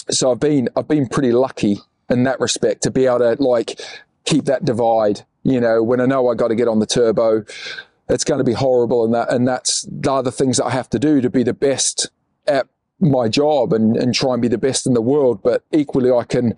so 0.10 0.32
I've 0.32 0.39
been 0.41 0.68
I've 0.76 0.89
been 0.89 1.08
pretty 1.08 1.32
lucky 1.32 1.80
in 2.10 2.24
that 2.24 2.39
respect 2.41 2.84
to 2.84 2.91
be 2.91 3.06
able 3.06 3.20
to 3.20 3.41
like 3.41 3.80
keep 4.26 4.45
that 4.45 4.66
divide. 4.66 5.22
You 5.43 5.62
know, 5.62 5.82
when 5.82 6.02
I 6.02 6.06
know 6.06 6.30
I 6.30 6.36
got 6.36 6.49
to 6.49 6.56
get 6.56 6.68
on 6.68 6.80
the 6.80 6.86
turbo, 6.86 7.45
it's 8.10 8.26
going 8.26 8.39
to 8.39 8.43
be 8.43 8.54
horrible, 8.54 9.06
and 9.06 9.14
that 9.14 9.32
and 9.32 9.47
that's 9.47 9.88
the 9.89 10.12
other 10.12 10.32
things 10.32 10.58
that 10.58 10.66
I 10.66 10.72
have 10.72 10.89
to 10.89 10.99
do 10.99 11.22
to 11.22 11.30
be 11.30 11.43
the 11.43 11.54
best 11.54 12.12
at 12.45 12.68
my 13.02 13.28
job 13.28 13.74
and, 13.74 13.97
and 13.97 14.14
try 14.14 14.34
and 14.34 14.41
be 14.41 14.47
the 14.47 14.58
best 14.58 14.86
in 14.86 14.93
the 14.93 15.02
world. 15.02 15.41
But 15.43 15.64
equally, 15.72 16.12
I 16.12 16.24
can 16.24 16.56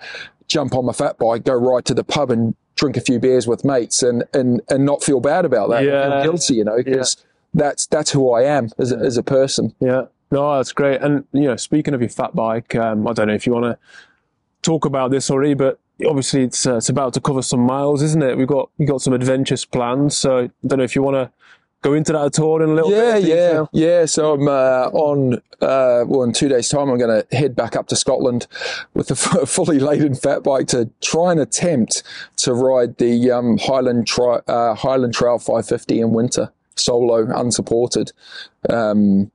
jump 0.48 0.76
on 0.76 0.86
my 0.86 0.94
fat 0.94 1.18
bike, 1.18 1.46
go 1.46 1.54
right 1.54 1.84
to 1.86 1.94
the 1.94 2.04
pub 2.04 2.30
and 2.30 2.56
drink 2.76 2.98
a 2.98 3.02
few 3.02 3.20
beers 3.20 3.48
with 3.48 3.64
mates 3.64 4.04
and, 4.04 4.24
and, 4.34 4.62
and 4.70 4.86
not 4.86 5.04
feel 5.04 5.20
bad 5.20 5.46
about 5.46 5.70
that. 5.70 5.84
Yeah. 5.84 6.22
Guilty, 6.24 6.56
you 6.56 6.64
know, 6.64 6.78
because 6.78 7.18
that's, 7.54 7.88
that's 7.88 8.12
who 8.12 8.32
I 8.32 8.44
am 8.44 8.70
as 8.78 8.92
a, 8.92 8.98
as 8.98 9.16
a 9.18 9.24
person. 9.24 9.74
Yeah. 9.80 10.06
No, 10.32 10.58
that's 10.58 10.74
great. 10.74 11.02
And, 11.02 11.26
you 11.32 11.44
know, 11.44 11.56
speaking 11.56 11.94
of 11.94 12.02
your 12.02 12.10
fat 12.10 12.36
bike, 12.36 12.76
um, 12.76 13.08
I 13.08 13.14
don't 13.14 13.28
know 13.28 13.36
if 13.36 13.46
you 13.46 13.54
want 13.54 13.66
to 13.66 13.78
talk 14.64 14.86
about 14.86 15.12
this 15.12 15.30
already, 15.30 15.54
but 15.54 15.80
obviously 16.08 16.44
it's, 16.44 16.66
uh, 16.66 16.78
it's 16.78 16.90
about 16.90 17.14
to 17.14 17.22
cover 17.22 17.44
some 17.44 17.60
miles, 17.60 18.02
isn't 18.02 18.24
it? 18.24 18.38
We've 18.38 18.48
got, 18.48 18.70
you 18.78 18.88
got 18.88 19.02
some 19.02 19.14
adventures 19.14 19.64
planned. 19.64 20.12
So 20.12 20.40
I 20.40 20.50
don't 20.66 20.80
know 20.80 20.84
if 20.84 20.96
you 20.96 21.04
want 21.04 21.16
to 21.16 21.32
go 21.84 21.94
into 21.94 22.14
that 22.14 22.26
at 22.26 22.40
all 22.40 22.64
in 22.64 22.70
a 22.70 22.74
little 22.74 22.90
Yeah, 22.90 23.20
bit. 23.20 23.28
Yeah, 23.28 23.36
yeah, 23.36 23.66
yeah. 24.00 24.06
So 24.06 24.34
I'm 24.34 24.48
uh, 24.48 24.90
on. 24.92 25.36
Uh, 25.62 26.04
well, 26.08 26.24
in 26.24 26.34
two 26.34 26.50
days' 26.50 26.68
time, 26.70 26.90
I'm 26.90 26.98
going 26.98 27.24
to 27.24 27.36
head 27.38 27.56
back 27.56 27.76
up 27.76 27.88
to 27.88 27.96
Scotland 27.96 28.48
with 28.96 29.12
a 29.12 29.14
f- 29.14 29.48
fully 29.50 29.80
laden 29.80 30.16
fat 30.16 30.44
bike 30.44 30.68
to 30.68 30.90
try 31.02 31.32
and 31.32 31.40
attempt 31.40 32.04
to 32.38 32.54
ride 32.54 32.98
the 32.98 33.30
um, 33.32 33.58
Highland 33.60 34.08
tri- 34.08 34.42
uh, 34.48 34.74
Highland 34.74 35.14
Trail 35.14 35.38
550 35.38 36.02
in 36.02 36.12
winter 36.12 36.52
solo, 36.76 37.28
unsupported, 37.40 38.12
um, 38.70 39.32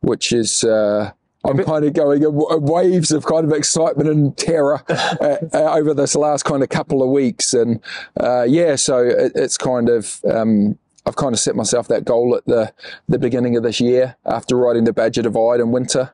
which 0.00 0.32
is. 0.32 0.62
Uh, 0.62 1.12
I'm 1.44 1.56
kind 1.64 1.84
of 1.84 1.92
going 1.94 2.20
waves 2.24 3.12
of 3.12 3.24
kind 3.24 3.44
of 3.44 3.56
excitement 3.56 4.08
and 4.08 4.36
terror 4.36 4.82
uh, 4.88 5.36
uh, 5.54 5.72
over 5.74 5.94
this 5.94 6.14
last 6.16 6.42
kind 6.44 6.62
of 6.62 6.68
couple 6.68 7.02
of 7.02 7.10
weeks, 7.10 7.54
and 7.54 7.80
uh, 8.20 8.42
yeah, 8.42 8.74
so 8.74 8.98
it, 8.98 9.32
it's 9.34 9.56
kind 9.56 9.88
of 9.88 10.20
um, 10.30 10.76
I've 11.08 11.16
kind 11.16 11.32
of 11.32 11.40
set 11.40 11.56
myself 11.56 11.88
that 11.88 12.04
goal 12.04 12.36
at 12.36 12.44
the 12.44 12.72
the 13.08 13.18
beginning 13.18 13.56
of 13.56 13.62
this 13.62 13.80
year 13.80 14.16
after 14.26 14.56
riding 14.56 14.84
the 14.84 14.92
Badger 14.92 15.22
Divide 15.22 15.58
in 15.58 15.72
winter, 15.72 16.12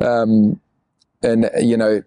um, 0.00 0.60
and 1.22 1.50
you 1.60 1.76
know 1.76 2.02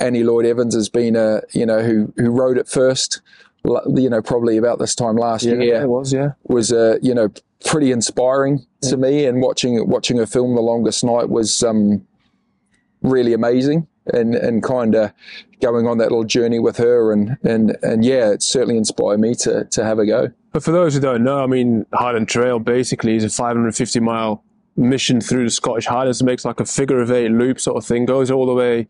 Annie 0.00 0.22
Lloyd 0.24 0.46
Evans 0.46 0.74
has 0.74 0.88
been 0.88 1.14
a 1.14 1.42
you 1.52 1.66
know 1.66 1.82
who 1.82 2.12
who 2.16 2.30
rode 2.30 2.56
it 2.56 2.68
first, 2.68 3.20
you 3.64 4.08
know 4.08 4.22
probably 4.22 4.56
about 4.56 4.78
this 4.78 4.94
time 4.94 5.16
last 5.16 5.44
Yeah, 5.44 5.54
year. 5.56 5.82
it 5.82 5.88
was, 5.88 6.12
yeah. 6.12 6.30
was 6.44 6.72
uh, 6.72 6.96
you 7.02 7.14
know 7.14 7.28
pretty 7.66 7.92
inspiring 7.92 8.64
to 8.82 8.96
me, 8.96 9.26
and 9.26 9.42
watching 9.42 9.86
watching 9.88 10.16
her 10.16 10.26
film 10.26 10.54
The 10.54 10.62
Longest 10.62 11.04
Night 11.04 11.28
was 11.28 11.62
um, 11.62 12.06
really 13.02 13.34
amazing, 13.34 13.86
and 14.12 14.34
and 14.34 14.62
kind 14.62 14.94
of 14.94 15.12
going 15.60 15.86
on 15.86 15.98
that 15.98 16.04
little 16.10 16.24
journey 16.24 16.58
with 16.58 16.76
her, 16.76 17.12
and 17.12 17.36
and 17.42 17.76
and 17.82 18.04
yeah, 18.04 18.30
it 18.30 18.42
certainly 18.42 18.76
inspired 18.76 19.20
me 19.20 19.34
to 19.36 19.64
to 19.64 19.84
have 19.84 19.98
a 19.98 20.06
go. 20.06 20.30
But 20.52 20.62
for 20.62 20.72
those 20.72 20.94
who 20.94 21.00
don't 21.00 21.24
know, 21.24 21.42
I 21.42 21.46
mean, 21.46 21.86
Highland 21.92 22.28
Trail 22.28 22.58
basically 22.58 23.16
is 23.16 23.24
a 23.24 23.28
550 23.28 24.00
mile 24.00 24.42
mission 24.76 25.20
through 25.20 25.44
the 25.44 25.50
Scottish 25.50 25.86
Highlands. 25.86 26.20
It 26.20 26.24
makes 26.24 26.44
like 26.44 26.60
a 26.60 26.64
figure 26.64 27.00
of 27.00 27.10
eight 27.10 27.30
loop 27.30 27.60
sort 27.60 27.76
of 27.76 27.84
thing, 27.84 28.06
goes 28.06 28.30
all 28.30 28.46
the 28.46 28.54
way 28.54 28.88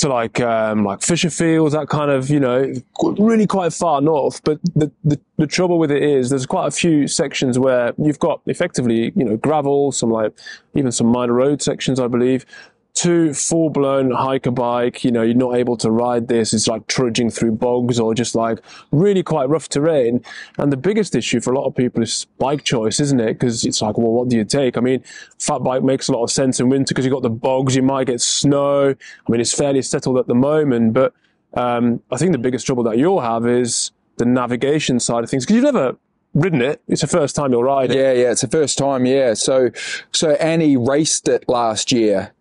to 0.00 0.08
like 0.08 0.40
um, 0.40 0.84
like 0.84 1.00
Fisherfields, 1.00 1.72
that 1.72 1.88
kind 1.88 2.10
of 2.10 2.30
you 2.30 2.40
know 2.40 2.72
really 3.18 3.46
quite 3.46 3.72
far 3.72 4.00
north. 4.00 4.42
But 4.44 4.58
the, 4.74 4.90
the 5.04 5.20
the 5.36 5.46
trouble 5.46 5.78
with 5.78 5.90
it 5.90 6.02
is 6.02 6.30
there's 6.30 6.46
quite 6.46 6.66
a 6.66 6.70
few 6.70 7.06
sections 7.06 7.58
where 7.58 7.92
you've 7.98 8.18
got 8.18 8.40
effectively 8.46 9.12
you 9.14 9.24
know 9.24 9.36
gravel, 9.36 9.92
some 9.92 10.10
like 10.10 10.32
even 10.74 10.90
some 10.90 11.06
minor 11.06 11.34
road 11.34 11.60
sections, 11.60 12.00
I 12.00 12.08
believe. 12.08 12.46
Two 12.94 13.32
full 13.32 13.70
blown 13.70 14.10
hiker 14.10 14.50
bike, 14.50 15.04
you 15.04 15.10
know, 15.10 15.22
you're 15.22 15.34
not 15.34 15.56
able 15.56 15.76
to 15.78 15.90
ride 15.90 16.28
this. 16.28 16.52
It's 16.52 16.68
like 16.68 16.86
trudging 16.86 17.30
through 17.30 17.52
bogs 17.52 17.98
or 17.98 18.14
just 18.14 18.34
like 18.34 18.58
really 18.90 19.22
quite 19.22 19.48
rough 19.48 19.68
terrain. 19.68 20.22
And 20.58 20.72
the 20.72 20.76
biggest 20.76 21.14
issue 21.14 21.40
for 21.40 21.52
a 21.52 21.58
lot 21.58 21.66
of 21.66 21.74
people 21.74 22.02
is 22.02 22.26
bike 22.38 22.64
choice, 22.64 23.00
isn't 23.00 23.20
it? 23.20 23.34
Because 23.34 23.64
it's 23.64 23.80
like, 23.80 23.96
well, 23.96 24.12
what 24.12 24.28
do 24.28 24.36
you 24.36 24.44
take? 24.44 24.76
I 24.76 24.80
mean, 24.80 25.02
fat 25.38 25.60
bike 25.60 25.82
makes 25.82 26.08
a 26.08 26.12
lot 26.12 26.24
of 26.24 26.30
sense 26.30 26.60
in 26.60 26.68
winter 26.68 26.92
because 26.92 27.04
you've 27.04 27.14
got 27.14 27.22
the 27.22 27.30
bogs, 27.30 27.74
you 27.74 27.82
might 27.82 28.08
get 28.08 28.20
snow. 28.20 28.90
I 28.90 29.30
mean, 29.32 29.40
it's 29.40 29.54
fairly 29.54 29.82
settled 29.82 30.18
at 30.18 30.26
the 30.26 30.34
moment, 30.34 30.92
but 30.92 31.14
um, 31.54 32.02
I 32.10 32.16
think 32.16 32.32
the 32.32 32.38
biggest 32.38 32.66
trouble 32.66 32.84
that 32.84 32.98
you'll 32.98 33.20
have 33.20 33.46
is 33.46 33.92
the 34.16 34.24
navigation 34.24 35.00
side 35.00 35.24
of 35.24 35.30
things 35.30 35.44
because 35.44 35.56
you've 35.56 35.64
never 35.64 35.96
ridden 36.34 36.62
it. 36.62 36.82
It's 36.86 37.00
the 37.00 37.06
first 37.06 37.34
time 37.34 37.52
you'll 37.52 37.64
ride 37.64 37.90
it. 37.90 37.96
Yeah, 37.96 38.12
yeah, 38.12 38.32
it's 38.32 38.42
the 38.42 38.48
first 38.48 38.78
time. 38.78 39.06
Yeah, 39.06 39.34
so 39.34 39.70
so 40.12 40.32
Annie 40.32 40.76
raced 40.76 41.28
it 41.28 41.48
last 41.48 41.90
year, 41.90 42.32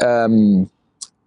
um, 0.00 0.70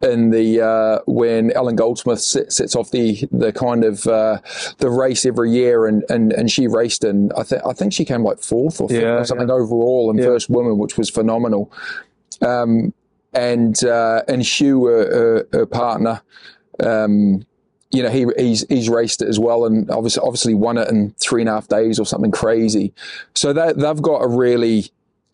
in 0.02 0.32
the 0.32 0.62
uh, 0.62 1.00
when 1.06 1.52
Alan 1.52 1.76
Goldsmith 1.76 2.22
sets 2.22 2.76
off 2.76 2.92
the 2.92 3.28
the 3.32 3.54
kind 3.54 3.84
of 3.84 4.08
uh, 4.08 4.40
the 4.78 4.90
race 4.90 5.26
every 5.26 5.52
year, 5.52 5.86
and 5.86 6.04
and 6.10 6.34
and 6.34 6.52
she 6.52 6.68
raced 6.68 7.04
in. 7.04 7.32
I 7.38 7.44
think 7.44 7.62
I 7.66 7.74
think 7.74 7.94
she 7.94 8.06
came 8.06 8.24
like 8.24 8.40
fourth 8.40 8.82
or, 8.82 8.90
fifth 8.90 9.02
Yeah, 9.02 9.20
or 9.20 9.26
something 9.26 9.52
overall 9.52 10.10
and 10.10 10.20
first 10.20 10.50
woman, 10.50 10.78
which 10.78 10.98
was 10.98 11.10
phenomenal. 11.10 11.72
Um, 12.42 12.94
and 13.34 13.82
uh, 13.84 14.24
and 14.28 14.42
Huw, 14.42 14.90
her, 14.90 15.06
her, 15.06 15.48
her 15.54 15.66
partner. 15.66 16.22
Um, 16.80 17.46
you 17.92 18.02
know, 18.02 18.10
he 18.10 18.26
he's 18.38 18.66
he's 18.70 18.90
raced 18.90 19.22
it 19.22 19.28
as 19.28 19.40
well, 19.40 19.66
and 19.66 19.90
obviously 19.92 20.24
obviously 20.24 20.54
won 20.54 20.78
it 20.78 20.90
in 20.90 21.14
three 21.20 21.42
and 21.42 21.50
a 21.50 21.54
half 21.54 21.68
days 21.68 22.00
or 22.00 22.06
something 22.06 22.32
crazy. 22.32 22.94
So 23.36 23.54
they 23.54 23.74
they've 23.74 24.02
got 24.02 24.20
a 24.20 24.28
really 24.28 24.86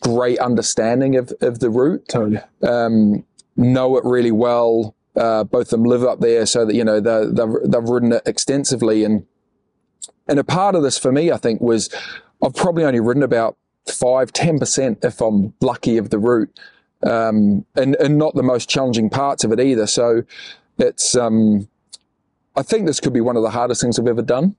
great 0.01 0.39
understanding 0.39 1.15
of 1.15 1.31
of 1.41 1.59
the 1.59 1.69
route, 1.69 2.07
Totally. 2.09 2.39
um, 2.63 3.23
know 3.57 3.97
it 3.97 4.05
really 4.05 4.31
well. 4.31 4.95
Uh, 5.15 5.43
both 5.43 5.67
of 5.67 5.69
them 5.71 5.83
live 5.83 6.03
up 6.03 6.19
there, 6.19 6.45
so 6.45 6.65
that 6.65 6.75
you 6.75 6.83
know 6.83 6.99
they 6.99 7.25
they've 7.25 7.71
they've 7.71 7.89
ridden 7.89 8.13
it 8.13 8.23
extensively, 8.25 9.03
and 9.03 9.25
and 10.27 10.39
a 10.39 10.43
part 10.43 10.75
of 10.75 10.83
this 10.83 10.97
for 10.97 11.11
me, 11.11 11.31
I 11.31 11.37
think, 11.37 11.59
was 11.59 11.89
I've 12.43 12.53
probably 12.53 12.83
only 12.83 12.99
ridden 12.99 13.23
about 13.23 13.57
five 13.87 14.31
ten 14.31 14.59
percent 14.59 14.99
if 15.01 15.21
I'm 15.21 15.53
lucky 15.59 15.97
of 15.97 16.11
the 16.11 16.19
route, 16.19 16.59
um, 17.03 17.65
and 17.75 17.95
and 17.95 18.17
not 18.17 18.35
the 18.35 18.43
most 18.43 18.69
challenging 18.69 19.09
parts 19.09 19.43
of 19.43 19.51
it 19.51 19.59
either. 19.59 19.87
So 19.87 20.23
it's 20.77 21.15
um, 21.15 21.67
I 22.55 22.63
think 22.63 22.85
this 22.85 22.99
could 22.99 23.13
be 23.13 23.21
one 23.21 23.37
of 23.37 23.43
the 23.43 23.49
hardest 23.49 23.81
things 23.81 23.97
I've 23.97 24.07
ever 24.07 24.21
done. 24.21 24.55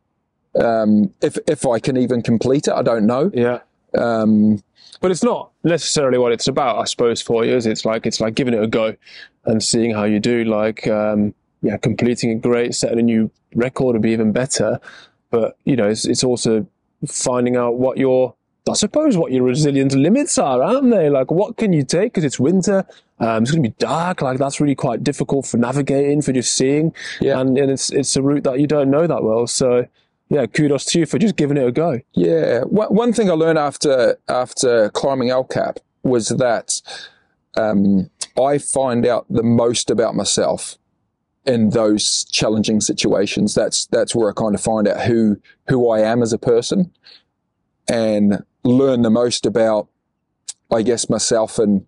Um, 0.58 1.14
if 1.20 1.38
if 1.46 1.66
I 1.66 1.78
can 1.78 1.96
even 1.96 2.22
complete 2.22 2.66
it, 2.66 2.72
I 2.72 2.82
don't 2.82 3.06
know. 3.06 3.30
Yeah. 3.32 3.60
Um, 3.96 4.62
But 5.00 5.10
it's 5.10 5.22
not 5.22 5.50
necessarily 5.62 6.18
what 6.18 6.32
it's 6.32 6.48
about, 6.48 6.78
I 6.78 6.84
suppose, 6.84 7.22
for 7.22 7.44
you. 7.44 7.54
Is 7.54 7.66
it's 7.66 7.84
like 7.84 8.06
it's 8.06 8.20
like 8.20 8.34
giving 8.34 8.54
it 8.54 8.62
a 8.62 8.66
go 8.66 8.96
and 9.44 9.62
seeing 9.62 9.94
how 9.94 10.04
you 10.04 10.18
do. 10.20 10.44
Like, 10.44 10.86
um, 10.88 11.34
yeah, 11.62 11.76
completing 11.76 12.32
a 12.32 12.34
great, 12.34 12.74
setting 12.74 12.98
a 12.98 13.02
new 13.02 13.30
record 13.54 13.94
would 13.94 14.02
be 14.02 14.10
even 14.10 14.32
better. 14.32 14.80
But 15.30 15.56
you 15.64 15.76
know, 15.76 15.88
it's 15.88 16.04
it's 16.04 16.24
also 16.24 16.66
finding 17.06 17.56
out 17.56 17.78
what 17.78 17.96
your 17.96 18.34
I 18.68 18.74
suppose 18.74 19.16
what 19.16 19.32
your 19.32 19.44
resilience 19.44 19.94
limits 19.94 20.36
are, 20.36 20.62
aren't 20.62 20.90
they? 20.90 21.08
Like, 21.08 21.30
what 21.30 21.56
can 21.56 21.72
you 21.72 21.84
take? 21.84 22.12
Because 22.12 22.24
it's 22.24 22.38
winter. 22.40 22.84
Um, 23.18 23.42
it's 23.42 23.50
going 23.50 23.62
to 23.62 23.68
be 23.68 23.74
dark. 23.78 24.20
Like, 24.20 24.38
that's 24.38 24.60
really 24.60 24.74
quite 24.74 25.02
difficult 25.02 25.46
for 25.46 25.56
navigating, 25.56 26.22
for 26.22 26.32
just 26.32 26.54
seeing. 26.54 26.92
Yeah. 27.20 27.40
And, 27.40 27.56
and 27.56 27.70
it's 27.70 27.90
it's 27.90 28.16
a 28.16 28.22
route 28.22 28.44
that 28.44 28.60
you 28.60 28.66
don't 28.66 28.90
know 28.90 29.06
that 29.06 29.22
well. 29.22 29.46
So, 29.46 29.86
yeah, 30.28 30.46
kudos 30.46 30.84
to 30.86 31.00
you 31.00 31.06
for 31.06 31.18
just 31.18 31.36
giving 31.36 31.56
it 31.56 31.66
a 31.66 31.72
go. 31.72 32.00
Yeah, 32.12 32.62
one, 32.62 33.12
thing 33.12 33.30
I 33.30 33.34
learned 33.34 33.58
after 33.58 34.18
after 34.28 34.90
climbing 34.90 35.30
El 35.30 35.44
Cap 35.44 35.78
was 36.02 36.28
that 36.28 36.82
um, 37.56 38.10
I 38.40 38.58
find 38.58 39.06
out 39.06 39.26
the 39.30 39.42
most 39.42 39.90
about 39.90 40.14
myself 40.14 40.76
in 41.46 41.70
those 41.70 42.24
challenging 42.30 42.80
situations. 42.80 43.54
That's 43.54 43.86
that's 43.86 44.14
where 44.14 44.30
I 44.30 44.32
kind 44.34 44.54
of 44.54 44.60
find 44.60 44.86
out 44.86 45.00
who 45.02 45.40
who 45.68 45.90
I 45.90 46.00
am 46.00 46.22
as 46.22 46.32
a 46.32 46.38
person, 46.38 46.92
and 47.88 48.44
learn 48.64 49.02
the 49.02 49.10
most 49.10 49.46
about, 49.46 49.88
I 50.70 50.82
guess, 50.82 51.08
myself 51.08 51.58
and 51.58 51.86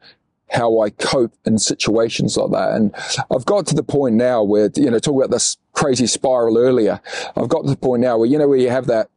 how 0.51 0.81
I 0.81 0.91
cope 0.91 1.33
in 1.45 1.59
situations 1.59 2.37
like 2.37 2.51
that. 2.51 2.73
And 2.73 2.95
I've 3.35 3.45
got 3.45 3.67
to 3.69 3.75
the 3.75 3.83
point 3.83 4.17
now 4.17 4.43
where, 4.43 4.71
you 4.75 4.91
know, 4.91 4.99
talk 4.99 5.17
about 5.17 5.31
this 5.31 5.57
crazy 5.73 6.07
spiral 6.07 6.59
earlier. 6.59 7.01
I've 7.37 7.49
got 7.49 7.63
to 7.63 7.71
the 7.71 7.77
point 7.77 8.03
now 8.03 8.19
where, 8.19 8.29
you 8.29 8.39
know, 8.39 8.49
where 8.49 8.59
you 8.59 8.71
have 8.71 8.87
that, 8.87 9.09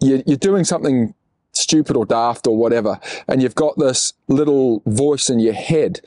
you're, 0.00 0.22
you're 0.26 0.36
doing 0.36 0.64
something 0.64 1.14
stupid 1.52 1.96
or 1.96 2.06
daft 2.06 2.46
or 2.46 2.56
whatever, 2.56 3.00
and 3.26 3.42
you've 3.42 3.56
got 3.56 3.76
this 3.78 4.12
little 4.28 4.82
voice 4.86 5.28
in 5.28 5.40
your 5.40 5.54
head 5.54 6.00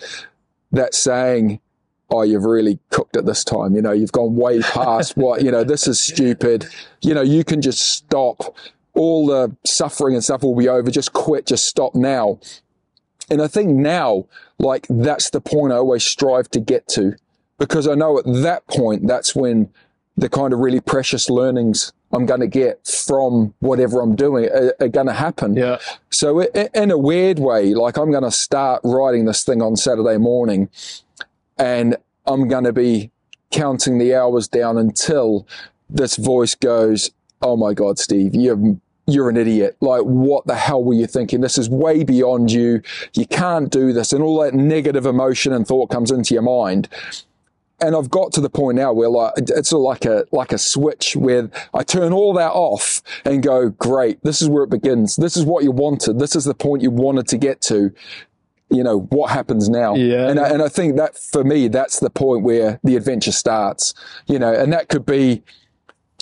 that's 0.72 0.98
saying, 0.98 1.60
oh, 2.10 2.22
you've 2.22 2.46
really 2.46 2.80
cooked 2.90 3.16
it 3.18 3.26
this 3.26 3.44
time. 3.44 3.76
You 3.76 3.82
know, 3.82 3.92
you've 3.92 4.12
gone 4.12 4.36
way 4.36 4.62
past 4.62 5.18
what, 5.18 5.44
you 5.44 5.52
know, 5.52 5.64
this 5.64 5.88
is 5.88 6.00
stupid. 6.02 6.68
You 7.02 7.14
know, 7.14 7.22
you 7.22 7.44
can 7.44 7.62
just 7.62 7.82
stop. 7.82 8.56
All 8.94 9.28
the 9.28 9.56
suffering 9.64 10.16
and 10.16 10.24
stuff 10.24 10.44
will 10.44 10.56
be 10.56 10.68
over. 10.68 10.92
Just 10.92 11.14
quit. 11.14 11.46
Just 11.48 11.66
stop 11.66 11.96
now. 11.96 12.40
And 13.30 13.42
I 13.42 13.48
think 13.48 13.70
now, 13.70 14.28
like, 14.62 14.88
that's 14.90 15.30
the 15.32 15.42
point 15.42 15.74
I 15.74 15.78
always 15.78 16.04
strive 16.04 16.50
to 16.52 16.60
get 16.60 16.88
to 16.90 17.16
because 17.62 17.88
I 17.88 17.94
know 17.94 18.18
at 18.18 18.26
that 18.26 18.66
point, 18.68 19.08
that's 19.08 19.36
when 19.36 19.70
the 20.18 20.30
kind 20.30 20.52
of 20.52 20.60
really 20.60 20.82
precious 20.82 21.30
learnings 21.30 21.94
I'm 22.12 22.26
going 22.26 22.40
to 22.40 22.48
get 22.48 22.86
from 22.88 23.54
whatever 23.60 24.02
I'm 24.02 24.16
doing 24.16 24.46
are, 24.50 24.74
are 24.80 24.88
going 24.88 25.06
to 25.06 25.14
happen. 25.14 25.56
Yeah. 25.56 25.78
So 26.10 26.42
in 26.42 26.90
a 26.90 26.98
weird 26.98 27.38
way, 27.38 27.76
like 27.76 27.98
I'm 27.98 28.10
going 28.10 28.24
to 28.24 28.32
start 28.32 28.82
writing 28.84 29.26
this 29.26 29.44
thing 29.44 29.62
on 29.62 29.76
Saturday 29.76 30.18
morning 30.18 30.70
and 31.58 31.98
I'm 32.26 32.48
going 32.48 32.64
to 32.64 32.74
be 32.74 33.12
counting 33.52 34.00
the 34.00 34.16
hours 34.16 34.48
down 34.48 34.78
until 34.78 35.48
this 35.90 36.16
voice 36.16 36.56
goes, 36.56 37.12
Oh 37.44 37.58
my 37.58 37.74
God, 37.74 38.00
Steve, 38.00 38.34
you're, 38.34 38.78
you're 39.12 39.30
an 39.30 39.38
idiot. 39.38 39.78
Like, 39.82 40.02
what 40.04 40.46
the 40.48 40.56
hell 40.56 40.84
were 40.84 40.94
you 40.94 41.08
thinking? 41.08 41.42
This 41.42 41.58
is 41.58 41.70
way 41.70 42.04
beyond 42.04 42.52
you. 42.52 42.82
You 43.14 43.26
can't 43.26 43.72
do 43.72 43.94
this. 43.94 44.14
And 44.14 44.24
all 44.24 44.42
that 44.42 44.54
negative 44.54 45.06
emotion 45.06 45.54
and 45.54 45.68
thought 45.68 45.90
comes 45.90 46.12
into 46.12 46.34
your 46.34 46.44
mind 46.44 46.90
and 47.82 47.96
I've 47.96 48.12
got 48.12 48.32
to 48.34 48.42
the 48.42 48.50
point 48.50 48.76
now 48.76 48.94
where 48.94 49.10
like 49.10 49.34
it's 49.38 49.70
sort 49.70 49.80
of 49.80 49.84
like 49.86 50.06
a 50.06 50.26
like 50.32 50.52
a 50.54 50.58
switch 50.58 51.16
where 51.16 51.50
I 51.74 51.84
turn 51.84 52.14
all 52.14 52.34
that 52.36 52.52
off 52.52 53.02
and 53.26 53.42
go, 53.42 53.70
great, 53.70 54.22
this 54.24 54.42
is 54.42 54.48
where 54.50 54.64
it 54.64 54.70
begins. 54.70 55.16
This 55.16 55.36
is 55.36 55.46
what 55.46 55.64
you 55.64 55.72
wanted. 55.72 56.20
This 56.20 56.36
is 56.36 56.46
the 56.46 56.54
point 56.54 56.84
you 56.84 56.92
wanted 56.92 57.28
to 57.30 57.38
get 57.38 57.60
to. 57.62 57.92
You 58.70 58.84
know 58.84 59.00
what 59.10 59.32
happens 59.32 59.68
now, 59.68 59.96
Yeah. 59.96 60.30
and 60.30 60.40
I, 60.40 60.48
and 60.48 60.62
I 60.62 60.70
think 60.70 60.96
that 60.96 61.18
for 61.18 61.44
me, 61.44 61.68
that's 61.68 62.00
the 62.00 62.10
point 62.10 62.44
where 62.44 62.80
the 62.86 62.96
adventure 62.96 63.34
starts. 63.34 63.94
You 64.28 64.40
know, 64.40 64.54
and 64.54 64.72
that 64.72 64.88
could 64.88 65.06
be 65.06 65.44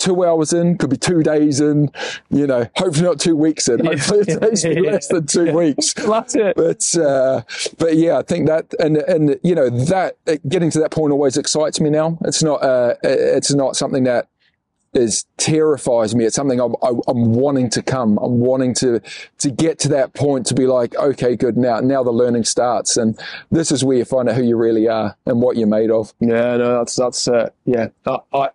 two 0.00 0.24
hours 0.24 0.52
in, 0.52 0.78
could 0.78 0.90
be 0.90 0.96
two 0.96 1.22
days 1.22 1.60
in, 1.60 1.90
you 2.30 2.46
know, 2.46 2.66
hopefully 2.76 3.06
not 3.06 3.20
two 3.20 3.36
weeks 3.36 3.68
in. 3.68 3.84
Hopefully 3.84 4.20
it 4.20 4.40
takes 4.40 4.64
me 4.64 4.80
less 4.80 5.08
than 5.08 5.26
two 5.26 5.52
weeks. 5.52 5.92
That's 5.94 6.34
it. 6.34 6.56
But 6.56 6.96
uh, 6.96 7.42
but 7.78 7.96
yeah, 7.96 8.18
I 8.18 8.22
think 8.22 8.46
that 8.46 8.72
and 8.78 8.96
and 8.96 9.38
you 9.42 9.54
know 9.54 9.68
that 9.68 10.16
getting 10.48 10.70
to 10.70 10.80
that 10.80 10.90
point 10.90 11.12
always 11.12 11.36
excites 11.36 11.80
me 11.80 11.90
now. 11.90 12.18
It's 12.22 12.42
not 12.42 12.62
uh, 12.62 12.94
it's 13.02 13.52
not 13.52 13.76
something 13.76 14.04
that 14.04 14.28
is 14.92 15.24
terrifies 15.36 16.14
me. 16.14 16.24
It's 16.24 16.34
something 16.34 16.60
I'm, 16.60 16.74
I'm 16.82 17.32
wanting 17.34 17.70
to 17.70 17.82
come. 17.82 18.18
I'm 18.18 18.40
wanting 18.40 18.74
to 18.76 19.00
to 19.38 19.50
get 19.50 19.78
to 19.80 19.88
that 19.90 20.14
point 20.14 20.46
to 20.46 20.54
be 20.54 20.66
like, 20.66 20.96
okay, 20.96 21.36
good. 21.36 21.56
Now 21.56 21.80
now 21.80 22.02
the 22.02 22.10
learning 22.10 22.44
starts, 22.44 22.96
and 22.96 23.18
this 23.50 23.70
is 23.70 23.84
where 23.84 23.98
you 23.98 24.04
find 24.04 24.28
out 24.28 24.36
who 24.36 24.42
you 24.42 24.56
really 24.56 24.88
are 24.88 25.16
and 25.26 25.40
what 25.40 25.56
you're 25.56 25.68
made 25.68 25.90
of. 25.90 26.12
Yeah, 26.20 26.56
no, 26.56 26.78
that's 26.78 26.96
that's 26.96 27.28
uh, 27.28 27.50
yeah. 27.64 27.88
I, 28.06 28.18
I 28.32 28.48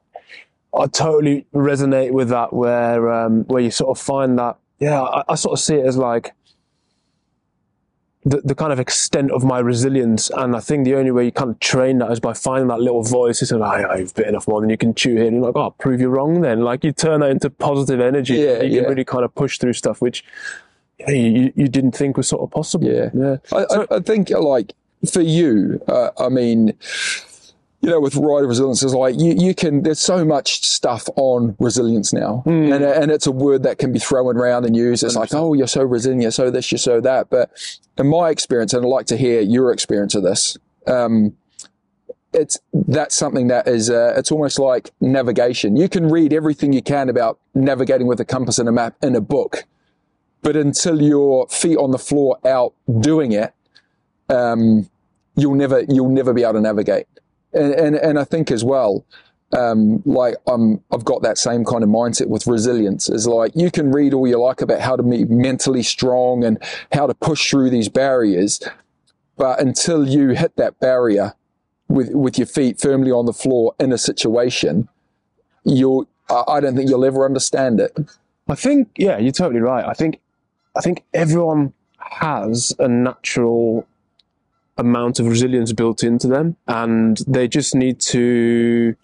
I 0.78 0.88
totally 0.88 1.46
resonate 1.54 2.12
with 2.12 2.30
that. 2.30 2.54
Where 2.54 3.12
um, 3.12 3.44
where 3.46 3.62
you 3.62 3.72
sort 3.72 3.98
of 3.98 4.04
find 4.04 4.38
that. 4.40 4.58
Yeah, 4.80 5.02
I, 5.02 5.24
I 5.30 5.36
sort 5.36 5.54
of 5.54 5.64
see 5.64 5.76
it 5.76 5.86
as 5.86 5.98
like 5.98 6.34
the, 8.26 8.42
the 8.42 8.56
kind 8.56 8.74
of 8.74 8.80
extent 8.80 9.32
of 9.32 9.44
my 9.44 9.60
resilience. 9.60 10.30
And 10.32 10.56
I 10.56 10.60
think 10.60 10.84
the 10.84 10.96
only 10.96 11.12
way 11.12 11.26
you 11.26 11.32
kind 11.32 11.52
of 11.52 11.60
train 11.60 12.00
that 12.00 12.12
is 12.12 12.20
by 12.20 12.34
finding 12.34 12.68
that 12.68 12.80
little 12.80 13.04
voice. 13.04 13.50
Like, 13.52 13.86
oh, 13.88 13.96
you've 13.96 14.16
bitten 14.16 14.36
off 14.36 14.48
more 14.48 14.60
than 14.62 14.70
you 14.70 14.78
can 14.78 14.94
chew 14.96 15.16
here. 15.16 15.28
And 15.28 15.38
you're 15.38 15.46
like, 15.46 15.56
oh, 15.56 15.62
I'll 15.62 15.72
prove 15.72 16.02
you 16.02 16.10
wrong 16.10 16.42
then. 16.42 16.62
Like 16.62 16.84
you 16.84 16.92
turn 16.92 17.22
that 17.22 17.30
into 17.30 17.50
positive 17.50 18.02
energy. 18.02 18.36
Yeah, 18.36 18.64
you 18.64 18.76
yeah. 18.76 18.82
can 18.82 18.90
really 18.90 19.06
kind 19.06 19.24
of 19.24 19.34
push 19.36 19.60
through 19.60 19.74
stuff 19.74 20.02
which 20.02 20.26
you, 21.08 21.16
you, 21.16 21.54
you 21.56 21.68
didn't 21.68 21.92
think 21.92 22.18
was 22.18 22.28
sort 22.28 22.42
of 22.42 22.52
possible. 22.52 22.88
Yeah. 22.88 23.10
Yeah. 23.14 23.38
I, 23.52 23.66
I, 23.70 23.98
I 23.98 24.00
think 24.00 24.30
like 24.32 24.74
for 25.10 25.22
you, 25.22 25.82
uh, 25.88 26.10
I 26.18 26.30
mean, 26.30 26.74
you 27.86 27.92
know, 27.92 28.00
with 28.00 28.16
rider 28.16 28.48
resilience, 28.48 28.82
is 28.82 28.96
like 28.96 29.14
you, 29.20 29.36
you 29.38 29.54
can. 29.54 29.84
There's 29.84 30.00
so 30.00 30.26
much 30.26 30.66
stuff 30.66 31.08
on 31.18 31.56
resilience 31.60 32.12
now, 32.12 32.42
and 32.74 32.84
and 32.84 33.12
it's 33.12 33.28
a 33.28 33.32
word 33.32 33.62
that 33.62 33.78
can 33.78 33.94
be 33.94 34.00
thrown 34.00 34.38
around 34.38 34.66
and 34.66 34.76
used. 34.76 35.04
It's 35.04 35.16
like, 35.16 35.36
oh, 35.36 35.54
you're 35.54 35.68
so 35.68 35.84
resilient, 35.84 36.24
you're 36.24 36.32
so 36.32 36.50
this, 36.50 36.72
you're 36.72 36.80
so 36.80 37.00
that. 37.02 37.30
But 37.30 37.52
in 37.96 38.08
my 38.08 38.32
experience, 38.32 38.74
and 38.74 38.84
I'd 38.84 38.90
like 38.90 39.06
to 39.08 39.18
hear 39.18 39.40
your 39.40 39.72
experience 39.72 40.16
of 40.16 40.24
this. 40.24 40.58
Um, 40.88 41.38
it's 42.34 42.58
that's 42.74 43.14
something 43.14 43.50
that 43.50 43.68
is 43.68 43.92
uh, 43.92 44.16
it's 44.18 44.32
almost 44.32 44.58
like 44.58 44.90
navigation. 45.00 45.76
You 45.76 45.88
can 45.88 46.10
read 46.10 46.34
everything 46.34 46.74
you 46.74 46.82
can 46.82 47.08
about 47.08 47.40
navigating 47.54 48.08
with 48.08 48.20
a 48.20 48.26
compass 48.26 48.58
and 48.58 48.68
a 48.68 48.72
map 48.72 48.96
in 49.04 49.16
a 49.16 49.22
book, 49.22 49.66
but 50.42 50.56
until 50.56 51.04
your 51.04 51.48
feet 51.50 51.78
on 51.78 51.92
the 51.92 52.00
floor 52.00 52.40
out 52.46 52.74
doing 53.00 53.32
it, 53.32 53.54
um, 54.30 54.90
you'll 55.36 55.54
never 55.54 55.82
you'll 55.88 56.10
never 56.10 56.34
be 56.34 56.42
able 56.42 56.54
to 56.54 56.62
navigate. 56.62 57.06
And 57.56 57.74
and, 57.74 57.96
and 57.96 58.20
I 58.20 58.24
think 58.24 58.52
as 58.52 58.64
well, 58.64 59.06
um, 59.58 60.04
like 60.06 60.36
um, 60.48 60.82
I've 60.92 61.06
got 61.06 61.22
that 61.24 61.38
same 61.38 61.66
kind 61.66 61.84
of 61.84 61.90
mindset 61.90 62.28
with 62.28 62.46
resilience. 62.46 63.10
Is 63.10 63.28
like 63.28 63.52
you 63.56 63.72
can 63.72 63.92
read 63.92 64.14
all 64.14 64.28
you 64.28 64.40
like 64.40 64.62
about 64.62 64.82
how 64.82 64.96
to 64.96 65.04
be 65.04 65.26
mentally 65.26 65.84
strong 65.84 66.44
and 66.44 66.62
how 66.92 67.08
to 67.08 67.14
push 67.14 67.50
through 67.50 67.70
these 67.72 67.90
barriers, 67.90 68.62
but 69.38 69.60
until 69.60 70.08
you 70.08 70.30
hit 70.30 70.56
that 70.58 70.80
barrier 70.80 71.34
with 71.88 72.10
with 72.14 72.38
your 72.38 72.48
feet 72.48 72.80
firmly 72.80 73.12
on 73.12 73.26
the 73.26 73.34
floor 73.34 73.74
in 73.80 73.92
a 73.92 73.98
situation, 73.98 74.88
you'll 75.64 76.08
I 76.30 76.60
don't 76.60 76.76
think 76.76 76.90
you'll 76.90 77.06
ever 77.06 77.26
understand 77.26 77.80
it. 77.80 77.96
I 78.48 78.56
think, 78.56 78.90
yeah, 78.98 79.18
you're 79.18 79.32
totally 79.32 79.62
right. 79.62 79.86
I 79.86 79.94
think, 79.94 80.20
I 80.76 80.82
think 80.82 81.04
everyone 81.14 81.74
has 81.98 82.74
a 82.80 82.88
natural 82.88 83.88
amount 84.78 85.20
of 85.20 85.28
resilience 85.28 85.72
built 85.72 86.04
into 86.04 86.28
them, 86.28 86.58
and 86.68 87.18
they 87.28 87.48
just 87.48 87.76
need 87.76 88.00
to 88.02 88.96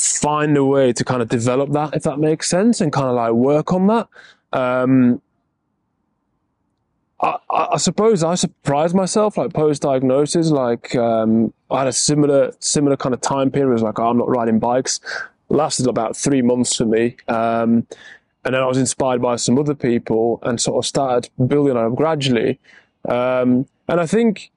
find 0.00 0.56
a 0.56 0.64
way 0.64 0.92
to 0.92 1.04
kind 1.04 1.22
of 1.22 1.28
develop 1.28 1.72
that, 1.72 1.94
if 1.94 2.02
that 2.04 2.18
makes 2.18 2.48
sense, 2.48 2.80
and 2.80 2.92
kind 2.92 3.08
of 3.08 3.14
like 3.14 3.32
work 3.32 3.72
on 3.72 3.86
that. 3.88 4.08
Um, 4.52 5.20
I, 7.20 7.38
I 7.50 7.76
suppose 7.78 8.22
I 8.22 8.36
surprised 8.36 8.94
myself, 8.94 9.36
like 9.36 9.52
post 9.52 9.82
diagnosis, 9.82 10.50
like 10.50 10.94
um, 10.94 11.52
I 11.70 11.80
had 11.80 11.88
a 11.88 11.92
similar 11.92 12.52
similar 12.60 12.96
kind 12.96 13.14
of 13.14 13.20
time 13.20 13.50
period. 13.50 13.70
It 13.70 13.72
was 13.74 13.82
like, 13.82 13.98
oh, 13.98 14.08
I'm 14.08 14.18
not 14.18 14.28
riding 14.28 14.58
bikes. 14.58 15.00
lasted 15.48 15.86
about 15.86 16.16
three 16.16 16.42
months 16.42 16.76
for 16.76 16.84
me. 16.84 17.16
Um, 17.26 17.86
and 18.44 18.54
then 18.54 18.62
I 18.62 18.66
was 18.66 18.78
inspired 18.78 19.20
by 19.20 19.36
some 19.36 19.58
other 19.58 19.74
people 19.74 20.38
and 20.42 20.60
sort 20.60 20.82
of 20.82 20.86
started 20.86 21.30
building 21.48 21.76
on 21.76 21.84
them 21.84 21.94
gradually. 21.94 22.58
Um, 23.06 23.66
and 23.88 24.00
I 24.00 24.06
think, 24.06 24.50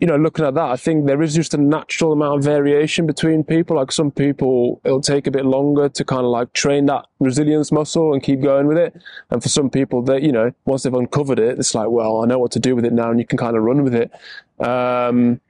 you 0.00 0.06
know, 0.06 0.16
looking 0.16 0.44
at 0.44 0.54
that, 0.54 0.70
I 0.70 0.76
think 0.76 1.06
there 1.06 1.20
is 1.22 1.34
just 1.34 1.54
a 1.54 1.58
natural 1.58 2.12
amount 2.12 2.38
of 2.38 2.44
variation 2.44 3.06
between 3.06 3.42
people. 3.42 3.76
Like 3.76 3.90
some 3.90 4.10
people, 4.10 4.80
it'll 4.84 5.00
take 5.00 5.26
a 5.26 5.30
bit 5.30 5.44
longer 5.44 5.88
to 5.88 6.04
kind 6.04 6.24
of 6.24 6.30
like 6.30 6.52
train 6.52 6.86
that 6.86 7.06
resilience 7.18 7.72
muscle 7.72 8.12
and 8.12 8.22
keep 8.22 8.40
going 8.40 8.66
with 8.66 8.78
it. 8.78 8.94
And 9.30 9.42
for 9.42 9.48
some 9.48 9.70
people, 9.70 10.02
that 10.02 10.22
you 10.22 10.30
know, 10.30 10.52
once 10.64 10.84
they've 10.84 10.94
uncovered 10.94 11.38
it, 11.38 11.58
it's 11.58 11.74
like, 11.74 11.88
well, 11.90 12.22
I 12.22 12.26
know 12.26 12.38
what 12.38 12.52
to 12.52 12.60
do 12.60 12.76
with 12.76 12.84
it 12.84 12.92
now, 12.92 13.10
and 13.10 13.18
you 13.18 13.26
can 13.26 13.38
kind 13.38 13.56
of 13.56 13.62
run 13.64 13.82
with 13.82 13.94
it. 13.94 14.12
Um, 14.64 15.40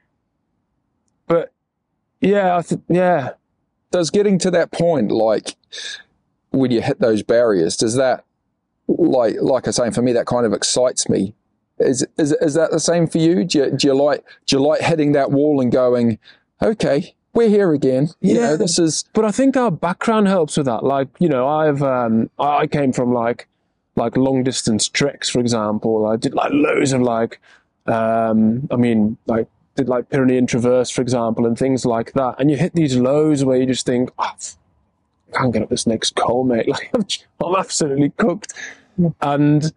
but 1.27 1.53
yeah, 2.21 2.57
I 2.57 2.63
th- 2.63 2.81
yeah, 2.89 3.33
does 3.91 4.11
getting 4.11 4.39
to 4.39 4.51
that 4.53 4.73
point, 4.73 5.11
like 5.13 5.57
when 6.51 6.71
you 6.71 6.81
hit 6.81 7.01
those 7.01 7.23
barriers, 7.23 7.77
does 7.77 7.97
that, 7.97 8.25
like, 8.87 9.37
like 9.41 9.69
I 9.69 9.71
say, 9.71 9.91
for 9.91 10.01
me, 10.01 10.13
that 10.15 10.27
kind 10.27 10.47
of 10.47 10.55
excites 10.55 11.09
me. 11.09 11.35
Is 11.81 12.07
is 12.19 12.33
is 12.33 12.55
that 12.55 12.71
the 12.71 12.81
same 12.81 13.07
for 13.07 13.19
you? 13.19 13.45
Do 13.45 13.59
you, 13.59 13.71
do 13.71 13.87
you 13.89 13.95
like 13.95 14.25
do 14.47 14.57
you 14.57 14.63
like 14.63 14.81
hitting 14.81 15.13
that 15.13 15.31
wall 15.31 15.61
and 15.61 15.71
going, 15.73 16.19
okay, 16.63 17.15
we're 17.35 17.49
here 17.49 17.73
again? 17.73 18.09
You 18.21 18.35
Yeah. 18.37 18.41
know, 18.41 18.57
this 18.57 18.79
is 18.79 19.05
but 19.13 19.25
I 19.25 19.31
think 19.31 19.57
our 19.57 19.71
background 19.71 20.29
helps 20.29 20.57
with 20.57 20.67
that. 20.67 20.85
Like, 20.85 21.09
you 21.19 21.29
know, 21.29 21.47
I've 21.49 21.83
um, 21.83 22.31
I 22.39 22.67
came 22.67 22.93
from 22.93 23.13
like 23.13 23.49
like 23.97 24.17
long 24.17 24.45
distance 24.45 24.89
treks, 24.89 25.29
for 25.29 25.41
example. 25.41 26.07
I 26.07 26.17
did 26.17 26.33
like 26.35 26.53
loads 26.53 26.93
of 26.93 27.01
like, 27.03 27.41
um, 27.87 28.69
I 28.71 28.77
mean, 28.77 29.17
like 29.27 29.49
did 29.77 29.89
like 29.89 30.09
Pyrenean 30.09 30.47
Traverse, 30.47 30.91
for 30.91 31.03
example, 31.03 31.47
and 31.47 31.57
things 31.59 31.85
like 31.87 32.13
that. 32.15 32.35
And 32.39 32.51
you 32.51 32.57
hit 32.57 32.75
these 32.75 32.97
lows 32.97 33.45
where 33.45 33.57
you 33.57 33.67
just 33.67 33.87
think, 33.87 34.11
oh, 34.19 34.31
f- 34.35 34.57
I 35.35 35.39
can't 35.39 35.53
get 35.53 35.63
up 35.63 35.69
this 35.69 35.87
next 35.87 36.15
col, 36.17 36.45
mate. 36.45 36.69
Like 36.93 36.93
I'm 37.45 37.55
absolutely 37.57 38.11
cooked, 38.11 38.55
and 39.21 39.73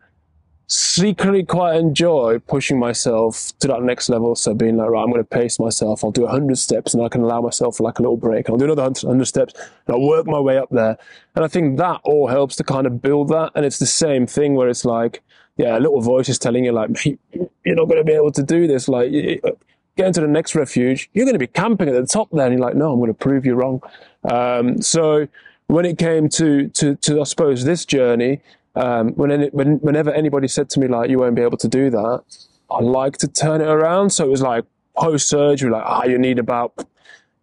secretly 0.72 1.44
quite 1.44 1.76
enjoy 1.76 2.40
pushing 2.40 2.80
myself 2.80 3.52
to 3.60 3.68
that 3.68 3.84
next 3.84 4.08
level. 4.08 4.36
So 4.36 4.54
being 4.54 4.78
like, 4.78 4.90
right, 4.90 5.04
I'm 5.04 5.12
going 5.12 5.22
to 5.22 5.28
pace 5.28 5.60
myself. 5.60 6.02
I'll 6.02 6.12
do 6.12 6.22
100 6.22 6.58
steps 6.58 6.94
and 6.94 7.04
I 7.04 7.10
can 7.10 7.24
allow 7.24 7.42
myself 7.42 7.82
like 7.82 8.00
a 8.00 8.02
little 8.02 8.16
break. 8.16 8.50
I'll 8.50 8.56
do 8.56 8.64
another 8.64 8.84
100 8.84 9.26
steps 9.26 9.54
and 9.54 9.96
I'll 9.96 10.08
work 10.08 10.28
my 10.28 10.40
way 10.40 10.58
up 10.58 10.70
there. 10.70 10.98
And 11.36 11.44
I 11.44 11.50
think 11.50 11.78
that 11.80 12.00
all 12.06 12.28
helps 12.28 12.56
to 12.56 12.64
kind 12.64 12.88
of 12.88 13.02
build 13.02 13.28
that. 13.30 13.52
And 13.54 13.66
it's 13.66 13.80
the 13.80 13.86
same 13.86 14.26
thing 14.26 14.56
where 14.56 14.70
it's 14.70 14.86
like, 14.86 15.22
yeah, 15.58 15.78
a 15.78 15.82
little 15.82 16.00
voice 16.00 16.30
is 16.30 16.40
telling 16.40 16.64
you 16.64 16.72
like, 16.72 17.06
you're 17.06 17.76
not 17.76 17.90
going 17.90 17.98
to 17.98 18.06
be 18.06 18.14
able 18.14 18.32
to 18.32 18.44
do 18.44 18.66
this. 18.66 18.88
Like, 18.88 19.12
get 19.12 20.08
into 20.08 20.22
the 20.22 20.28
next 20.28 20.56
refuge. 20.56 21.10
You're 21.14 21.26
going 21.26 21.36
to 21.36 21.40
be 21.40 21.48
camping 21.48 21.90
at 21.90 21.96
the 21.96 22.08
top 22.08 22.30
there. 22.32 22.46
And 22.46 22.54
you're 22.58 22.66
like, 22.66 22.76
no, 22.76 22.94
I'm 22.94 23.00
going 23.00 23.14
to 23.14 23.14
prove 23.14 23.46
you 23.46 23.56
wrong. 23.56 23.82
Um, 24.24 24.82
so 24.82 25.28
when 25.68 25.84
it 25.84 25.98
came 25.98 26.30
to, 26.30 26.70
to, 26.70 26.96
to, 26.96 27.20
I 27.20 27.24
suppose, 27.26 27.66
this 27.66 27.84
journey, 27.84 28.40
um, 28.76 29.10
when, 29.14 29.32
any, 29.32 29.48
when, 29.50 29.80
whenever 29.80 30.12
anybody 30.12 30.48
said 30.48 30.70
to 30.72 30.80
me, 30.80 30.88
like, 30.88 31.10
you 31.10 31.20
won't 31.20 31.36
be 31.36 31.42
able 31.42 31.58
to 31.58 31.68
do 31.68 31.90
that, 31.90 32.24
I 32.70 32.80
like 32.80 33.18
to 33.18 33.28
turn 33.28 33.62
it 33.62 33.68
around. 33.68 34.12
So 34.12 34.26
it 34.26 34.30
was 34.30 34.42
like 34.42 34.66
post 34.96 35.28
surgery, 35.28 35.70
like, 35.70 35.84
ah, 35.86 36.02
oh, 36.04 36.08
you 36.08 36.18
need 36.18 36.40
about 36.40 36.74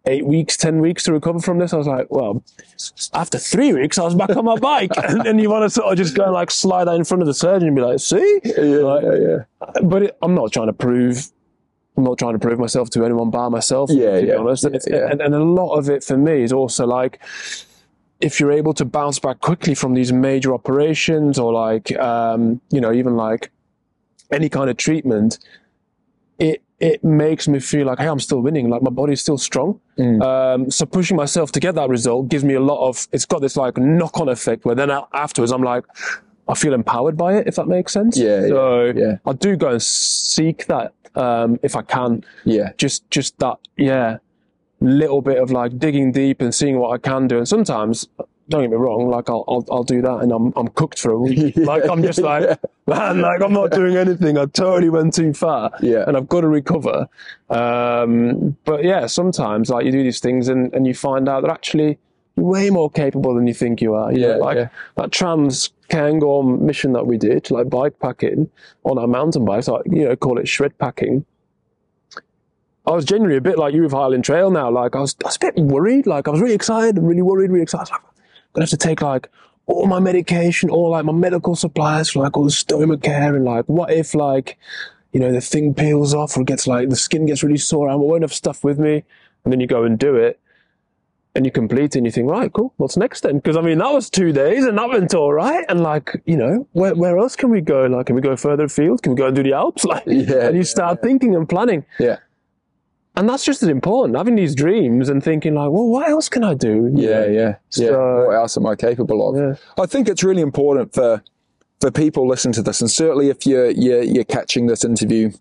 eight 0.05 0.25
weeks, 0.25 0.57
10 0.57 0.79
weeks 0.79 1.03
to 1.03 1.13
recover 1.13 1.39
from 1.39 1.59
this. 1.59 1.73
I 1.73 1.77
was 1.77 1.87
like, 1.87 2.07
well, 2.09 2.43
after 3.13 3.37
three 3.37 3.73
weeks, 3.73 3.97
I 3.97 4.03
was 4.03 4.15
back 4.15 4.31
on 4.31 4.45
my 4.45 4.57
bike. 4.57 4.91
and 4.97 5.21
then 5.21 5.39
you 5.39 5.49
want 5.49 5.63
to 5.63 5.69
sort 5.69 5.91
of 5.91 5.97
just 5.97 6.15
go 6.15 6.23
and 6.23 6.33
like 6.33 6.51
slide 6.51 6.87
out 6.87 6.95
in 6.95 7.03
front 7.03 7.21
of 7.21 7.27
the 7.27 7.33
surgeon 7.33 7.67
and 7.67 7.75
be 7.75 7.81
like, 7.81 7.99
see? 7.99 8.39
Yeah, 8.43 8.61
like, 8.61 9.03
yeah, 9.03 9.15
yeah. 9.15 9.81
But 9.83 10.03
it, 10.03 10.17
I'm 10.21 10.33
not 10.33 10.51
trying 10.51 10.67
to 10.67 10.73
prove 10.73 11.31
I'm 11.99 12.05
not 12.05 12.17
trying 12.17 12.31
to 12.31 12.39
prove 12.39 12.59
myself 12.59 12.89
to 12.91 13.03
anyone 13.03 13.29
by 13.29 13.49
myself, 13.49 13.89
yeah, 13.91 14.11
to 14.11 14.25
yeah, 14.25 14.33
be 14.33 14.37
honest. 14.37 14.63
Yeah, 14.63 14.79
yeah. 14.87 15.11
And, 15.11 15.21
and, 15.21 15.35
a 15.35 15.43
lot 15.43 15.73
of 15.73 15.89
it 15.89 16.01
for 16.01 16.15
me 16.15 16.43
is 16.43 16.53
also 16.53 16.87
like, 16.87 17.19
if 18.19 18.39
you're 18.39 18.51
able 18.51 18.73
to 18.73 18.85
bounce 18.85 19.19
back 19.19 19.39
quickly 19.39 19.73
from 19.73 19.93
these 19.93 20.11
major 20.11 20.53
operations 20.53 21.39
or 21.39 21.53
like, 21.53 21.95
um, 21.97 22.59
you 22.69 22.81
know, 22.81 22.91
even 22.91 23.15
like 23.15 23.51
any 24.31 24.49
kind 24.49 24.69
of 24.69 24.77
treatment, 24.77 25.39
it, 26.37 26.61
it 26.79 27.03
makes 27.03 27.47
me 27.47 27.59
feel 27.59 27.87
like, 27.87 27.99
hey, 27.99 28.07
I'm 28.07 28.19
still 28.19 28.41
winning. 28.41 28.69
Like 28.69 28.81
my 28.81 28.89
body's 28.89 29.21
still 29.21 29.37
strong. 29.37 29.79
Mm. 29.97 30.21
Um, 30.21 30.71
so 30.71 30.85
pushing 30.85 31.17
myself 31.17 31.51
to 31.53 31.59
get 31.59 31.75
that 31.75 31.89
result 31.89 32.27
gives 32.29 32.43
me 32.43 32.55
a 32.55 32.59
lot 32.59 32.87
of, 32.87 33.07
it's 33.11 33.25
got 33.25 33.41
this 33.41 33.55
like 33.55 33.77
knock 33.77 34.19
on 34.19 34.29
effect 34.29 34.65
where 34.65 34.75
then 34.75 34.91
afterwards 35.13 35.51
I'm 35.51 35.63
like, 35.63 35.85
I 36.47 36.55
feel 36.55 36.73
empowered 36.73 37.15
by 37.15 37.35
it, 37.35 37.47
if 37.47 37.55
that 37.55 37.67
makes 37.67 37.93
sense. 37.93 38.17
Yeah. 38.17 38.47
So 38.47 38.85
yeah, 38.85 38.93
yeah. 38.95 39.17
I 39.25 39.33
do 39.33 39.55
go 39.55 39.69
and 39.69 39.81
seek 39.81 40.65
that 40.65 40.93
um, 41.15 41.59
if 41.63 41.75
I 41.75 41.83
can. 41.83 42.23
Yeah. 42.43 42.71
Just, 42.77 43.09
just 43.11 43.37
that, 43.39 43.59
yeah, 43.77 44.17
little 44.81 45.21
bit 45.21 45.37
of 45.37 45.51
like 45.51 45.77
digging 45.77 46.11
deep 46.11 46.41
and 46.41 46.53
seeing 46.53 46.79
what 46.79 46.91
I 46.91 46.97
can 46.97 47.27
do. 47.27 47.37
And 47.37 47.47
sometimes, 47.47 48.07
don't 48.49 48.61
get 48.61 48.71
me 48.71 48.77
wrong, 48.77 49.09
like 49.09 49.29
I'll, 49.29 49.43
I'll, 49.47 49.65
I'll 49.71 49.83
do 49.83 50.01
that 50.01 50.17
and 50.21 50.31
I'm, 50.31 50.51
I'm 50.55 50.69
cooked 50.69 50.99
for 50.99 51.11
a 51.11 51.19
week. 51.19 51.55
Yeah, 51.57 51.65
like 51.65 51.87
I'm 51.87 52.01
just 52.01 52.19
like, 52.19 52.43
yeah. 52.43 52.55
man, 52.87 53.21
like 53.21 53.41
I'm 53.41 53.53
not 53.53 53.71
doing 53.71 53.95
anything. 53.95 54.37
I 54.37 54.45
totally 54.47 54.89
went 54.89 55.13
too 55.13 55.33
far. 55.33 55.71
Yeah. 55.81 56.03
And 56.07 56.17
I've 56.17 56.27
got 56.27 56.41
to 56.41 56.47
recover. 56.47 57.07
Um, 57.49 58.57
but 58.65 58.83
yeah, 58.83 59.05
sometimes 59.05 59.69
like 59.69 59.85
you 59.85 59.91
do 59.91 60.03
these 60.03 60.19
things 60.19 60.47
and, 60.47 60.73
and 60.73 60.87
you 60.87 60.93
find 60.95 61.29
out 61.29 61.41
that 61.43 61.51
actually 61.51 61.99
you're 62.35 62.45
way 62.45 62.69
more 62.69 62.89
capable 62.89 63.35
than 63.35 63.45
you 63.47 63.53
think 63.53 63.81
you 63.81 63.93
are. 63.93 64.11
You 64.11 64.21
Yeah, 64.21 64.33
know, 64.33 64.39
like 64.39 64.57
yeah. 64.57 64.69
that 64.95 65.11
trans 65.11 65.71
Cairngorm 65.89 66.61
mission 66.61 66.93
that 66.93 67.05
we 67.05 67.17
did, 67.17 67.51
like 67.51 67.69
bike 67.69 67.99
packing 67.99 68.49
on 68.83 68.97
our 68.97 69.07
mountain 69.07 69.45
bikes, 69.45 69.67
like, 69.67 69.83
you 69.85 70.07
know, 70.07 70.15
call 70.15 70.39
it 70.39 70.47
shred 70.47 70.77
packing. 70.79 71.25
I 72.89 72.93
was 72.93 73.05
genuinely 73.05 73.37
a 73.37 73.41
bit 73.41 73.59
like 73.59 73.75
you 73.75 73.83
with 73.83 73.91
Highland 73.91 74.23
Trail 74.23 74.49
now. 74.49 74.71
Like 74.71 74.95
I 74.95 74.99
was, 74.99 75.15
I 75.23 75.27
was 75.27 75.35
a 75.35 75.39
bit 75.39 75.55
worried. 75.57 76.07
Like 76.07 76.27
I 76.27 76.31
was 76.31 76.41
really 76.41 76.55
excited, 76.55 76.97
really 76.97 77.21
worried, 77.21 77.51
really 77.51 77.61
excited. 77.61 77.91
Like, 77.91 78.01
I'm 78.01 78.11
gonna 78.53 78.63
have 78.63 78.69
to 78.71 78.77
take 78.77 79.03
like 79.03 79.29
all 79.67 79.85
my 79.85 79.99
medication, 79.99 80.71
all 80.71 80.89
like 80.89 81.05
my 81.05 81.13
medical 81.13 81.55
supplies 81.55 82.09
for 82.09 82.23
like 82.23 82.35
all 82.35 82.45
the 82.45 82.49
stoma 82.49 83.01
care, 83.01 83.35
and 83.35 83.45
like 83.45 83.65
what 83.65 83.91
if 83.91 84.15
like 84.15 84.57
you 85.11 85.19
know 85.19 85.31
the 85.31 85.39
thing 85.39 85.75
peels 85.75 86.15
off 86.15 86.35
or 86.35 86.43
gets 86.43 86.65
like 86.65 86.89
the 86.89 86.95
skin 86.95 87.27
gets 87.27 87.43
really 87.43 87.57
sore. 87.57 87.89
I 87.89 87.95
won't 87.95 88.23
have 88.23 88.33
stuff 88.33 88.63
with 88.63 88.79
me, 88.79 89.03
and 89.43 89.53
then 89.53 89.59
you 89.59 89.67
go 89.67 89.83
and 89.83 89.97
do 89.99 90.15
it. 90.15 90.39
And 91.35 91.45
you 91.45 91.51
complete 91.51 91.95
it 91.95 91.97
and 91.97 92.07
you 92.07 92.11
think, 92.11 92.27
right, 92.27 92.51
cool, 92.51 92.73
what's 92.77 92.97
next 92.97 93.21
then? 93.21 93.35
Because 93.37 93.55
I 93.55 93.61
mean, 93.61 93.77
that 93.77 93.93
was 93.93 94.09
two 94.09 94.33
days 94.33 94.65
and 94.65 94.75
that 94.79 94.89
went 94.89 95.13
all 95.13 95.31
right. 95.31 95.63
And 95.69 95.81
like, 95.81 96.21
you 96.25 96.35
know, 96.35 96.67
where, 96.73 96.95
where 96.95 97.19
else 97.19 97.35
can 97.35 97.51
we 97.51 97.61
go? 97.61 97.85
Like, 97.85 98.07
can 98.07 98.15
we 98.15 98.21
go 98.21 98.35
further 98.35 98.63
afield? 98.63 99.03
Can 99.03 99.13
we 99.13 99.17
go 99.17 99.27
and 99.27 99.35
do 99.35 99.43
the 99.43 99.53
Alps? 99.53 99.85
Like, 99.85 100.03
Yeah, 100.07 100.47
and 100.47 100.55
you 100.55 100.61
yeah, 100.61 100.63
start 100.63 101.03
thinking 101.03 101.35
and 101.35 101.47
planning. 101.47 101.85
Yeah. 101.99 102.17
And 103.19 103.27
that's 103.27 103.43
just 103.43 103.61
as 103.61 103.67
important, 103.67 104.15
having 104.17 104.35
these 104.35 104.55
dreams 104.55 105.09
and 105.09 105.21
thinking 105.21 105.55
like, 105.55 105.71
well, 105.71 105.89
what 105.89 106.07
else 106.07 106.29
can 106.29 106.41
I 106.41 106.53
do? 106.53 106.89
You 106.95 107.03
Yeah, 107.03 107.09
know? 107.09 107.25
yeah, 107.25 107.31
yeah. 107.31 107.55
So- 107.69 108.25
what 108.27 108.33
else 108.33 108.55
am 108.55 108.65
I 108.65 108.77
capable 108.77 109.29
of? 109.29 109.35
Yeah. 109.35 109.83
I 109.83 109.87
think 109.87 110.07
it's 110.07 110.23
really 110.23 110.41
important 110.41 110.93
for 110.93 111.21
for 111.81 111.91
people 111.91 112.27
listening 112.27 112.53
to 112.53 112.61
this, 112.61 112.79
and 112.81 112.89
certainly 112.89 113.29
if 113.29 113.45
you're 113.45 113.71
you're, 113.71 114.03
you're 114.03 114.23
catching 114.23 114.67
this 114.67 114.85
interview 114.85 115.31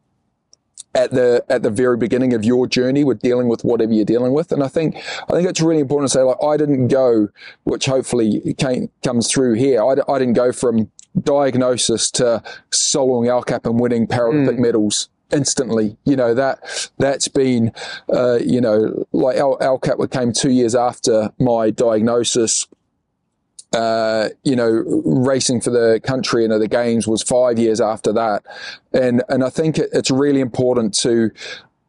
at 0.94 1.12
the 1.12 1.44
at 1.48 1.62
the 1.62 1.70
very 1.70 1.96
beginning 1.96 2.34
of 2.34 2.44
your 2.44 2.66
journey 2.66 3.04
with 3.04 3.20
dealing 3.20 3.46
with 3.46 3.62
whatever 3.62 3.92
you're 3.92 4.04
dealing 4.04 4.32
with. 4.32 4.50
And 4.50 4.64
I 4.64 4.68
think 4.68 4.96
I 5.28 5.32
think 5.32 5.48
it's 5.48 5.60
really 5.60 5.80
important 5.80 6.10
to 6.10 6.18
say 6.18 6.22
like 6.22 6.42
I 6.42 6.56
didn't 6.56 6.88
go, 6.88 7.28
which 7.62 7.86
hopefully 7.86 8.54
came, 8.58 8.90
comes 9.04 9.30
through 9.30 9.54
here. 9.54 9.84
I, 9.84 9.94
I 10.12 10.18
didn't 10.18 10.34
go 10.34 10.50
from 10.50 10.90
diagnosis 11.20 12.10
to 12.12 12.42
soloing 12.72 13.28
El 13.28 13.44
Cap 13.44 13.66
and 13.66 13.78
winning 13.78 14.08
Paralympic 14.08 14.56
mm. 14.56 14.58
medals 14.58 15.08
instantly. 15.32 15.96
You 16.04 16.16
know 16.16 16.34
that 16.34 16.90
that's 16.98 17.28
been 17.28 17.72
uh, 18.12 18.36
you 18.36 18.60
know 18.60 19.06
like 19.12 19.36
Al, 19.36 19.58
El 19.60 19.78
Cap 19.78 19.98
came 20.10 20.32
two 20.32 20.50
years 20.50 20.74
after 20.74 21.32
my 21.38 21.70
diagnosis 21.70 22.66
uh, 23.72 24.28
you 24.44 24.56
know, 24.56 24.82
racing 25.04 25.60
for 25.60 25.70
the 25.70 26.00
country 26.02 26.44
and 26.44 26.52
the 26.52 26.68
games 26.68 27.06
was 27.06 27.22
five 27.22 27.58
years 27.58 27.80
after 27.80 28.12
that. 28.12 28.42
And, 28.92 29.22
and 29.28 29.44
I 29.44 29.50
think 29.50 29.78
it, 29.78 29.90
it's 29.92 30.10
really 30.10 30.40
important 30.40 30.94
to 31.00 31.30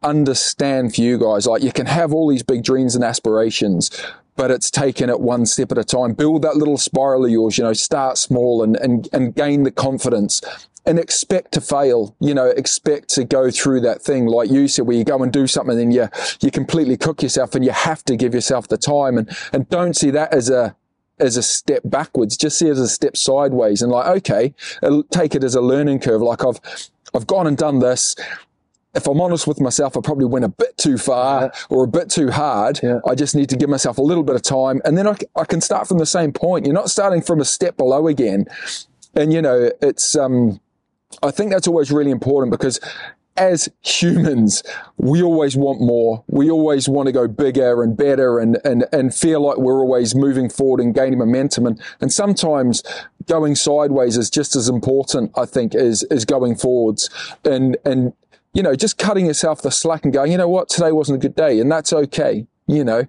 understand 0.02 0.94
for 0.94 1.00
you 1.00 1.18
guys, 1.18 1.46
like 1.46 1.62
you 1.62 1.72
can 1.72 1.86
have 1.86 2.12
all 2.12 2.28
these 2.28 2.42
big 2.42 2.62
dreams 2.62 2.94
and 2.94 3.04
aspirations, 3.04 3.90
but 4.36 4.50
it's 4.50 4.70
taken 4.70 5.08
it 5.10 5.20
one 5.20 5.46
step 5.46 5.72
at 5.72 5.78
a 5.78 5.84
time. 5.84 6.12
Build 6.12 6.42
that 6.42 6.56
little 6.56 6.78
spiral 6.78 7.24
of 7.24 7.30
yours, 7.30 7.58
you 7.58 7.64
know, 7.64 7.72
start 7.72 8.18
small 8.18 8.62
and, 8.62 8.76
and, 8.76 9.08
and 9.12 9.34
gain 9.34 9.62
the 9.62 9.70
confidence 9.70 10.40
and 10.86 10.98
expect 10.98 11.52
to 11.52 11.60
fail, 11.60 12.16
you 12.20 12.34
know, 12.34 12.46
expect 12.46 13.08
to 13.10 13.24
go 13.24 13.50
through 13.50 13.80
that 13.82 14.02
thing. 14.02 14.26
Like 14.26 14.50
you 14.50 14.66
said, 14.66 14.86
where 14.86 14.96
you 14.96 15.04
go 15.04 15.22
and 15.22 15.32
do 15.32 15.46
something 15.46 15.78
and 15.78 15.92
you, 15.92 16.08
you 16.40 16.50
completely 16.50 16.96
cook 16.96 17.22
yourself 17.22 17.54
and 17.54 17.64
you 17.64 17.70
have 17.70 18.04
to 18.04 18.16
give 18.16 18.34
yourself 18.34 18.68
the 18.68 18.78
time 18.78 19.18
and, 19.18 19.30
and 19.52 19.68
don't 19.68 19.94
see 19.94 20.10
that 20.10 20.32
as 20.32 20.48
a, 20.48 20.74
as 21.18 21.36
a 21.36 21.42
step 21.42 21.82
backwards, 21.84 22.36
just 22.36 22.58
see 22.58 22.66
it 22.66 22.72
as 22.72 22.80
a 22.80 22.88
step 22.88 23.16
sideways 23.16 23.82
and 23.82 23.92
like, 23.92 24.06
okay, 24.06 24.54
uh, 24.82 25.02
take 25.10 25.34
it 25.34 25.44
as 25.44 25.54
a 25.54 25.60
learning 25.60 26.00
curve. 26.00 26.22
Like 26.22 26.44
I've, 26.44 26.60
I've 27.14 27.26
gone 27.26 27.46
and 27.46 27.56
done 27.56 27.80
this. 27.80 28.16
If 28.94 29.06
I'm 29.06 29.20
honest 29.20 29.46
with 29.46 29.60
myself, 29.60 29.96
I 29.96 30.00
probably 30.00 30.24
went 30.24 30.44
a 30.44 30.48
bit 30.48 30.76
too 30.76 30.98
far 30.98 31.52
or 31.68 31.84
a 31.84 31.88
bit 31.88 32.10
too 32.10 32.30
hard. 32.30 32.80
Yeah. 32.82 33.00
I 33.06 33.14
just 33.14 33.36
need 33.36 33.48
to 33.50 33.56
give 33.56 33.68
myself 33.68 33.98
a 33.98 34.02
little 34.02 34.24
bit 34.24 34.34
of 34.34 34.42
time 34.42 34.80
and 34.84 34.96
then 34.96 35.06
I, 35.06 35.14
I 35.36 35.44
can 35.44 35.60
start 35.60 35.86
from 35.86 35.98
the 35.98 36.06
same 36.06 36.32
point. 36.32 36.64
You're 36.64 36.74
not 36.74 36.90
starting 36.90 37.20
from 37.20 37.40
a 37.40 37.44
step 37.44 37.76
below 37.76 38.08
again. 38.08 38.46
And 39.14 39.32
you 39.32 39.42
know, 39.42 39.70
it's, 39.82 40.16
um, 40.16 40.58
I 41.22 41.30
think 41.30 41.50
that's 41.50 41.66
always 41.66 41.90
really 41.90 42.10
important 42.10 42.50
because 42.50 42.80
as 43.36 43.70
humans, 43.82 44.62
we 44.98 45.22
always 45.22 45.56
want 45.56 45.80
more. 45.80 46.22
We 46.28 46.50
always 46.50 46.88
want 46.88 47.06
to 47.06 47.12
go 47.12 47.26
bigger 47.26 47.82
and 47.82 47.96
better 47.96 48.38
and, 48.38 48.58
and, 48.64 48.86
and 48.92 49.14
feel 49.14 49.40
like 49.40 49.56
we're 49.56 49.80
always 49.80 50.14
moving 50.14 50.50
forward 50.50 50.80
and 50.80 50.94
gaining 50.94 51.18
momentum. 51.18 51.66
And, 51.66 51.80
and 52.00 52.12
sometimes 52.12 52.82
going 53.26 53.54
sideways 53.54 54.16
is 54.16 54.28
just 54.30 54.56
as 54.56 54.68
important, 54.68 55.32
I 55.36 55.46
think, 55.46 55.74
as, 55.74 56.02
as 56.04 56.24
going 56.24 56.56
forwards. 56.56 57.08
And, 57.44 57.76
and, 57.84 58.12
you 58.52 58.62
know, 58.62 58.74
just 58.74 58.98
cutting 58.98 59.26
yourself 59.26 59.62
the 59.62 59.70
slack 59.70 60.04
and 60.04 60.12
going, 60.12 60.32
you 60.32 60.38
know 60.38 60.48
what, 60.48 60.68
today 60.68 60.92
wasn't 60.92 61.16
a 61.16 61.26
good 61.26 61.36
day. 61.36 61.60
And 61.60 61.70
that's 61.70 61.92
okay. 61.92 62.46
You 62.66 62.84
know, 62.84 63.04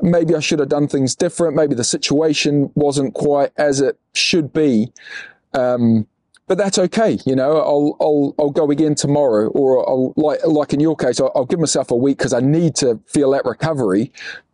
maybe 0.00 0.34
I 0.34 0.40
should 0.40 0.58
have 0.58 0.68
done 0.68 0.88
things 0.88 1.14
different. 1.14 1.54
Maybe 1.54 1.74
the 1.74 1.84
situation 1.84 2.70
wasn't 2.74 3.14
quite 3.14 3.52
as 3.56 3.80
it 3.80 3.98
should 4.14 4.52
be. 4.52 4.92
Um, 5.52 6.06
but 6.46 6.58
that's 6.58 6.78
okay. 6.78 7.18
You 7.24 7.34
know, 7.36 7.56
I'll, 7.58 7.96
I'll, 8.00 8.34
I'll 8.38 8.50
go 8.50 8.70
again 8.70 8.94
tomorrow 8.94 9.48
or 9.48 9.88
I'll, 9.88 10.12
like, 10.16 10.44
like 10.46 10.72
in 10.72 10.80
your 10.80 10.96
case, 10.96 11.20
I'll, 11.20 11.32
I'll 11.34 11.46
give 11.46 11.60
myself 11.60 11.90
a 11.90 11.96
week 11.96 12.18
because 12.18 12.32
I 12.32 12.40
need 12.40 12.74
to 12.76 13.00
feel 13.06 13.30
that 13.32 13.44
recovery. 13.44 14.12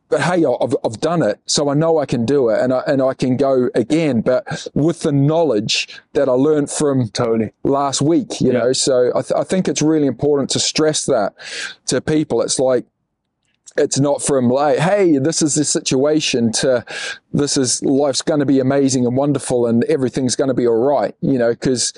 But 0.09 0.23
hey, 0.23 0.45
I've, 0.45 0.75
I've 0.85 1.01
done 1.01 1.23
it. 1.23 1.39
So 1.47 1.69
I 1.69 1.75
know 1.75 1.99
I 1.99 2.07
can 2.07 2.27
do 2.27 2.49
it 2.49 2.61
and 2.61 2.73
I, 2.73 2.83
and 2.87 3.01
I 3.01 3.15
can 3.15 3.37
go 3.37 3.71
again, 3.77 4.23
but 4.23 4.67
with 4.75 5.01
the 5.03 5.13
knowledge 5.13 6.01
that 6.15 6.29
I 6.29 6.33
learned 6.33 6.69
from 6.71 7.09
Totally. 7.11 7.53
last 7.63 8.03
week, 8.03 8.41
you 8.41 8.53
Yeah. 8.53 8.59
know, 8.59 8.73
so 8.73 9.11
I, 9.15 9.23
th- 9.23 9.33
I 9.37 9.45
think 9.45 9.69
it's 9.69 9.83
really 9.83 10.09
important 10.09 10.51
to 10.51 10.59
stress 10.59 11.07
that 11.07 11.35
to 11.87 12.01
people. 12.01 12.43
It's 12.43 12.59
like, 12.59 12.87
it's 13.77 13.99
not 13.99 14.23
from 14.23 14.49
like, 14.49 14.79
hey, 14.79 15.19
this 15.19 15.43
is 15.43 15.55
the 15.55 15.65
situation 15.65 16.53
to 16.53 16.85
this 17.33 17.57
is 17.57 17.83
life's 17.83 18.23
going 18.23 18.41
to 18.41 18.47
be 18.47 18.61
amazing 18.61 19.07
and 19.07 19.17
wonderful 19.17 19.67
and 19.67 19.85
everything's 19.85 20.37
going 20.37 20.49
to 20.49 20.55
be 20.55 20.67
all 20.67 20.77
right, 20.77 21.15
you 21.21 21.39
know, 21.39 21.51
because 21.51 21.93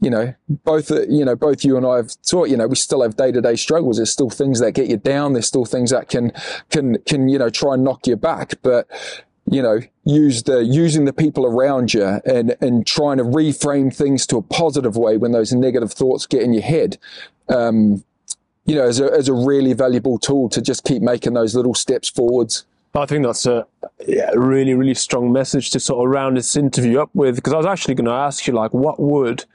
you 0.00 0.10
know, 0.10 0.32
both, 0.48 0.90
you 0.90 1.24
know, 1.24 1.34
both 1.34 1.64
you 1.64 1.76
and 1.76 1.84
I 1.84 1.96
have 1.96 2.10
taught, 2.22 2.48
you 2.48 2.56
know, 2.56 2.68
we 2.68 2.76
still 2.76 3.02
have 3.02 3.16
day 3.16 3.32
to 3.32 3.40
day 3.40 3.56
struggles. 3.56 3.96
There's 3.96 4.12
still 4.12 4.30
things 4.30 4.60
that 4.60 4.72
get 4.72 4.88
you 4.88 4.96
down. 4.96 5.32
There's 5.32 5.48
still 5.48 5.64
things 5.64 5.90
that 5.90 6.08
can, 6.08 6.32
can, 6.70 6.98
can, 6.98 7.28
you 7.28 7.38
know, 7.38 7.50
try 7.50 7.74
and 7.74 7.82
knock 7.82 8.06
you 8.06 8.14
back. 8.14 8.54
But, 8.62 8.86
you 9.50 9.60
know, 9.60 9.80
use 10.04 10.44
the, 10.44 10.64
using 10.64 11.04
the 11.04 11.12
people 11.12 11.44
around 11.44 11.94
you 11.94 12.20
and, 12.24 12.56
and 12.60 12.86
trying 12.86 13.18
to 13.18 13.24
reframe 13.24 13.94
things 13.94 14.24
to 14.28 14.36
a 14.36 14.42
positive 14.42 14.96
way 14.96 15.16
when 15.16 15.32
those 15.32 15.52
negative 15.52 15.92
thoughts 15.92 16.26
get 16.26 16.42
in 16.42 16.52
your 16.52 16.62
head. 16.62 16.98
Um, 17.48 18.04
you 18.68 18.74
know, 18.74 18.86
as 18.86 19.00
a, 19.00 19.10
as 19.10 19.28
a 19.28 19.32
really 19.32 19.72
valuable 19.72 20.18
tool 20.18 20.48
to 20.50 20.60
just 20.60 20.84
keep 20.84 21.02
making 21.02 21.32
those 21.32 21.54
little 21.54 21.74
steps 21.74 22.08
forwards. 22.08 22.66
I 22.94 23.06
think 23.06 23.24
that's 23.24 23.46
a 23.46 23.66
yeah, 24.06 24.30
really, 24.34 24.74
really 24.74 24.94
strong 24.94 25.32
message 25.32 25.70
to 25.70 25.80
sort 25.80 26.04
of 26.04 26.10
round 26.10 26.36
this 26.36 26.54
interview 26.54 27.00
up 27.00 27.10
with. 27.14 27.36
Because 27.36 27.54
I 27.54 27.56
was 27.56 27.66
actually 27.66 27.94
going 27.94 28.06
to 28.06 28.12
ask 28.12 28.46
you, 28.46 28.52
like, 28.52 28.74
what 28.74 29.00
would 29.00 29.46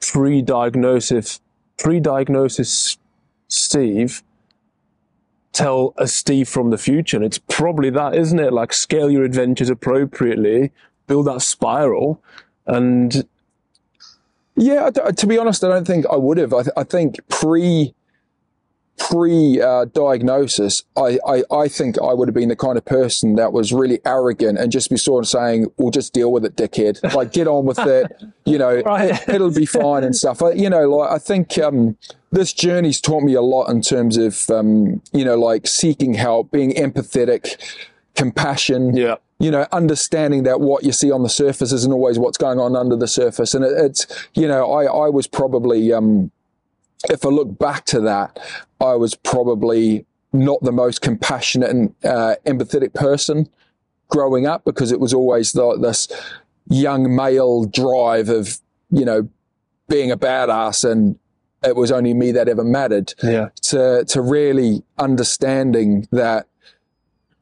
pre-diagnosis, 0.00 1.40
pre-diagnosis 1.78 2.96
Steve 3.48 4.22
tell 5.52 5.92
a 5.98 6.06
Steve 6.06 6.48
from 6.48 6.70
the 6.70 6.78
future? 6.78 7.16
And 7.16 7.26
it's 7.26 7.38
probably 7.38 7.90
that, 7.90 8.14
isn't 8.14 8.38
it? 8.38 8.52
Like, 8.52 8.72
scale 8.72 9.10
your 9.10 9.24
adventures 9.24 9.68
appropriately, 9.68 10.70
build 11.06 11.26
that 11.26 11.42
spiral, 11.42 12.22
and 12.66 13.26
Yeah, 14.56 14.88
to 14.90 15.26
be 15.26 15.36
honest, 15.36 15.62
I 15.62 15.68
don't 15.68 15.86
think 15.86 16.06
I 16.10 16.16
would 16.16 16.38
have. 16.38 16.54
I, 16.54 16.62
th- 16.62 16.72
I 16.76 16.84
think 16.84 17.20
pre 17.28 17.94
pre 18.98 19.60
uh, 19.60 19.86
diagnosis, 19.86 20.82
I, 20.96 21.18
I 21.26 21.42
I 21.50 21.68
think 21.68 22.00
I 22.00 22.12
would 22.14 22.28
have 22.28 22.34
been 22.34 22.48
the 22.48 22.56
kind 22.56 22.78
of 22.78 22.84
person 22.84 23.36
that 23.36 23.52
was 23.52 23.72
really 23.72 24.00
arrogant 24.04 24.58
and 24.58 24.72
just 24.72 24.90
be 24.90 24.96
sort 24.96 25.24
of 25.24 25.28
saying, 25.28 25.66
"We'll 25.76 25.90
just 25.90 26.12
deal 26.12 26.32
with 26.32 26.44
it, 26.44 26.56
dickhead. 26.56 27.14
Like, 27.14 27.32
get 27.32 27.46
on 27.46 27.66
with 27.66 27.78
it. 27.78 28.10
You 28.44 28.58
know, 28.58 28.80
Right. 28.86 29.28
it'll 29.28 29.52
be 29.52 29.66
fine 29.66 30.04
and 30.04 30.14
stuff." 30.16 30.42
I, 30.42 30.52
you 30.52 30.70
know, 30.70 30.88
like 30.88 31.10
I 31.10 31.18
think 31.18 31.58
um, 31.58 31.96
this 32.32 32.52
journey's 32.52 33.00
taught 33.00 33.22
me 33.22 33.34
a 33.34 33.42
lot 33.42 33.68
in 33.70 33.82
terms 33.82 34.16
of 34.16 34.48
um, 34.50 35.02
you 35.12 35.24
know, 35.24 35.36
like 35.36 35.66
seeking 35.66 36.14
help, 36.14 36.50
being 36.50 36.72
empathetic, 36.72 37.56
compassion 38.14 38.96
yeah, 38.96 39.16
you 39.38 39.50
know, 39.50 39.66
understanding 39.72 40.44
that 40.44 40.60
what 40.60 40.82
you 40.84 40.92
see 40.92 41.10
on 41.10 41.22
the 41.22 41.28
surface 41.28 41.70
isn't 41.72 41.92
always 41.92 42.18
what's 42.18 42.38
going 42.38 42.58
on 42.58 42.74
under 42.74 42.96
the 42.96 43.06
surface. 43.06 43.54
And 43.54 43.64
it, 43.64 43.72
it's, 43.76 44.06
you 44.34 44.48
know, 44.48 44.72
I, 44.72 44.84
I 44.84 45.08
was 45.10 45.26
probably, 45.26 45.92
um, 45.92 46.30
if 47.10 47.24
I 47.24 47.28
look 47.28 47.58
back 47.58 47.84
to 47.86 48.00
that, 48.00 48.38
I 48.80 48.94
was 48.94 49.14
probably 49.14 50.06
not 50.32 50.62
the 50.62 50.72
most 50.72 51.00
compassionate 51.00 51.70
and 51.70 51.94
uh, 52.04 52.36
empathetic 52.46 52.94
person 52.94 53.48
growing 54.08 54.46
up 54.46 54.64
because 54.64 54.92
it 54.92 55.00
was 55.00 55.12
always 55.14 55.52
the, 55.52 55.78
this 55.78 56.08
young 56.68 57.14
male 57.14 57.64
drive 57.64 58.28
of, 58.28 58.58
you 58.90 59.04
know, 59.04 59.28
being 59.88 60.10
a 60.10 60.16
badass 60.16 60.88
and 60.90 61.18
it 61.62 61.74
was 61.74 61.90
only 61.90 62.12
me 62.14 62.32
that 62.32 62.48
ever 62.48 62.64
mattered. 62.64 63.14
Yeah, 63.22 63.48
to 63.62 64.04
to 64.08 64.20
really 64.20 64.82
understanding 64.98 66.06
that 66.12 66.46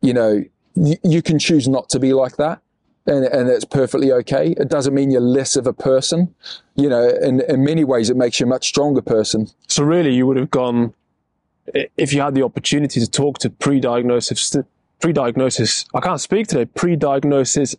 you 0.01 0.15
know 0.15 0.45
y- 0.77 0.99
you 1.03 1.21
can 1.21 1.39
choose 1.39 1.67
not 1.69 1.89
to 1.91 1.99
be 1.99 2.13
like 2.13 2.37
that 2.37 2.61
and 3.07 3.25
and 3.25 3.49
it's 3.49 3.65
perfectly 3.65 4.11
okay 4.13 4.55
it 4.59 4.69
doesn't 4.69 4.95
mean 4.95 5.11
you're 5.11 5.21
less 5.21 5.57
of 5.57 5.67
a 5.67 5.73
person 5.73 6.35
you 6.75 6.89
know 6.89 7.09
in 7.23 7.41
in 7.43 7.63
many 7.65 7.85
ways 7.85 8.09
it 8.11 8.17
makes 8.17 8.41
you 8.41 8.47
a 8.47 8.49
much 8.49 8.67
stronger 8.67 9.03
person 9.03 9.49
So 9.69 9.83
really, 9.85 10.15
you 10.15 10.27
would 10.27 10.37
have 10.37 10.51
gone 10.51 10.95
if 11.97 12.13
you 12.13 12.21
had 12.21 12.35
the 12.35 12.43
opportunity 12.43 13.01
to 13.01 13.11
talk 13.11 13.39
to 13.39 13.51
pre-diagnosis, 13.51 14.55
pre-diagnosis. 15.01 15.87
I 15.95 16.01
can't 16.01 16.21
speak 16.21 16.47
today. 16.49 16.67
Pre-diagnosis, 16.67 17.75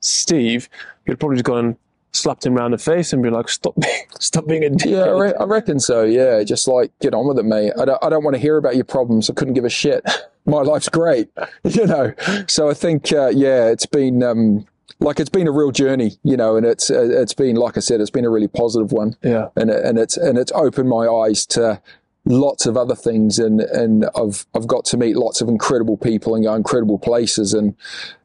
Steve. 0.00 0.68
You'd 1.06 1.20
probably 1.20 1.36
just 1.36 1.44
gone 1.44 1.58
and 1.64 1.76
slapped 2.12 2.44
him 2.44 2.56
around 2.56 2.72
the 2.72 2.78
face 2.78 3.12
and 3.12 3.22
be 3.22 3.30
like, 3.30 3.48
"Stop, 3.48 3.74
being, 3.80 4.02
stop 4.18 4.46
being 4.46 4.64
a 4.64 4.70
dick." 4.70 4.86
yeah 4.90 5.04
I, 5.04 5.20
re- 5.20 5.34
I 5.40 5.44
reckon 5.44 5.78
so 5.80 6.02
yeah 6.04 6.42
just 6.42 6.66
like 6.68 6.90
get 7.00 7.14
on 7.14 7.26
with 7.28 7.38
it 7.38 7.44
mate 7.44 7.72
I 7.80 7.84
don't, 7.84 8.04
I 8.04 8.08
don't 8.08 8.24
want 8.24 8.34
to 8.34 8.40
hear 8.40 8.56
about 8.56 8.74
your 8.76 8.84
problems 8.84 9.30
I 9.30 9.34
couldn't 9.34 9.54
give 9.54 9.64
a 9.64 9.70
shit 9.70 10.02
my 10.48 10.62
life's 10.62 10.88
great 10.88 11.28
you 11.64 11.86
know. 11.86 12.14
So 12.48 12.70
I 12.70 12.74
think 12.74 13.12
uh, 13.12 13.28
yeah 13.28 13.66
it's 13.66 13.86
been 13.86 14.22
um 14.22 14.66
like 15.00 15.20
it's 15.20 15.30
been 15.30 15.46
a 15.46 15.52
real 15.52 15.70
journey 15.70 16.18
you 16.22 16.36
know 16.36 16.56
and 16.56 16.66
it's 16.66 16.90
uh, 16.90 17.08
it's 17.10 17.34
been 17.34 17.56
like 17.56 17.76
I 17.76 17.80
said 17.80 18.00
it's 18.00 18.10
been 18.10 18.24
a 18.24 18.30
really 18.30 18.48
positive 18.48 18.92
one. 18.92 19.16
Yeah. 19.22 19.48
and 19.56 19.70
and 19.70 19.98
it's 19.98 20.16
and 20.16 20.38
it's 20.38 20.52
opened 20.52 20.88
my 20.88 21.06
eyes 21.06 21.46
to 21.46 21.80
lots 22.24 22.66
of 22.66 22.76
other 22.76 22.94
things 22.94 23.38
and 23.38 23.60
and 23.60 24.06
I've 24.16 24.46
I've 24.54 24.66
got 24.66 24.84
to 24.86 24.96
meet 24.96 25.16
lots 25.16 25.40
of 25.40 25.48
incredible 25.48 25.96
people 25.96 26.34
and 26.34 26.44
go 26.44 26.54
incredible 26.54 26.98
places 26.98 27.54
and 27.54 27.74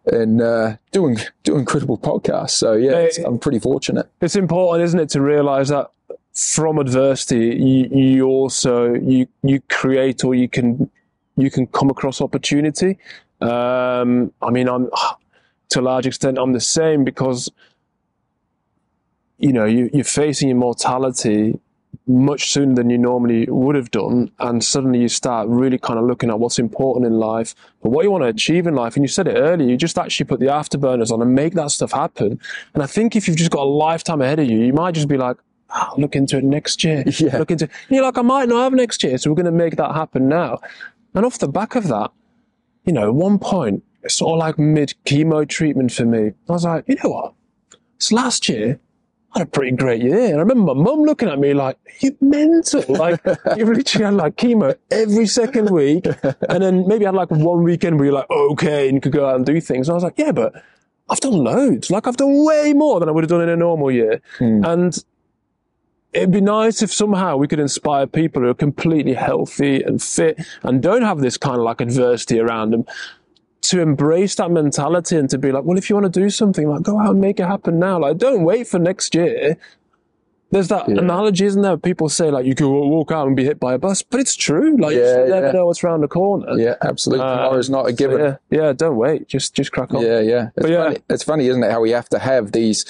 and 0.06 0.42
uh, 0.42 0.76
doing 0.92 1.18
do 1.44 1.58
incredible 1.58 1.98
podcasts. 1.98 2.52
So 2.52 2.74
yeah 2.74 2.98
it's, 2.98 3.18
I'm 3.20 3.40
pretty 3.40 3.60
fortunate. 3.60 4.10
It's 4.22 4.36
important, 4.36 4.84
isn't 4.84 5.00
it, 5.00 5.10
to 5.10 5.22
realise 5.22 5.70
that 5.70 5.92
from 6.34 6.80
adversity, 6.80 7.56
you, 7.56 7.90
you 7.92 8.26
also 8.26 8.94
you 8.94 9.28
you 9.44 9.62
create 9.70 10.24
or 10.24 10.34
you 10.34 10.50
can 10.50 10.90
you 11.36 11.50
can 11.52 11.68
come 11.68 11.90
across 11.90 12.22
opportunity. 12.22 12.98
Um, 13.42 14.32
I 14.42 14.50
mean, 14.52 14.68
I'm 14.68 14.90
to 15.70 15.80
a 15.80 15.82
large 15.82 16.06
extent 16.06 16.38
I'm 16.38 16.54
the 16.54 16.62
same 16.62 17.04
because 17.04 17.52
you 19.38 19.52
know 19.52 19.66
you, 19.66 19.90
you're 19.94 20.04
facing 20.04 20.50
your 20.50 20.58
mortality 20.58 21.60
much 22.08 22.52
sooner 22.52 22.76
than 22.76 22.90
you 22.90 22.98
normally 22.98 23.46
would 23.50 23.76
have 23.76 23.92
done, 23.92 24.32
and 24.40 24.64
suddenly 24.64 25.00
you 25.00 25.08
start 25.08 25.48
really 25.48 25.78
kind 25.78 26.00
of 26.00 26.06
looking 26.06 26.30
at 26.30 26.40
what's 26.40 26.60
important 26.60 27.06
in 27.06 27.14
life, 27.14 27.56
but 27.82 27.90
what 27.90 28.04
you 28.04 28.12
want 28.12 28.24
to 28.24 28.28
achieve 28.28 28.68
in 28.68 28.76
life. 28.76 28.96
And 28.96 29.04
you 29.04 29.08
said 29.08 29.28
it 29.28 29.36
earlier, 29.38 29.70
you 29.70 29.78
just 29.78 29.98
actually 29.98 30.26
put 30.26 30.40
the 30.40 30.48
afterburners 30.48 31.12
on 31.12 31.22
and 31.22 31.34
make 31.34 31.54
that 31.54 31.72
stuff 31.72 31.92
happen. 31.92 32.40
And 32.74 32.84
I 32.84 32.88
think 32.88 33.16
if 33.16 33.28
you've 33.28 33.38
just 33.38 33.52
got 33.52 33.62
a 33.62 33.70
lifetime 33.70 34.22
ahead 34.22 34.40
of 34.40 34.50
you, 34.50 34.60
you 34.60 34.74
might 34.74 34.96
just 34.96 35.08
be 35.08 35.18
like, 35.18 35.38
"Ah, 35.70 35.94
look 35.98 36.16
into 36.16 36.38
it 36.38 36.44
next 36.44 36.84
year. 36.84 37.04
Yeah. 37.20 37.38
Look 37.38 37.52
into. 37.52 37.66
And 37.66 37.96
you're 37.96 38.04
like, 38.04 38.18
I 38.18 38.22
might 38.22 38.50
not 38.50 38.64
have 38.64 38.74
next 38.74 39.04
year, 39.04 39.18
so 39.18 39.30
we're 39.30 39.36
going 39.36 39.46
to 39.46 39.52
make 39.52 39.78
that 39.78 39.94
happen 39.94 40.28
now. 40.28 40.60
And 41.14 41.26
off 41.26 41.40
the 41.40 41.48
back 41.48 41.76
of 41.76 41.88
that, 41.88 42.12
you 42.86 42.94
know, 42.94 43.08
at 43.08 43.14
one 43.14 43.40
point, 43.40 43.84
it's 44.04 44.16
sort 44.16 44.34
of 44.34 44.40
like 44.40 44.60
mid 44.60 44.94
chemo 45.06 45.48
treatment 45.48 45.92
for 45.92 46.06
me. 46.06 46.32
I 46.50 46.52
was 46.52 46.66
like, 46.66 46.86
you 46.88 46.96
know 47.04 47.10
what? 47.10 47.34
It's 47.96 48.12
last 48.12 48.50
year. 48.50 48.80
I 49.36 49.40
had 49.40 49.48
a 49.48 49.50
pretty 49.50 49.76
great 49.76 50.02
year. 50.02 50.26
And 50.26 50.36
I 50.36 50.40
remember 50.40 50.76
my 50.76 50.84
mum 50.84 51.04
looking 51.04 51.28
at 51.28 51.40
me 51.40 51.56
like, 51.56 51.78
"You're 52.02 52.14
mental. 52.22 52.84
Like, 52.88 53.20
you 53.58 53.66
literally 53.66 54.06
had 54.06 54.14
like 54.14 54.36
chemo 54.36 54.76
every 54.92 55.26
second 55.26 55.72
week. 55.72 56.06
And 56.50 56.62
then 56.62 56.88
maybe 56.88 57.06
I 57.06 57.08
had 57.08 57.16
like 57.16 57.32
one 57.32 57.64
weekend 57.64 57.96
where 57.96 58.06
you're 58.06 58.14
like, 58.14 58.30
okay, 58.30 58.88
and 58.88 58.96
you 58.96 59.02
could 59.02 59.12
go 59.12 59.28
out 59.28 59.38
and 59.38 59.46
do 59.46 59.60
things. 59.60 59.88
And 59.88 59.94
I 59.94 59.96
was 59.96 60.04
like, 60.04 60.18
yeah, 60.18 60.34
but 60.34 60.54
I've 61.10 61.20
done 61.20 61.44
loads. 61.44 61.90
Like, 61.90 62.06
I've 62.06 62.18
done 62.18 62.46
way 62.46 62.74
more 62.74 63.00
than 63.00 63.10
I 63.10 63.12
would 63.12 63.24
have 63.24 63.30
done 63.30 63.42
in 63.42 63.50
a 63.50 63.56
normal 63.56 63.90
year. 63.92 64.22
Hmm. 64.38 64.64
And 64.66 65.04
it'd 66.14 66.32
be 66.32 66.42
nice 66.42 66.82
if 66.82 66.92
somehow 66.94 67.38
we 67.38 67.48
could 67.48 67.60
inspire 67.60 68.06
people 68.08 68.42
who 68.42 68.50
are 68.50 68.54
completely 68.54 69.14
healthy 69.14 69.82
and 69.82 70.02
fit 70.02 70.40
and 70.64 70.82
don't 70.82 71.02
have 71.02 71.20
this 71.20 71.38
kind 71.38 71.58
of 71.58 71.64
like 71.64 71.82
adversity 71.82 72.40
around 72.40 72.72
them 72.72 72.86
to 73.62 73.80
embrace 73.82 74.36
that 74.36 74.52
mentality 74.52 75.16
and 75.18 75.30
to 75.30 75.38
be 75.38 75.52
like, 75.52 75.64
well, 75.64 75.78
if 75.78 75.90
you 75.90 75.96
want 75.96 76.12
to 76.14 76.20
do 76.20 76.30
something, 76.30 76.68
like 76.68 76.82
go 76.84 77.00
out 77.00 77.12
and 77.12 77.22
make 77.22 77.40
it 77.40 77.46
happen 77.48 77.80
now. 77.80 77.98
Like, 78.00 78.18
don't 78.18 78.44
wait 78.44 78.68
for 78.68 78.78
next 78.78 79.16
year. 79.16 79.58
There's 80.52 80.68
that 80.68 80.88
analogy, 80.88 81.46
isn't 81.46 81.64
there? 81.64 81.78
People 81.78 82.10
say 82.10 82.30
like 82.30 82.46
you 82.46 82.54
could 82.54 82.70
walk 82.70 83.12
out 83.12 83.26
and 83.26 83.36
be 83.36 83.44
hit 83.44 83.60
by 83.60 83.74
a 83.74 83.80
bus, 83.80 84.04
but 84.04 84.20
it's 84.20 84.36
true. 84.36 84.78
Like 84.78 84.94
you 84.94 85.00
Yeah, 85.02 85.16
just 85.16 85.30
never 85.30 85.46
yeah. 85.48 85.52
know 85.54 85.66
what's 85.66 85.84
around 85.84 86.02
the 86.02 86.08
corner. 86.08 86.54
yeah 86.60 86.76
absolutely 86.84 87.26
Uh, 87.26 87.38
tomorrow's 87.38 87.70
not 87.72 87.88
a 87.88 87.90
So, 87.90 87.96
given 87.96 88.20
yeah, 88.20 88.36
yeah. 88.52 88.74
Don't 88.74 88.96
wait. 88.98 89.28
Just 89.28 89.56
just 89.56 89.72
crack 89.72 89.94
on. 89.96 90.04
Yeah, 90.04 90.20
yeah. 90.20 90.50
It's, 90.56 90.70
yeah. 90.70 90.84
Funny, 90.84 90.98
it's 91.10 91.24
funny, 91.24 91.48
isn't 91.48 91.64
it, 91.64 91.72
how 91.72 91.82
we 91.82 91.90
have 91.90 92.08
to 92.10 92.20
have 92.20 92.52
these 92.52 92.86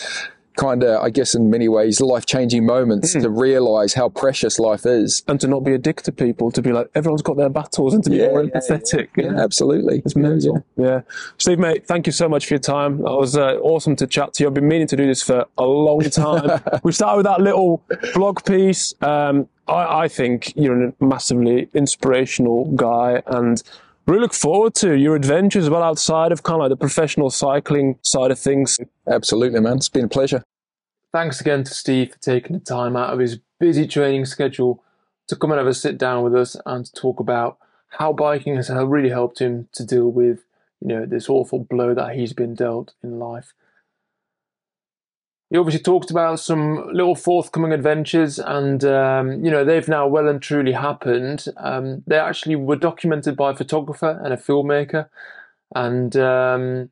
kind 0.55 0.83
of, 0.83 1.01
I 1.01 1.09
guess, 1.09 1.35
in 1.35 1.49
many 1.49 1.67
ways, 1.67 1.99
life 2.01 2.25
changing 2.25 2.65
moments 2.65 3.13
to 3.13 3.29
realize 3.29 3.93
how 3.93 4.09
precious 4.09 4.59
life 4.59 4.85
is. 4.85 5.23
And 5.27 5.39
to 5.41 5.47
not 5.47 5.61
be 5.61 5.73
a 5.73 5.77
dick 5.77 6.01
to 6.03 6.11
people, 6.11 6.51
to 6.51 6.61
be 6.61 6.71
like 6.71 6.89
everyone's 6.95 7.21
got 7.21 7.37
their 7.37 7.49
battles, 7.49 7.93
and 7.93 8.03
to 8.03 8.09
be 8.09 8.17
Yeah, 8.17 8.27
more 8.27 8.43
yeah, 8.43 8.51
empathetic. 8.51 9.09
Yeah, 9.17 9.41
absolutely. 9.41 10.01
It's 10.05 10.15
mental. 10.15 10.65
Yeah. 10.77 11.01
Steve, 11.37 11.59
mate, 11.59 11.85
thank 11.87 12.07
you 12.07 12.13
so 12.13 12.27
much 12.29 12.47
for 12.47 12.53
your 12.53 12.59
time. 12.59 12.97
That 12.97 13.15
was 13.15 13.35
uh, 13.37 13.55
awesome 13.61 13.95
to 13.97 14.07
chat 14.07 14.33
to 14.33 14.43
you. 14.43 14.47
I've 14.47 14.53
been 14.53 14.67
meaning 14.67 14.87
to 14.87 14.95
do 14.95 15.05
this 15.05 15.21
for 15.23 15.45
a 15.57 15.63
long 15.63 16.01
time. 16.01 16.61
we 16.83 16.91
started 16.91 17.17
with 17.17 17.25
that 17.25 17.41
little 17.41 17.83
blog 18.13 18.43
piece. 18.45 18.93
Um, 19.01 19.47
I, 19.67 20.03
I 20.03 20.07
think 20.07 20.53
you're 20.55 20.87
a 20.87 20.93
massively 20.99 21.69
inspirational 21.73 22.65
guy 22.75 23.21
and 23.27 23.61
really 24.05 24.21
look 24.21 24.33
forward 24.33 24.75
to 24.75 24.97
your 24.97 25.15
adventures 25.15 25.69
well 25.69 25.83
outside 25.83 26.31
of 26.31 26.43
kind 26.43 26.55
of 26.55 26.61
like 26.61 26.69
the 26.69 26.77
professional 26.77 27.29
cycling 27.29 27.97
side 28.01 28.31
of 28.31 28.39
things. 28.39 28.79
Absolutely, 29.07 29.59
man. 29.59 29.77
It's 29.77 29.89
been 29.89 30.05
a 30.05 30.09
pleasure. 30.09 30.43
Thanks 31.11 31.39
again 31.39 31.63
to 31.63 31.73
Steve 31.73 32.13
for 32.13 32.19
taking 32.19 32.57
the 32.57 32.63
time 32.63 32.95
out 32.95 33.13
of 33.13 33.19
his 33.19 33.39
busy 33.59 33.87
training 33.87 34.25
schedule 34.25 34.83
to 35.27 35.35
come 35.35 35.51
and 35.51 35.59
have 35.59 35.67
a 35.67 35.73
sit 35.73 35.97
down 35.97 36.23
with 36.23 36.35
us 36.35 36.57
and 36.65 36.85
to 36.85 36.91
talk 36.93 37.19
about 37.19 37.57
how 37.89 38.11
biking 38.11 38.55
has 38.55 38.69
really 38.69 39.09
helped 39.09 39.39
him 39.39 39.69
to 39.73 39.85
deal 39.85 40.11
with, 40.11 40.43
you 40.81 40.87
know, 40.87 41.05
this 41.05 41.29
awful 41.29 41.59
blow 41.59 41.93
that 41.93 42.15
he's 42.15 42.33
been 42.33 42.55
dealt 42.55 42.93
in 43.03 43.19
life. 43.19 43.53
He 45.53 45.59
obviously 45.59 45.83
talked 45.83 46.09
about 46.09 46.39
some 46.39 46.91
little 46.91 47.13
forthcoming 47.13 47.73
adventures, 47.73 48.39
and 48.39 48.83
um, 48.83 49.45
you 49.45 49.51
know 49.51 49.63
they've 49.63 49.87
now 49.87 50.07
well 50.07 50.27
and 50.27 50.41
truly 50.41 50.71
happened. 50.71 51.45
Um, 51.57 52.01
they 52.07 52.17
actually 52.17 52.55
were 52.55 52.75
documented 52.75 53.37
by 53.37 53.51
a 53.51 53.55
photographer 53.55 54.19
and 54.23 54.33
a 54.33 54.37
filmmaker, 54.37 55.09
and 55.75 56.17
um, 56.17 56.89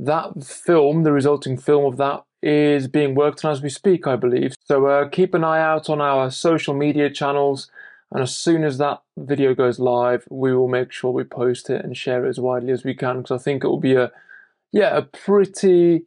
that 0.00 0.42
film, 0.42 1.04
the 1.04 1.12
resulting 1.12 1.56
film 1.56 1.84
of 1.84 1.96
that, 1.98 2.24
is 2.42 2.88
being 2.88 3.14
worked 3.14 3.44
on 3.44 3.52
as 3.52 3.62
we 3.62 3.70
speak, 3.70 4.08
I 4.08 4.16
believe. 4.16 4.56
So 4.64 4.86
uh, 4.86 5.08
keep 5.08 5.32
an 5.32 5.44
eye 5.44 5.62
out 5.62 5.88
on 5.88 6.00
our 6.00 6.32
social 6.32 6.74
media 6.74 7.08
channels, 7.10 7.70
and 8.10 8.24
as 8.24 8.34
soon 8.34 8.64
as 8.64 8.78
that 8.78 9.02
video 9.16 9.54
goes 9.54 9.78
live, 9.78 10.26
we 10.30 10.52
will 10.52 10.66
make 10.66 10.90
sure 10.90 11.12
we 11.12 11.22
post 11.22 11.70
it 11.70 11.84
and 11.84 11.96
share 11.96 12.26
it 12.26 12.28
as 12.28 12.40
widely 12.40 12.72
as 12.72 12.82
we 12.82 12.94
can 12.94 13.18
because 13.18 13.40
I 13.40 13.44
think 13.44 13.62
it 13.62 13.68
will 13.68 13.78
be 13.78 13.94
a, 13.94 14.10
yeah, 14.72 14.96
a 14.96 15.02
pretty 15.02 16.06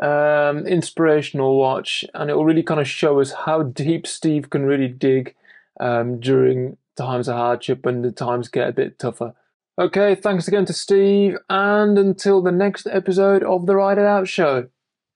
um, 0.00 0.66
inspirational 0.66 1.58
watch, 1.58 2.04
and 2.14 2.30
it 2.30 2.34
will 2.34 2.44
really 2.44 2.62
kind 2.62 2.80
of 2.80 2.88
show 2.88 3.20
us 3.20 3.32
how 3.32 3.62
deep 3.62 4.06
Steve 4.06 4.50
can 4.50 4.64
really 4.64 4.88
dig 4.88 5.34
um, 5.80 6.20
during 6.20 6.76
times 6.96 7.28
of 7.28 7.36
hardship 7.36 7.84
when 7.84 8.02
the 8.02 8.12
times 8.12 8.48
get 8.48 8.68
a 8.68 8.72
bit 8.72 8.98
tougher. 8.98 9.34
Okay, 9.78 10.14
thanks 10.14 10.48
again 10.48 10.64
to 10.66 10.72
Steve, 10.72 11.38
and 11.48 11.98
until 11.98 12.42
the 12.42 12.52
next 12.52 12.86
episode 12.86 13.42
of 13.42 13.66
the 13.66 13.76
Ride 13.76 13.98
It 13.98 14.04
Out 14.04 14.28
Show, 14.28 14.68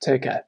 take 0.03 0.23
care. 0.23 0.45